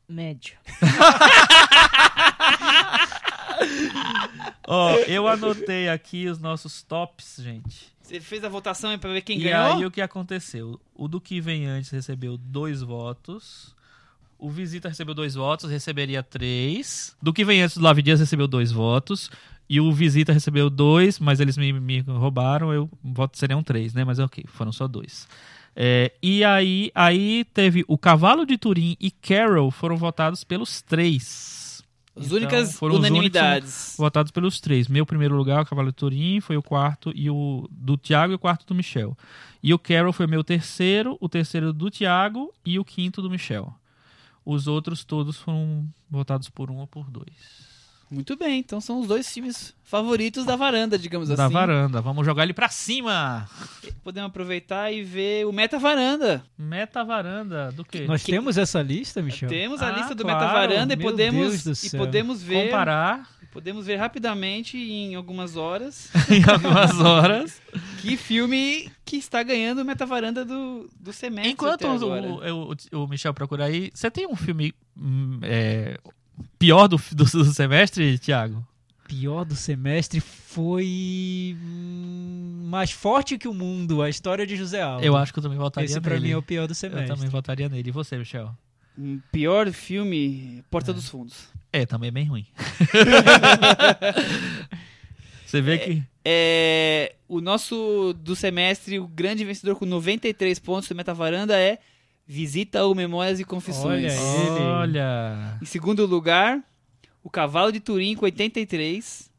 [0.06, 0.56] Médio.
[4.66, 7.92] Ó, eu anotei aqui os nossos tops, gente.
[8.02, 9.78] Você fez a votação aí pra ver quem e ganhou?
[9.78, 10.78] aí o que aconteceu?
[10.94, 13.74] O do que vem antes recebeu dois votos.
[14.38, 17.16] O Visita recebeu dois votos, receberia três.
[17.22, 19.30] Do que vem antes do Lave Dias recebeu dois votos.
[19.68, 24.04] E o Visita recebeu dois, mas eles me, me roubaram, eu voto seriam três, né?
[24.04, 25.26] Mas ok, foram só dois.
[25.76, 31.82] É, e aí, aí teve o Cavalo de Turim e Carol foram votados pelos três.
[32.16, 33.96] As Então, únicas unanimidades.
[33.98, 34.86] votados pelos três.
[34.86, 38.36] Meu primeiro lugar, o Cavalo de Turim, foi o quarto e o do Thiago e
[38.36, 39.16] o quarto do Michel.
[39.60, 43.74] E o Carol foi meu terceiro, o terceiro do Thiago e o quinto do Michel.
[44.44, 47.73] Os outros todos foram votados por um ou por dois.
[48.14, 51.52] Muito bem, então são os dois times favoritos da varanda, digamos da assim.
[51.52, 52.00] varanda.
[52.00, 53.48] Vamos jogar ele pra cima.
[54.02, 56.44] Podemos aproveitar e ver o Meta Varanda.
[56.58, 58.06] Meta varanda do quê?
[58.06, 59.48] Nós temos essa lista, Michel?
[59.48, 60.40] Temos a Ah, lista do claro.
[60.40, 66.42] Meta Varanda e podemos, e podemos ver Comparar podemos ver rapidamente em algumas horas em
[66.50, 67.62] algumas horas.
[68.00, 73.06] que filme que está ganhando o Meta Varanda do, do semestre Enquanto o, o- o
[73.06, 75.96] Michel procura aí, você tem um filme hum, é,
[76.59, 78.66] pior do, do, do semestre, Thiago?
[79.07, 85.05] Pior do semestre foi hum, mais forte que o mundo, a história de José Aldo.
[85.05, 86.28] Eu acho que eu também votaria Esse pra nele.
[86.28, 87.09] mim é o pior do Eu semestre.
[87.09, 87.89] também votaria nele.
[87.89, 88.51] E você, Michel?
[88.97, 91.49] Um pior filme, Porta dos Fundos.
[91.72, 92.47] É, também é bem ruim.
[95.45, 96.03] você vê que.
[96.24, 101.78] É, o nosso do semestre, o grande vencedor com 93 pontos do Meta Varanda é
[102.26, 103.84] Visita ao Memórias e Confissões.
[103.84, 104.12] Olha.
[104.12, 104.60] Ele.
[104.64, 105.58] Olha.
[105.60, 106.58] Em segundo lugar,
[107.22, 109.30] o Cavalo de Turim com 83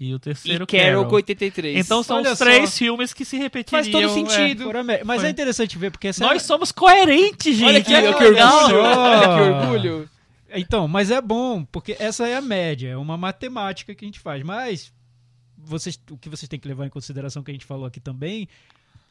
[0.00, 1.06] E o terceiro e Carol, Carol.
[1.06, 1.84] com 83.
[1.84, 2.76] Então são Olha os três só.
[2.76, 3.82] filmes que se repetiriam.
[3.82, 4.08] Faz todo é.
[4.08, 4.66] sentido.
[4.84, 5.28] Me- Mas Foi.
[5.28, 7.66] é interessante ver, porque essa Nós somos coerentes, gente.
[7.66, 8.64] Olha que, olha que legal.
[8.64, 8.82] orgulho.
[8.84, 10.10] Olha que orgulho.
[10.50, 14.18] Então, mas é bom, porque essa é a média, é uma matemática que a gente
[14.18, 14.42] faz.
[14.42, 14.90] Mas
[15.58, 18.48] vocês, o que vocês têm que levar em consideração que a gente falou aqui também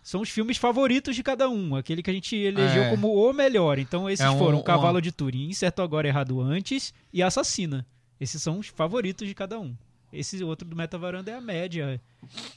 [0.10, 2.90] são os filmes favoritos de cada um, aquele que a gente elegeu É.
[2.90, 3.78] como o melhor.
[3.78, 7.86] Então esses É um- foram um- Cavalo de Turim, Certo Agora Errado Antes e Assassina.
[8.18, 9.76] Esses são os favoritos de cada um.
[10.14, 12.00] Esse outro do Meta Varanda é a média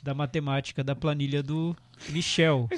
[0.00, 1.76] da matemática da planilha do
[2.10, 2.68] Michel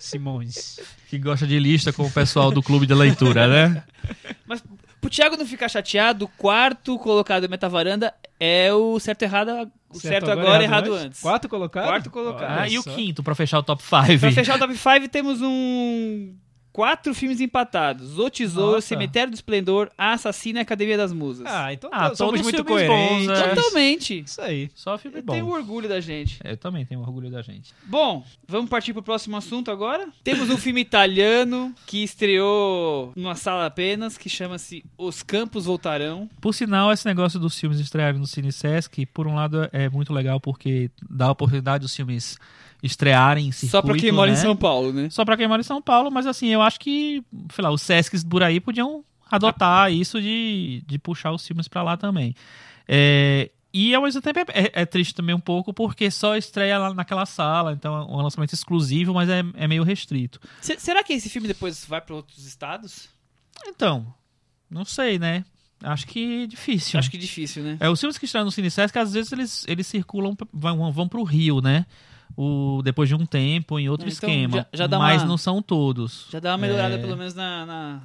[0.00, 0.80] Simões.
[1.08, 3.84] Que gosta de lista com o pessoal do clube de leitura, né?
[4.44, 4.62] Mas
[5.00, 9.70] pro Thiago não ficar chateado, o quarto colocado do Meta Varanda é o certo errado,
[9.96, 11.20] o certo, agora, errado antes.
[11.20, 11.86] Quarto colocado?
[11.86, 12.60] Quarto colocado.
[12.60, 14.20] Ah, e o quinto, pra fechar o top 5.
[14.20, 16.34] Pra fechar o top 5 temos um
[16.76, 18.86] quatro filmes empatados: O Tesouro, Nossa.
[18.88, 21.46] Cemitério do Esplendor, A Assassina e Academia das Musas.
[21.48, 23.26] Ah, então Ah, somos todos muito coerentes.
[23.28, 23.54] bons, é.
[23.54, 24.18] Totalmente.
[24.26, 24.70] Isso aí.
[24.74, 25.32] Só filme Eu bom.
[25.32, 26.38] tenho orgulho da gente.
[26.44, 27.72] Eu também tenho orgulho da gente.
[27.86, 30.06] Bom, vamos partir pro próximo assunto agora.
[30.22, 36.28] Temos um filme italiano que estreou numa sala apenas, que chama-se Os Campos Voltarão.
[36.42, 40.12] Por sinal, esse negócio dos filmes estrearem no Cine Sesc, por um lado é muito
[40.12, 42.36] legal porque dá a oportunidade dos filmes
[42.82, 44.36] estrearem em circuito, Só pra quem mora né?
[44.36, 45.08] em São Paulo, né?
[45.10, 47.22] Só pra quem mora em São Paulo, mas assim, eu acho que,
[47.54, 51.82] sei lá, os Sescs por aí podiam adotar isso de, de puxar os filmes pra
[51.82, 52.34] lá também.
[52.86, 56.94] É, e ao mesmo tempo é, é triste também um pouco porque só estreia lá
[56.94, 60.40] naquela sala, então é um lançamento exclusivo, mas é, é meio restrito.
[60.60, 63.08] Se- será que esse filme depois vai pra outros estados?
[63.66, 64.06] Então,
[64.70, 65.44] não sei, né?
[65.82, 66.98] Acho que é difícil.
[66.98, 67.76] Acho que difícil, né?
[67.80, 71.06] É, os filmes que estão no Cine Sesc, às vezes eles, eles circulam, vão, vão
[71.08, 71.84] pro Rio, né?
[72.36, 74.56] O, depois de um tempo, em outro Ah, então esquema.
[74.58, 76.26] já- já dá mas uma- não são todos.
[76.30, 76.98] Já dá uma melhorada É.
[76.98, 78.02] pelo menos na, na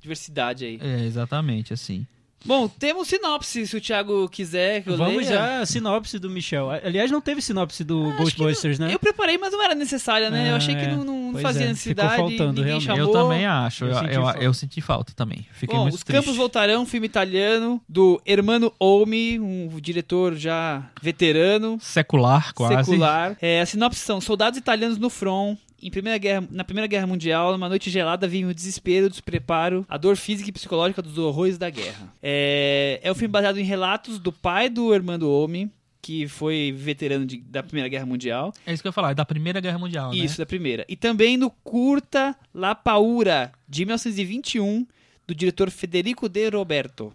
[0.00, 0.78] diversidade aí.
[0.82, 2.06] É, exatamente, assim.
[2.44, 5.28] Bom, temos sinopse, se o Thiago quiser que eu Vamos leia.
[5.60, 6.70] já sinopse do Michel.
[6.70, 8.94] Aliás, não teve sinopse do que Ghostbusters, não- né?
[8.94, 10.48] Eu preparei, mas não era necessária, né?
[10.50, 10.88] eu Ah, achei que é.
[10.96, 12.10] não, não fazia é, necessidade.
[12.12, 12.86] ficou faltando, ninguém realmente.
[12.86, 13.04] chamou.
[13.06, 13.84] Eu também acho.
[13.84, 14.38] Eu Eu, senti eu, falta.
[14.42, 15.46] eu senti falta também.
[15.52, 16.18] Fiquei Bom, muito Os triste.
[16.24, 22.84] Campos Voltarão, filme italiano, do Hermano Olmi, um diretor já veterano, Secular, quase.
[22.90, 23.36] secular.
[23.40, 25.58] É, a sinopse são soldados italianos no front.
[25.82, 29.84] Em primeira guerra, na Primeira Guerra Mundial, numa noite gelada, vinha o desespero, o despreparo,
[29.88, 32.12] a dor física e psicológica dos horrores da guerra.
[32.22, 35.70] É, é um filme baseado em relatos do pai do Hermano Olmi,
[36.02, 38.52] que foi veterano de- da Primeira Guerra Mundial.
[38.66, 40.44] É isso que eu ia falar, é da Primeira Guerra Mundial, Isso, né?
[40.44, 40.84] da primeira.
[40.88, 44.86] E também no curta La Paura, de 1921,
[45.26, 47.12] do diretor Federico De Roberto.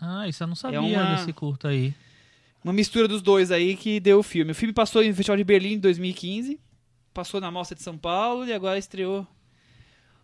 [0.00, 1.94] Ah, isso eu não sabia uma- desse curto aí.
[2.62, 4.52] Uma mistura dos dois aí que deu o filme.
[4.52, 6.58] O filme passou no Festival de Berlim em 2015,
[7.16, 9.26] passou na Mostra de São Paulo e agora estreou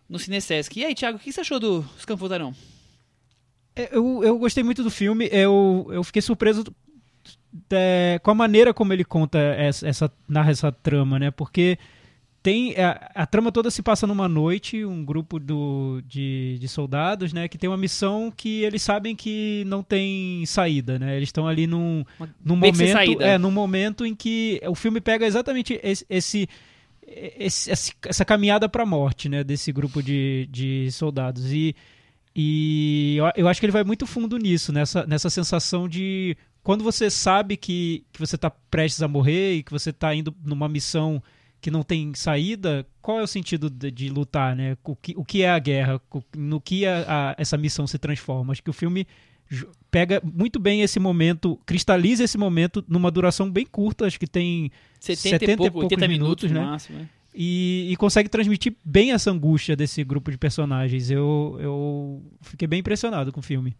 [0.07, 0.79] no Cinesesc.
[0.79, 1.81] E aí, Thiago, o que você achou do
[2.15, 2.53] Voltarão?
[3.75, 5.27] É, Eu, eu gostei muito do filme.
[5.31, 6.63] Eu, eu fiquei surpreso
[7.71, 11.31] é, com a maneira como ele conta essa, essa narra essa trama, né?
[11.31, 11.77] Porque
[12.43, 17.31] tem a, a trama toda se passa numa noite, um grupo do, de, de soldados,
[17.33, 17.47] né?
[17.47, 21.15] Que tem uma missão que eles sabem que não tem saída, né?
[21.15, 22.03] Eles estão ali num,
[22.43, 26.47] num momento, é, num momento em que o filme pega exatamente esse, esse-
[27.71, 31.75] esse- essa caminhada para a morte, né, desse grupo de, de soldados e
[32.35, 37.07] e eu, acho que ele vai muito fundo nisso, nessa, nessa sensação de quando você
[37.07, 41.21] sabe que, que você está prestes a morrer e que você está indo numa missão
[41.61, 44.75] que não tem saída, qual é o sentido de, de lutar, né?
[44.83, 46.01] O que, o que é a guerra?
[46.35, 48.51] No que a- a- essa missão se transforma?
[48.51, 49.05] Acho que o filme
[49.91, 54.71] pega muito bem esse momento, cristaliza esse momento numa duração bem curta, acho que tem
[55.05, 56.65] 70, 70 e pouco, poucos 80 minutos, minutos, no né?
[56.65, 56.99] máximo.
[56.99, 57.09] né?
[57.35, 61.09] e, e consegue transmitir bem essa angústia desse grupo de personagens.
[61.09, 63.75] Eu, eu fiquei bem impressionado com o filme.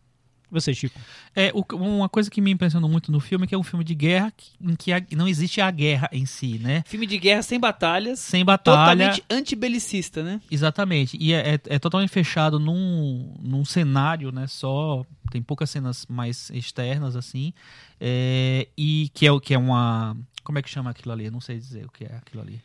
[0.50, 1.00] Você, Chico?
[1.36, 3.84] É, o- uma coisa que me impressionou muito no filme é que é um filme
[3.84, 6.84] de guerra que- em que a- não existe a guerra em si, né?
[6.86, 8.78] Filme de guerra sem batalhas, Sem batalha.
[9.12, 10.40] totalmente antibelicista, né?
[10.52, 11.18] Exatamente.
[11.20, 14.46] E é, é- é totalmente fechado num, num cenário, né?
[14.48, 15.04] Só.
[15.32, 17.52] Tem poucas cenas mais externas, assim.
[18.00, 20.16] É, e que é, o- que é uma.
[20.44, 21.26] Como é que chama aquilo ali?
[21.26, 22.62] Eu não sei dizer o que é aquilo ali.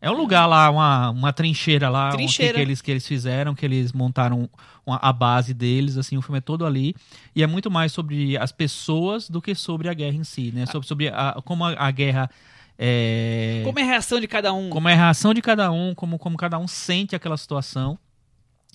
[0.00, 2.54] É um lugar lá, uma, uma trincheira lá, um- que- Trincheira.
[2.54, 4.48] Que, eles, que eles fizeram, que eles montaram
[4.86, 6.94] uma- a base deles, assim, o filme é todo ali.
[7.34, 10.66] E é muito mais sobre as pessoas do que sobre a guerra em si, né?
[10.66, 12.30] Sobre, sobre a- como a, a guerra.
[12.78, 14.70] É, Como é a reação de cada um?
[14.70, 17.98] como é a reação de cada um, como, como cada um sente aquela situação,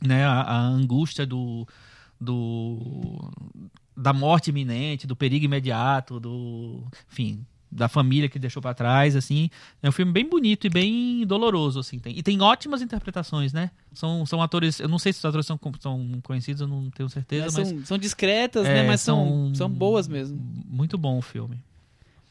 [0.05, 0.25] né?
[0.25, 1.65] A, a angústia do,
[2.19, 3.31] do
[3.95, 9.49] da morte iminente, do perigo imediato, do, enfim, da família que deixou pra trás, assim.
[9.81, 11.99] É um filme bem bonito e bem doloroso, assim.
[11.99, 13.71] Tem, e tem ótimas interpretações, né?
[13.93, 17.09] São, são atores, eu não sei se os atores são, são conhecidos, eu não tenho
[17.09, 18.87] certeza, É, mas são, são discretas, É, né?
[18.87, 20.39] Mas são, são- são boas mesmo.
[20.69, 21.57] muito bom o filme.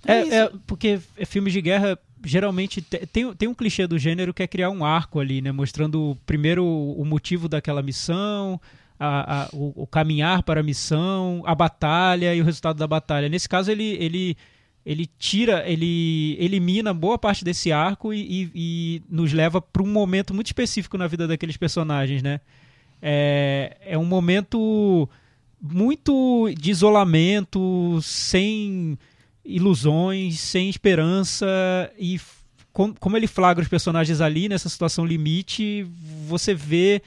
[0.06, 3.98] É É, é, porque é, filmes de guerra geralmente te- tem, tem um clichê do
[3.98, 5.50] gênero que é criar um arco ali, né?
[5.52, 8.60] Mostrando primeiro o motivo daquela missão,
[8.98, 13.28] a- a- o, o caminhar para a missão, a batalha e o resultado da batalha.
[13.28, 14.36] Nesse caso, ele, ele,
[14.84, 19.86] ele tira, ele elimina boa parte desse arco e, e- e nos leva para um
[19.86, 22.40] momento muito específico na vida daqueles personagens, né?
[23.00, 25.08] É, é um momento
[25.60, 28.98] muito de isolamento, sem
[29.44, 31.46] ilusões, sem esperança
[31.98, 32.20] e
[32.72, 35.86] com- como ele flagra os personagens ali nessa situação limite,
[36.26, 37.02] você vê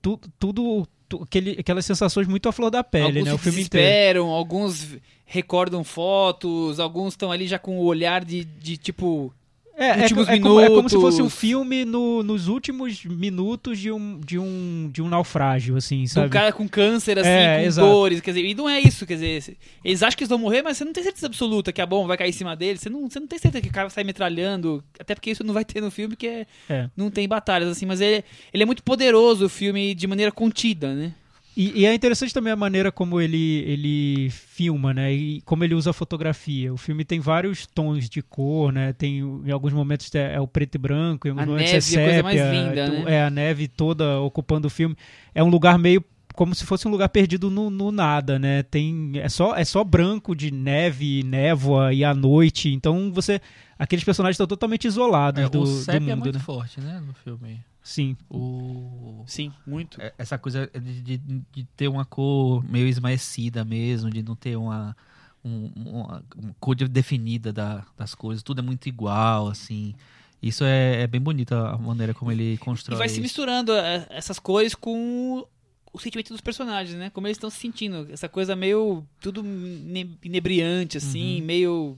[0.00, 0.88] tu- tudo tu-
[1.22, 3.32] aquele, aquelas sensações muito à flor da pele, alguns né?
[3.34, 4.24] O filme inteiro.
[4.24, 9.32] alguns recordam fotos, alguns estão ali já com o olhar de, de tipo.
[9.78, 13.78] É, é, últimos é como, é como se fosse um filme no- nos últimos minutos
[13.78, 16.30] de um, de um, de um naufrágio, assim, Um sabe?
[16.30, 17.88] cara com câncer, assim, É, com exato.
[17.88, 20.62] dores, quer dizer, e não é isso, quer dizer, eles acham que eles vão morrer,
[20.62, 22.90] mas você não tem certeza absoluta que a bomba vai cair em cima deles, você
[22.90, 25.54] não, você não tem certeza que o cara vai sair metralhando, até porque isso não
[25.54, 26.90] vai ter no filme, que é, É.
[26.96, 30.92] não tem batalhas, assim, mas ele, ele é muito poderoso, o filme, de maneira contida,
[30.92, 31.12] né?
[31.60, 35.12] E, e é interessante também a maneira como ele, ele filma, né?
[35.12, 36.72] E como ele usa a fotografia.
[36.72, 38.92] O filme tem vários tons de cor, né?
[38.92, 41.74] Tem, em alguns momentos é, é o preto e branco, em alguns A momentos neve
[41.74, 42.22] é é a sépia.
[42.22, 43.14] coisa mais linda, então, né?
[43.16, 44.94] É a neve toda ocupando o filme.
[45.34, 48.62] É um lugar meio como se fosse um lugar perdido no, no nada, né?
[48.62, 52.68] Tem é só é só branco de neve, névoa e a noite.
[52.72, 53.40] Então você
[53.76, 56.38] aqueles personagens estão totalmente isolados É, do, o do CEP mundo, é muito né?
[56.38, 57.58] forte, né, no filme.
[57.88, 58.14] Sim.
[58.28, 59.24] O...
[59.26, 59.98] Sim, muito.
[59.98, 64.56] é- Essa coisa de, de, de ter uma cor meio esmaecida mesmo, de não ter
[64.56, 64.94] uma,
[65.42, 69.94] um- uma, uma cor de- definida da- das coisas, tudo é muito igual, assim.
[70.42, 73.22] Isso é, é bem bonito a maneira como ele E constrói vai se isso.
[73.22, 75.46] misturando é, essas cores com
[75.90, 77.08] o sentimento dos personagens, né?
[77.08, 78.06] Como eles estão se sentindo.
[78.12, 79.02] Essa coisa meio.
[79.18, 81.96] tudo ine- inebriante, assim, meio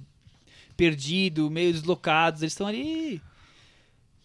[0.76, 2.42] perdido, meio deslocados.
[2.42, 3.20] Eles estão ali.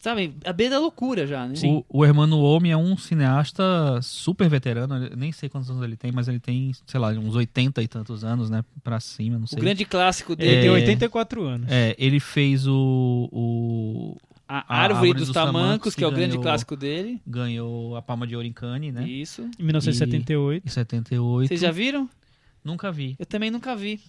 [0.05, 1.55] Sabe, à beira da loucura já, né?
[1.63, 3.63] O, o Hermano Omi é um cineasta
[4.03, 7.81] super veterano, nem sei quantos anos ele tem, mas ele tem, sei lá, uns 80
[7.81, 9.57] e tantos anos, né, pra cima, não O sei.
[9.59, 10.71] grande clássico Ele dele, tem É.
[10.73, 11.67] 84 anos.
[11.71, 14.17] É, ele fez o, o
[14.47, 16.75] a a Árvore, Árvore dos, dos Tamancos, Tamancos, que é o que grande ganhou- clássico
[16.75, 17.19] dele.
[17.25, 19.41] ganhou a Palma de Ouro em Cannes, né, Isso.
[19.59, 20.67] Em 1978.
[20.67, 21.47] em 78.
[21.47, 22.07] Vocês já viram?
[22.63, 23.15] Nunca vi.
[23.17, 23.99] Eu também nunca vi.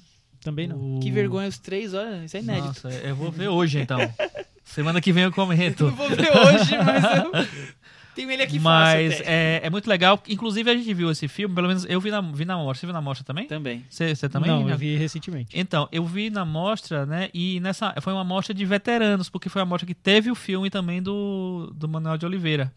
[0.42, 0.96] Também não.
[0.96, 2.66] O- Que vergonha, os três, olha, isso é inédito.
[2.66, 3.98] Nossa, eu vou ver hoje então.
[4.66, 5.84] Semana que vem eu comento.
[5.86, 7.30] Eu não vou ver hoje, mas eu
[8.14, 10.20] tenho ele aqui Mas é, é muito legal.
[10.28, 12.80] Inclusive, a gente viu esse filme, pelo menos eu vi na, vi na mostra.
[12.80, 13.46] Você viu na mostra também?
[13.46, 13.84] Também.
[13.88, 14.50] Você, também?
[14.50, 15.58] não, eu vi recentemente.
[15.58, 17.30] Então, eu vi na mostra, né?
[17.32, 20.68] E nessa foi uma mostra de veteranos, porque foi a mostra que teve o filme
[20.68, 22.72] também do, do Manuel de Oliveira.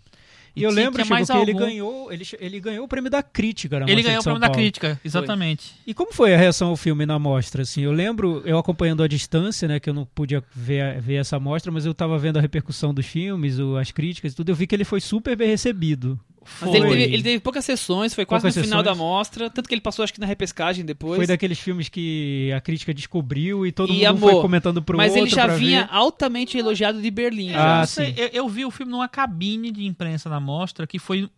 [0.56, 3.80] E eu tinha- lembro Chico, que ele ganhou, ele, ele ganhou o prêmio da crítica
[3.80, 4.62] na Ele ganhou o prêmio da Paulo.
[4.62, 5.76] crítica, exatamente.
[5.86, 7.62] E como foi a reação ao filme na mostra?
[7.62, 11.40] Assim, eu lembro, eu acompanhando à distância, né, que eu não podia ver, ver essa
[11.40, 14.56] mostra, mas eu tava vendo a repercussão dos filmes, o- as críticas e tudo, eu
[14.56, 16.20] vi que ele foi super bem recebido.
[16.62, 18.98] Mas ele teve, ele teve poucas sessões, foi quase Poucas no final sessões.
[18.98, 21.18] da mostra, tanto que ele passou acho que na repescagem depois.
[21.18, 24.30] Foi daqueles filmes que a crítica descobriu e todo E mundo amou.
[24.32, 25.90] foi comentando pro Mas outro ele já vinha ver.
[25.96, 27.52] altamente elogiado de Berlim.
[27.52, 27.82] Ah, já.
[27.82, 28.14] Eu, sim.
[28.18, 31.30] eu, eu vi o filme numa cabine de imprensa na mostra que foi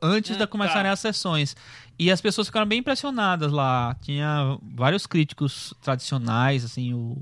[0.00, 0.92] antes Ah, de começarem tá.
[0.92, 1.56] as sessões.
[1.98, 3.96] E as pessoas ficaram bem impressionadas lá.
[4.00, 7.16] Tinha vários críticos tradicionais, assim, o,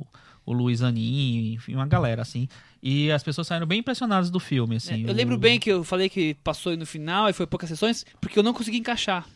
[0.44, 2.48] o Luiz Anin, enfim, uma galera, assim.
[2.82, 5.04] E as pessoas saíram bem impressionadas do filme, assim.
[5.04, 7.46] É, eu O- lembro bem que eu falei que passou aí no final e foi
[7.46, 9.26] poucas sessões, porque eu não consegui encaixar.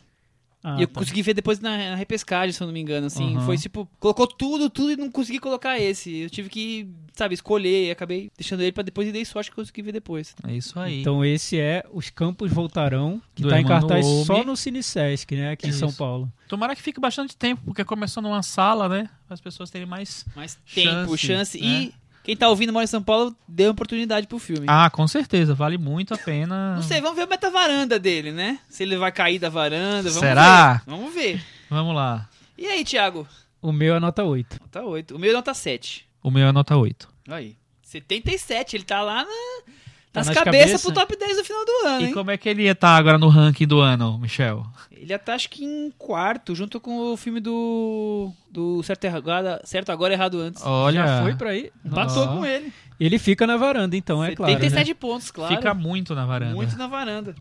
[0.67, 0.95] Ah, e eu tá.
[0.99, 3.35] consegui ver depois na, na repescagem, se eu não me engano, assim.
[3.35, 3.45] Aham.
[3.45, 6.21] Foi tipo, colocou tudo, tudo e não consegui colocar esse.
[6.21, 9.55] Eu tive que, sabe, escolher e acabei deixando ele pra depois e dei sorte que
[9.55, 10.35] consegui ver depois.
[10.43, 11.01] É isso aí.
[11.01, 14.25] Então esse é Os Campos Voltarão, que Do tá em cartaz Omi.
[14.25, 15.99] só no Cinesesc, né, aqui em São Isso.
[15.99, 16.33] Paulo.
[16.47, 19.07] Tomara que fique bastante tempo, porque começou numa sala, né?
[19.29, 20.25] As pessoas terem mais.
[20.35, 21.61] Mais tempo, Chance, chance.
[21.61, 21.67] né?
[21.67, 21.93] E
[22.25, 24.65] quem tá ouvindo mora em São Paulo, dê uma oportunidade pro filme.
[24.67, 26.75] Ah, com certeza, vale muito a pena.
[26.75, 28.59] Não sei, vamos ver o meta-varanda dele, né?
[28.67, 30.09] Se ele vai cair da varanda.
[30.09, 30.73] Vamos Será?
[30.73, 30.81] Ver.
[30.87, 31.45] Vamos ver.
[31.69, 32.27] Vamos lá.
[32.57, 33.27] E aí, Thiago?
[33.61, 34.57] O meu é nota 8.
[34.59, 35.15] Nota 8.
[35.15, 36.07] O meu é nota 7.
[36.23, 37.07] O meu é nota 8.
[37.29, 37.55] Aí.
[37.83, 39.73] 77, ele tá lá na,
[40.15, 40.91] nas, nas cabeças cabeça.
[40.91, 42.13] pro top 10 do final do ano, E hein?
[42.13, 44.65] como é que ele ia estar agora no ranking do ano, Michel?
[44.91, 48.31] Ele ia tá, acho que em quarto, junto com o filme do.
[48.49, 50.63] do Certo, Agora, certo Agora Errado Antes.
[50.65, 51.71] Olha, Já foi pra aí?
[51.83, 52.37] Empatou Ó.
[52.37, 52.73] com ele.
[52.99, 54.53] Ele fica na varanda, então, é claro.
[54.53, 54.93] 77 né?
[54.93, 55.53] pontos, claro.
[55.55, 56.55] fica muito na varanda.
[56.55, 57.35] Muito na varanda.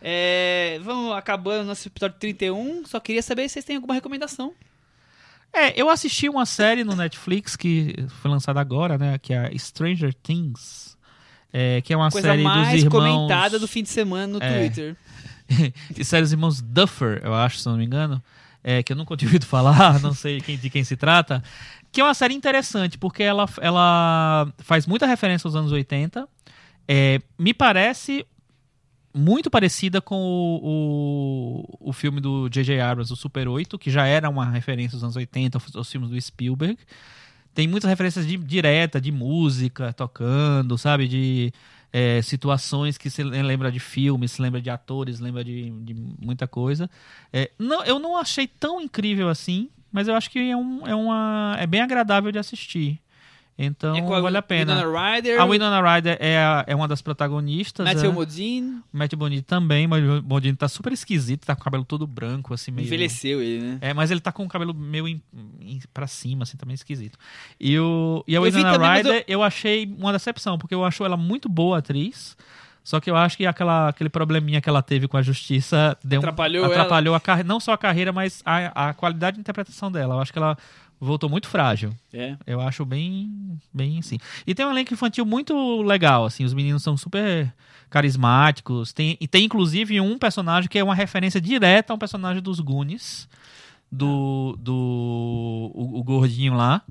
[0.00, 2.86] É, vamos acabando nosso episódio 31.
[2.86, 4.54] Só queria saber se vocês têm alguma recomendação.
[5.52, 9.18] É, eu assisti uma série no Netflix que foi lançada agora, né?
[9.18, 10.96] Que é a Stranger Things.
[11.52, 12.90] É, que é uma Coisa série dos mais irmãos.
[12.90, 14.58] comentada do fim de semana no É.
[14.58, 14.96] Twitter.
[15.90, 18.22] de série dos irmãos Duffer, eu acho, se não me engano.
[18.62, 21.42] É, que eu nunca tinha ouvido falar, não sei quem- de quem se trata.
[21.90, 26.28] Que é uma série interessante, porque ela, ela faz muita referência aos anos 80.
[26.86, 28.24] É, me parece
[29.12, 30.14] muito parecida com
[30.62, 32.80] o, o, o filme do J.J.
[32.80, 36.10] Abrams, o Super 8, que já era uma referência aos anos 80, aos, aos filmes
[36.10, 36.78] do Spielberg.
[37.60, 41.06] Tem muitas referências de, direta, de música tocando, sabe?
[41.06, 41.52] De
[41.92, 46.48] é, situações que se lembra de filmes, se lembra de atores, lembra de, de muita
[46.48, 46.88] coisa.
[47.30, 50.94] É, não, eu não achei tão incrível assim, mas eu acho que é, um, é,
[50.94, 52.98] uma, é bem agradável de assistir.
[53.62, 54.74] Então É a vale a pena.
[54.74, 57.84] Winona Ryder, A Winona Ryder é, a- é uma das protagonistas.
[57.86, 58.14] Matthew né?
[58.14, 59.86] Modine, Matt Bonito também,
[60.22, 62.86] Bonito tá super esquisito, tá com o cabelo todo branco, assim, meio...
[62.86, 63.78] envelheceu ele, né?
[63.82, 65.20] É, mas ele tá com o cabelo meio em,
[65.60, 67.18] em, pra cima, assim, também esquisito.
[67.60, 69.42] E, o, e a Eu Winona também, Ryder, eu...
[69.42, 72.36] achei uma decepção, porque eu acho ela muito boa atriz,
[72.82, 76.18] só que eu acho que aquela, aquele probleminha que ela teve com a justiça deu
[76.20, 80.14] um- Atrapalhou atrapalhou a não só a carreira, mas a, a qualidade de interpretação dela.
[80.14, 80.56] Eu acho que ela
[81.00, 81.92] voltou muito frágil.
[82.12, 82.36] É.
[82.46, 84.18] Eu acho bem, bem assim.
[84.46, 86.44] E tem um elenco infantil muito legal, assim.
[86.44, 87.52] Os meninos são super
[87.88, 88.92] carismáticos.
[88.92, 92.60] Tem, e tem inclusive um personagem que é uma referência direta a um personagem dos
[92.60, 93.28] Goonies,
[93.90, 96.82] do, do o, o gordinho lá.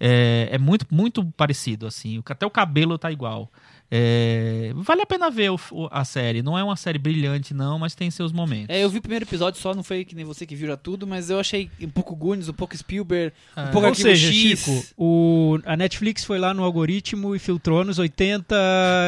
[0.00, 2.22] É, é muito, muito parecido, assim.
[2.26, 3.50] Até o cabelo tá igual.
[3.96, 6.42] É, vale a pena ver o- o- a série.
[6.42, 8.66] Não é uma série brilhante, não, mas tem seus momentos.
[8.74, 10.76] É, eu vi o primeiro episódio só, não foi que nem você que viu já
[10.76, 13.66] tudo, mas eu achei um pouco Goonies, um pouco Spielberg, um É.
[13.70, 14.34] pouco Ou seja, X.
[14.58, 18.56] Chico, o, a Netflix foi lá no algoritmo e filtrou nos 80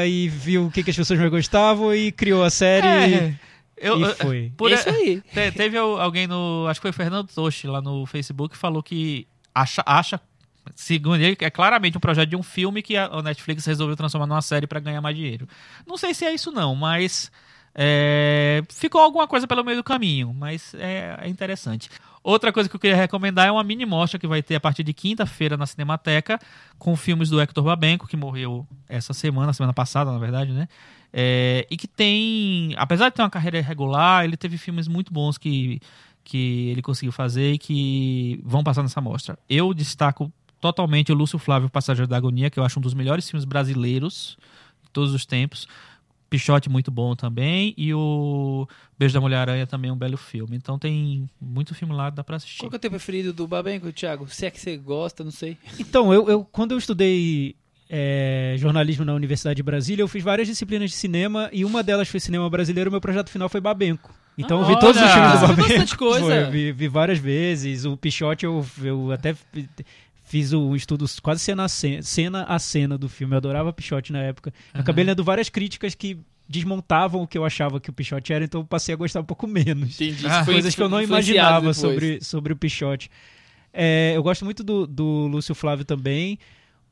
[0.07, 3.35] e viu o que, que as pessoas mais gostavam e criou a série É,
[3.77, 4.53] eu- e foi.
[4.57, 5.21] por- é isso aí.
[5.35, 6.67] Te- teve al- alguém no.
[6.69, 9.83] Acho que foi o Fernando Toshi lá no Facebook que falou que acha.
[9.85, 10.21] acha
[10.75, 14.43] segundo ele, é claramente um projeto de um filme que a Netflix resolveu transformar numa
[14.43, 15.49] série pra ganhar mais dinheiro.
[15.87, 17.31] Não sei se é isso, não, mas.
[17.79, 21.91] é, ficou alguma coisa pelo meio do caminho, mas é, é interessante.
[22.23, 24.83] Outra coisa que eu queria recomendar é uma mini mostra que vai ter a partir
[24.83, 26.41] de quinta-feira na Cinemateca,
[26.79, 30.67] com filmes do Hector Babenco, que morreu essa semana, semana passada, na verdade, né?
[31.13, 35.39] É, e que tem, apesar de ter uma carreira irregular, ele teve filmes muito bons
[35.39, 35.79] que,
[36.25, 39.39] que ele conseguiu fazer e que vão passar nessa mostra.
[39.49, 43.29] Eu destaco totalmente o Lúcio Flávio Passageiro da Agonia, que eu acho um dos melhores
[43.29, 44.37] filmes brasileiros
[44.83, 45.67] de todos os tempos.
[46.29, 48.67] Pichote muito bom também e o
[48.99, 50.57] Beijo da Mulher-Aranha também é um belo filme.
[50.57, 52.59] Então tem muito filme lá que dá pra assistir.
[52.59, 54.27] Qual que é o teu preferido do Babenco, Thiago?
[54.29, 55.57] Se é que você gosta, não sei.
[55.79, 57.55] Então, eu, eu- quando eu estudei
[57.89, 62.09] é, jornalismo na Universidade de Brasília, eu fiz várias disciplinas de cinema e uma delas
[62.09, 62.91] foi cinema brasileiro.
[62.91, 64.13] Meu projeto final foi Babenco.
[64.37, 64.81] Então, eu vi Olha!
[64.81, 65.61] todos os filmes do Babenco.
[65.69, 66.27] bastante coisa.
[66.27, 67.85] Foi, eu vi, vi várias vezes.
[67.85, 69.35] O Pichote, eu, eu até
[70.27, 73.33] fiz um estudo quase cena a cena, cena a cena do filme.
[73.35, 74.53] Eu adorava Pichote na época.
[74.75, 78.45] Eu acabei lendo várias críticas que desmontavam o que eu achava que o Pichote era,
[78.45, 80.01] então eu passei a gostar um pouco menos.
[80.01, 80.27] Entendi.
[80.27, 81.77] Ah, coisas que eu não imaginava depois.
[81.77, 83.11] sobre, sobre o Pichote.
[83.73, 86.39] É, eu gosto muito do, do Lúcio Flávio também.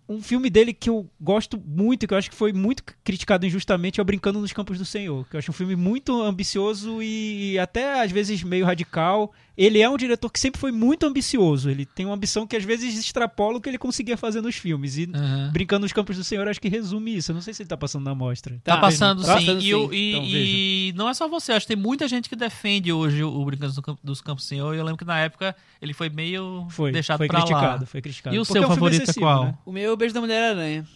[0.08, 3.98] Um filme dele que eu gosto muito, que eu acho que foi muito criticado injustamente,
[4.00, 5.26] é o Brincando nos Campos do Senhor.
[5.28, 9.32] Que eu acho um filme muito ambicioso e até às vezes meio radical.
[9.56, 11.70] Ele é um diretor que sempre foi muito ambicioso.
[11.70, 14.98] Ele tem uma ambição que às vezes extrapola o que ele conseguia fazer nos filmes.
[14.98, 15.50] E Aham.
[15.52, 17.30] Brincando nos Campos do Senhor acho que resume isso.
[17.30, 18.60] Eu não sei se ele tá passando na mostra.
[18.64, 19.46] Tá, Tá, passando tá sim.
[19.46, 19.94] passando e, o- sim.
[19.94, 23.22] e- Então, e não é só você, acho que tem muita gente que defende hoje
[23.22, 24.74] o Brincando dos Camp- dos Campos Senhor.
[24.74, 27.86] E eu lembro que na época ele foi meio Foi, deixado foi pra criticado, lá.
[27.86, 28.34] foi criticado.
[28.34, 29.44] E o Porque seu é um favorito é qual?
[29.44, 29.54] né?
[29.64, 30.86] O meu o Beijo da Mulher-Aranha.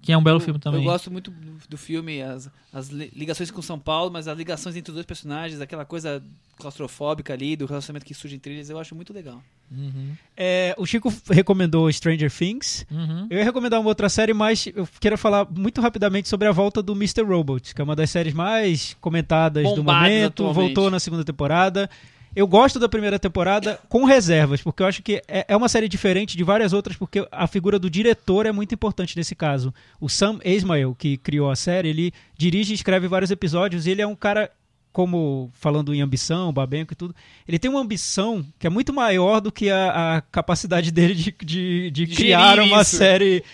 [0.00, 0.80] Que é um belo Eu- filme também.
[0.80, 4.36] Eu gosto muito do, do filme, as, as li- ligações com São Paulo, mas as
[4.36, 6.20] ligações entre os dois personagens, aquela coisa
[6.58, 9.40] claustrofóbica ali, do relacionamento que surge entre eles, eu acho muito legal.
[9.70, 12.84] Uhum, É, o Chico recomendou Stranger Things.
[12.90, 13.26] uhum.
[13.30, 16.82] Eu ia recomendar uma outra série, mas eu quero falar muito rapidamente sobre a volta
[16.82, 17.22] do Mr.
[17.22, 20.26] Robot, que é uma das séries mais comentadas do Bombadas momento.
[20.26, 20.54] atualmente.
[20.74, 21.88] Voltou na segunda temporada.
[22.34, 25.88] Eu gosto da primeira temporada com reservas, porque eu acho que é é uma série
[25.88, 29.72] diferente de várias outras, porque a figura do diretor é muito importante nesse caso.
[30.00, 34.00] O Sam Esmail, que criou a série, ele dirige e escreve vários episódios, e ele
[34.00, 34.50] é um cara,
[34.92, 37.14] como falando em ambição, babenco e tudo,
[37.46, 41.34] ele tem uma ambição que é muito maior do que a, a capacidade dele de,
[41.44, 43.44] de, de criar uma série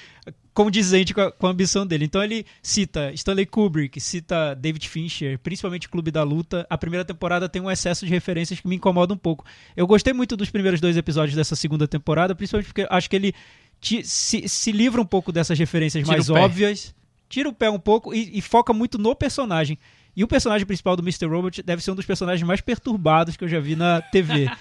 [0.59, 2.05] condizente com a, com a ambição dele.
[2.05, 6.67] Então ele cita Stanley Kubrick, cita David Fincher, principalmente Clube da Luta.
[6.69, 9.45] A primeira temporada tem um excesso de referências que me incomoda um pouco.
[9.77, 13.33] Eu gostei muito dos primeiros dois episódios dessa segunda temporada, principalmente porque acho que ele
[13.81, 16.93] ti- se, se livra um pouco dessas referências Tira mais óbvias,
[17.29, 19.79] tira o pé um pouco e, e foca muito no personagem.
[20.17, 21.27] E o personagem principal do Mr.
[21.27, 24.51] Robot deve ser um dos personagens mais perturbados que eu já vi na TV.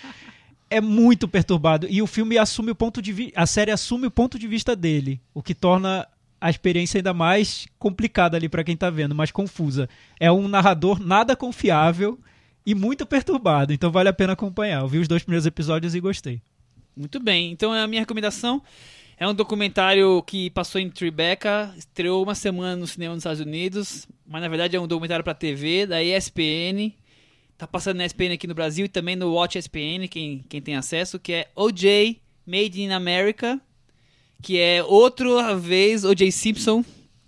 [0.69, 1.87] é muito perturbado.
[1.89, 4.75] E o filme assume o ponto de vi- a série assume o ponto de vista
[4.75, 6.07] dele, o que torna
[6.39, 9.89] a experiência ainda mais complicada ali pra quem tá vendo, mais confusa.
[10.19, 12.19] É um narrador nada confiável
[12.65, 14.81] e muito perturbado, então vale a pena acompanhar.
[14.81, 16.41] Eu vi os dois primeiros episódios e gostei.
[16.95, 18.61] Muito bem, então a minha recomendação
[19.17, 24.07] é um documentário que passou em Tribeca, estreou uma semana no cinema nos Estados Unidos,
[24.27, 26.93] mas na verdade é um documentário para TV da ESPN.
[27.57, 30.75] Tá passando na ESPN aqui no Brasil e também no Watch ESPN, quem, quem tem
[30.75, 33.59] acesso, que é OJ Made in America,
[34.41, 36.85] que é outra vez OJ Simpson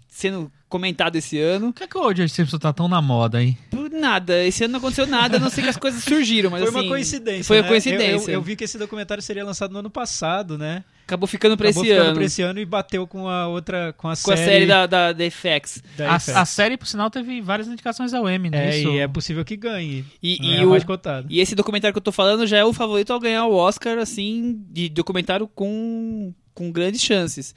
[0.07, 1.73] sendo comentado esse ano.
[1.73, 2.27] Por que, que o O.J.
[2.27, 3.57] Simpson tá tão na moda, hein?
[3.71, 6.61] Por nada, esse ano não aconteceu nada, a não ser que as coisas surgiram, mas
[6.61, 7.43] foi assim, uma coincidência.
[7.45, 7.67] Foi uma né?
[7.69, 8.29] coincidência.
[8.31, 10.83] Eu, eu- eu vi que esse documentário seria lançado no ano passado, né?
[11.09, 12.15] Acabou ficando pra Acabou esse ficando ano.
[12.15, 13.93] pra esse ano e bateu com a outra.
[13.97, 15.83] Com a Com a série, série da, da, da FX.
[15.97, 18.69] da A, a série, por sinal, teve várias indicações ao Emmy, né?
[18.77, 20.05] É, e é possível que ganhe.
[20.21, 21.27] E, é e a o, mais cotada.
[21.29, 23.97] e esse documentário que eu tô falando já é o favorito ao ganhar o Oscar,
[23.97, 27.53] assim, de documentário com, com grandes chances.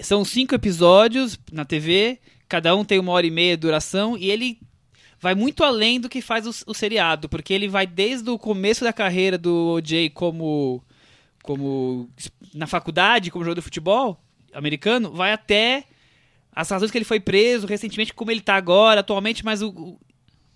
[0.00, 2.18] São cinco episódios na TV,
[2.48, 4.58] cada um tem uma hora e meia de duração, e ele
[5.20, 8.84] vai muito além do que faz o, o seriado, porque ele vai desde o começo
[8.84, 10.10] da carreira do O.J.
[10.10, 10.82] como,
[11.46, 12.10] como
[12.54, 14.20] na faculdade, como jogador de futebol
[14.52, 15.84] americano, vai até
[16.54, 19.98] as razões que ele foi preso recentemente, como ele tá agora, atualmente, mas o, o-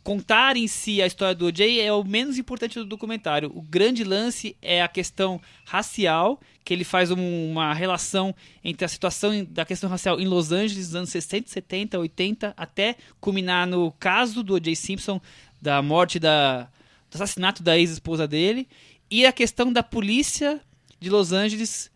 [0.02, 1.78] contar em si a história do O.J.
[1.78, 3.52] é o menos importante do documentário.
[3.54, 8.34] O grande lance é a questão racial, que ele faz um- uma relação
[8.64, 12.96] entre a situação da questão racial em Los Angeles dos anos 60, 70, 80, até
[13.20, 14.74] culminar no caso do O.J.
[14.74, 15.20] Simpson,
[15.60, 16.68] da morte da
[17.10, 18.66] do assassinato da ex-esposa dele,
[19.10, 20.60] e a questão da polícia
[21.00, 21.90] de Los Angeles,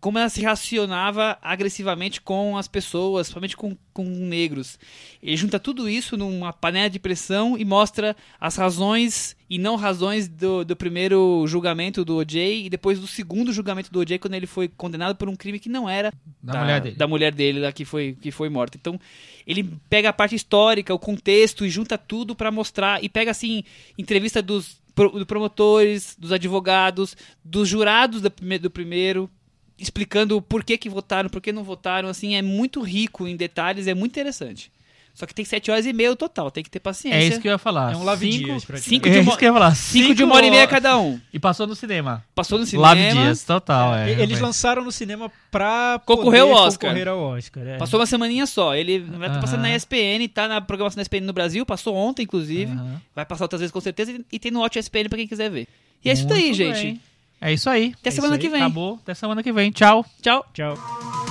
[0.00, 4.76] como ela se relacionava agressivamente com as pessoas, principalmente com, com negros.
[5.22, 10.26] Ele junta tudo isso numa panela de pressão e mostra as razões e não razões
[10.26, 12.64] do, do primeiro julgamento do O.J.
[12.64, 14.18] e depois do segundo julgamento do O.J.
[14.18, 16.12] quando ele foi condenado por um crime que não era
[16.42, 16.96] Da mulher dele.
[16.96, 18.76] da mulher dele lá que foi, que foi morta.
[18.76, 18.98] Então,
[19.46, 23.62] ele pega a parte histórica, o contexto e junta tudo pra mostrar e pega assim
[23.96, 29.30] entrevista dos pro- do promotores, dos advogados, dos jurados prime- do primeiro
[29.78, 33.86] explicando por que que votaram, por que não votaram, assim, é muito rico em detalhes,
[33.86, 34.71] é muito interessante.
[35.14, 37.18] Só que tem sete horas e meia o total, tem que ter paciência.
[37.18, 37.92] É isso que eu ia falar.
[37.92, 39.74] É um Lave Cinco- Dias, cinco É de isso uma- que eu ia falar.
[39.74, 41.20] Cinco de uma hora e meia cada um.
[41.32, 42.24] E passou no cinema.
[42.34, 42.88] Passou no cinema.
[42.88, 43.94] Lave Dias, total.
[43.94, 44.40] É, Eles realmente.
[44.40, 46.88] lançaram no cinema pra Concorrer poder ao Oscar.
[46.90, 47.66] concorrer ao Oscar.
[47.66, 47.76] é.
[47.76, 48.74] Passou uma semaninha só.
[48.74, 49.68] Ele vai estar passando Aham.
[49.68, 52.72] na ESPN, tá na programação da ESPN no Brasil, passou ontem, inclusive.
[52.72, 53.00] Aham.
[53.14, 54.12] Vai passar outras vezes com certeza.
[54.32, 55.68] e- tem no Watch ESPN pra quem quiser ver.
[56.02, 56.54] E é isso Muito daí, bem.
[56.74, 57.00] gente.
[57.38, 57.92] É isso aí.
[58.00, 58.62] Até É semana isso que vem.
[58.62, 58.98] Acabou.
[59.02, 59.70] Até semana que vem.
[59.70, 60.06] Tchau.
[60.22, 60.46] Tchau.
[60.54, 61.21] Tchau.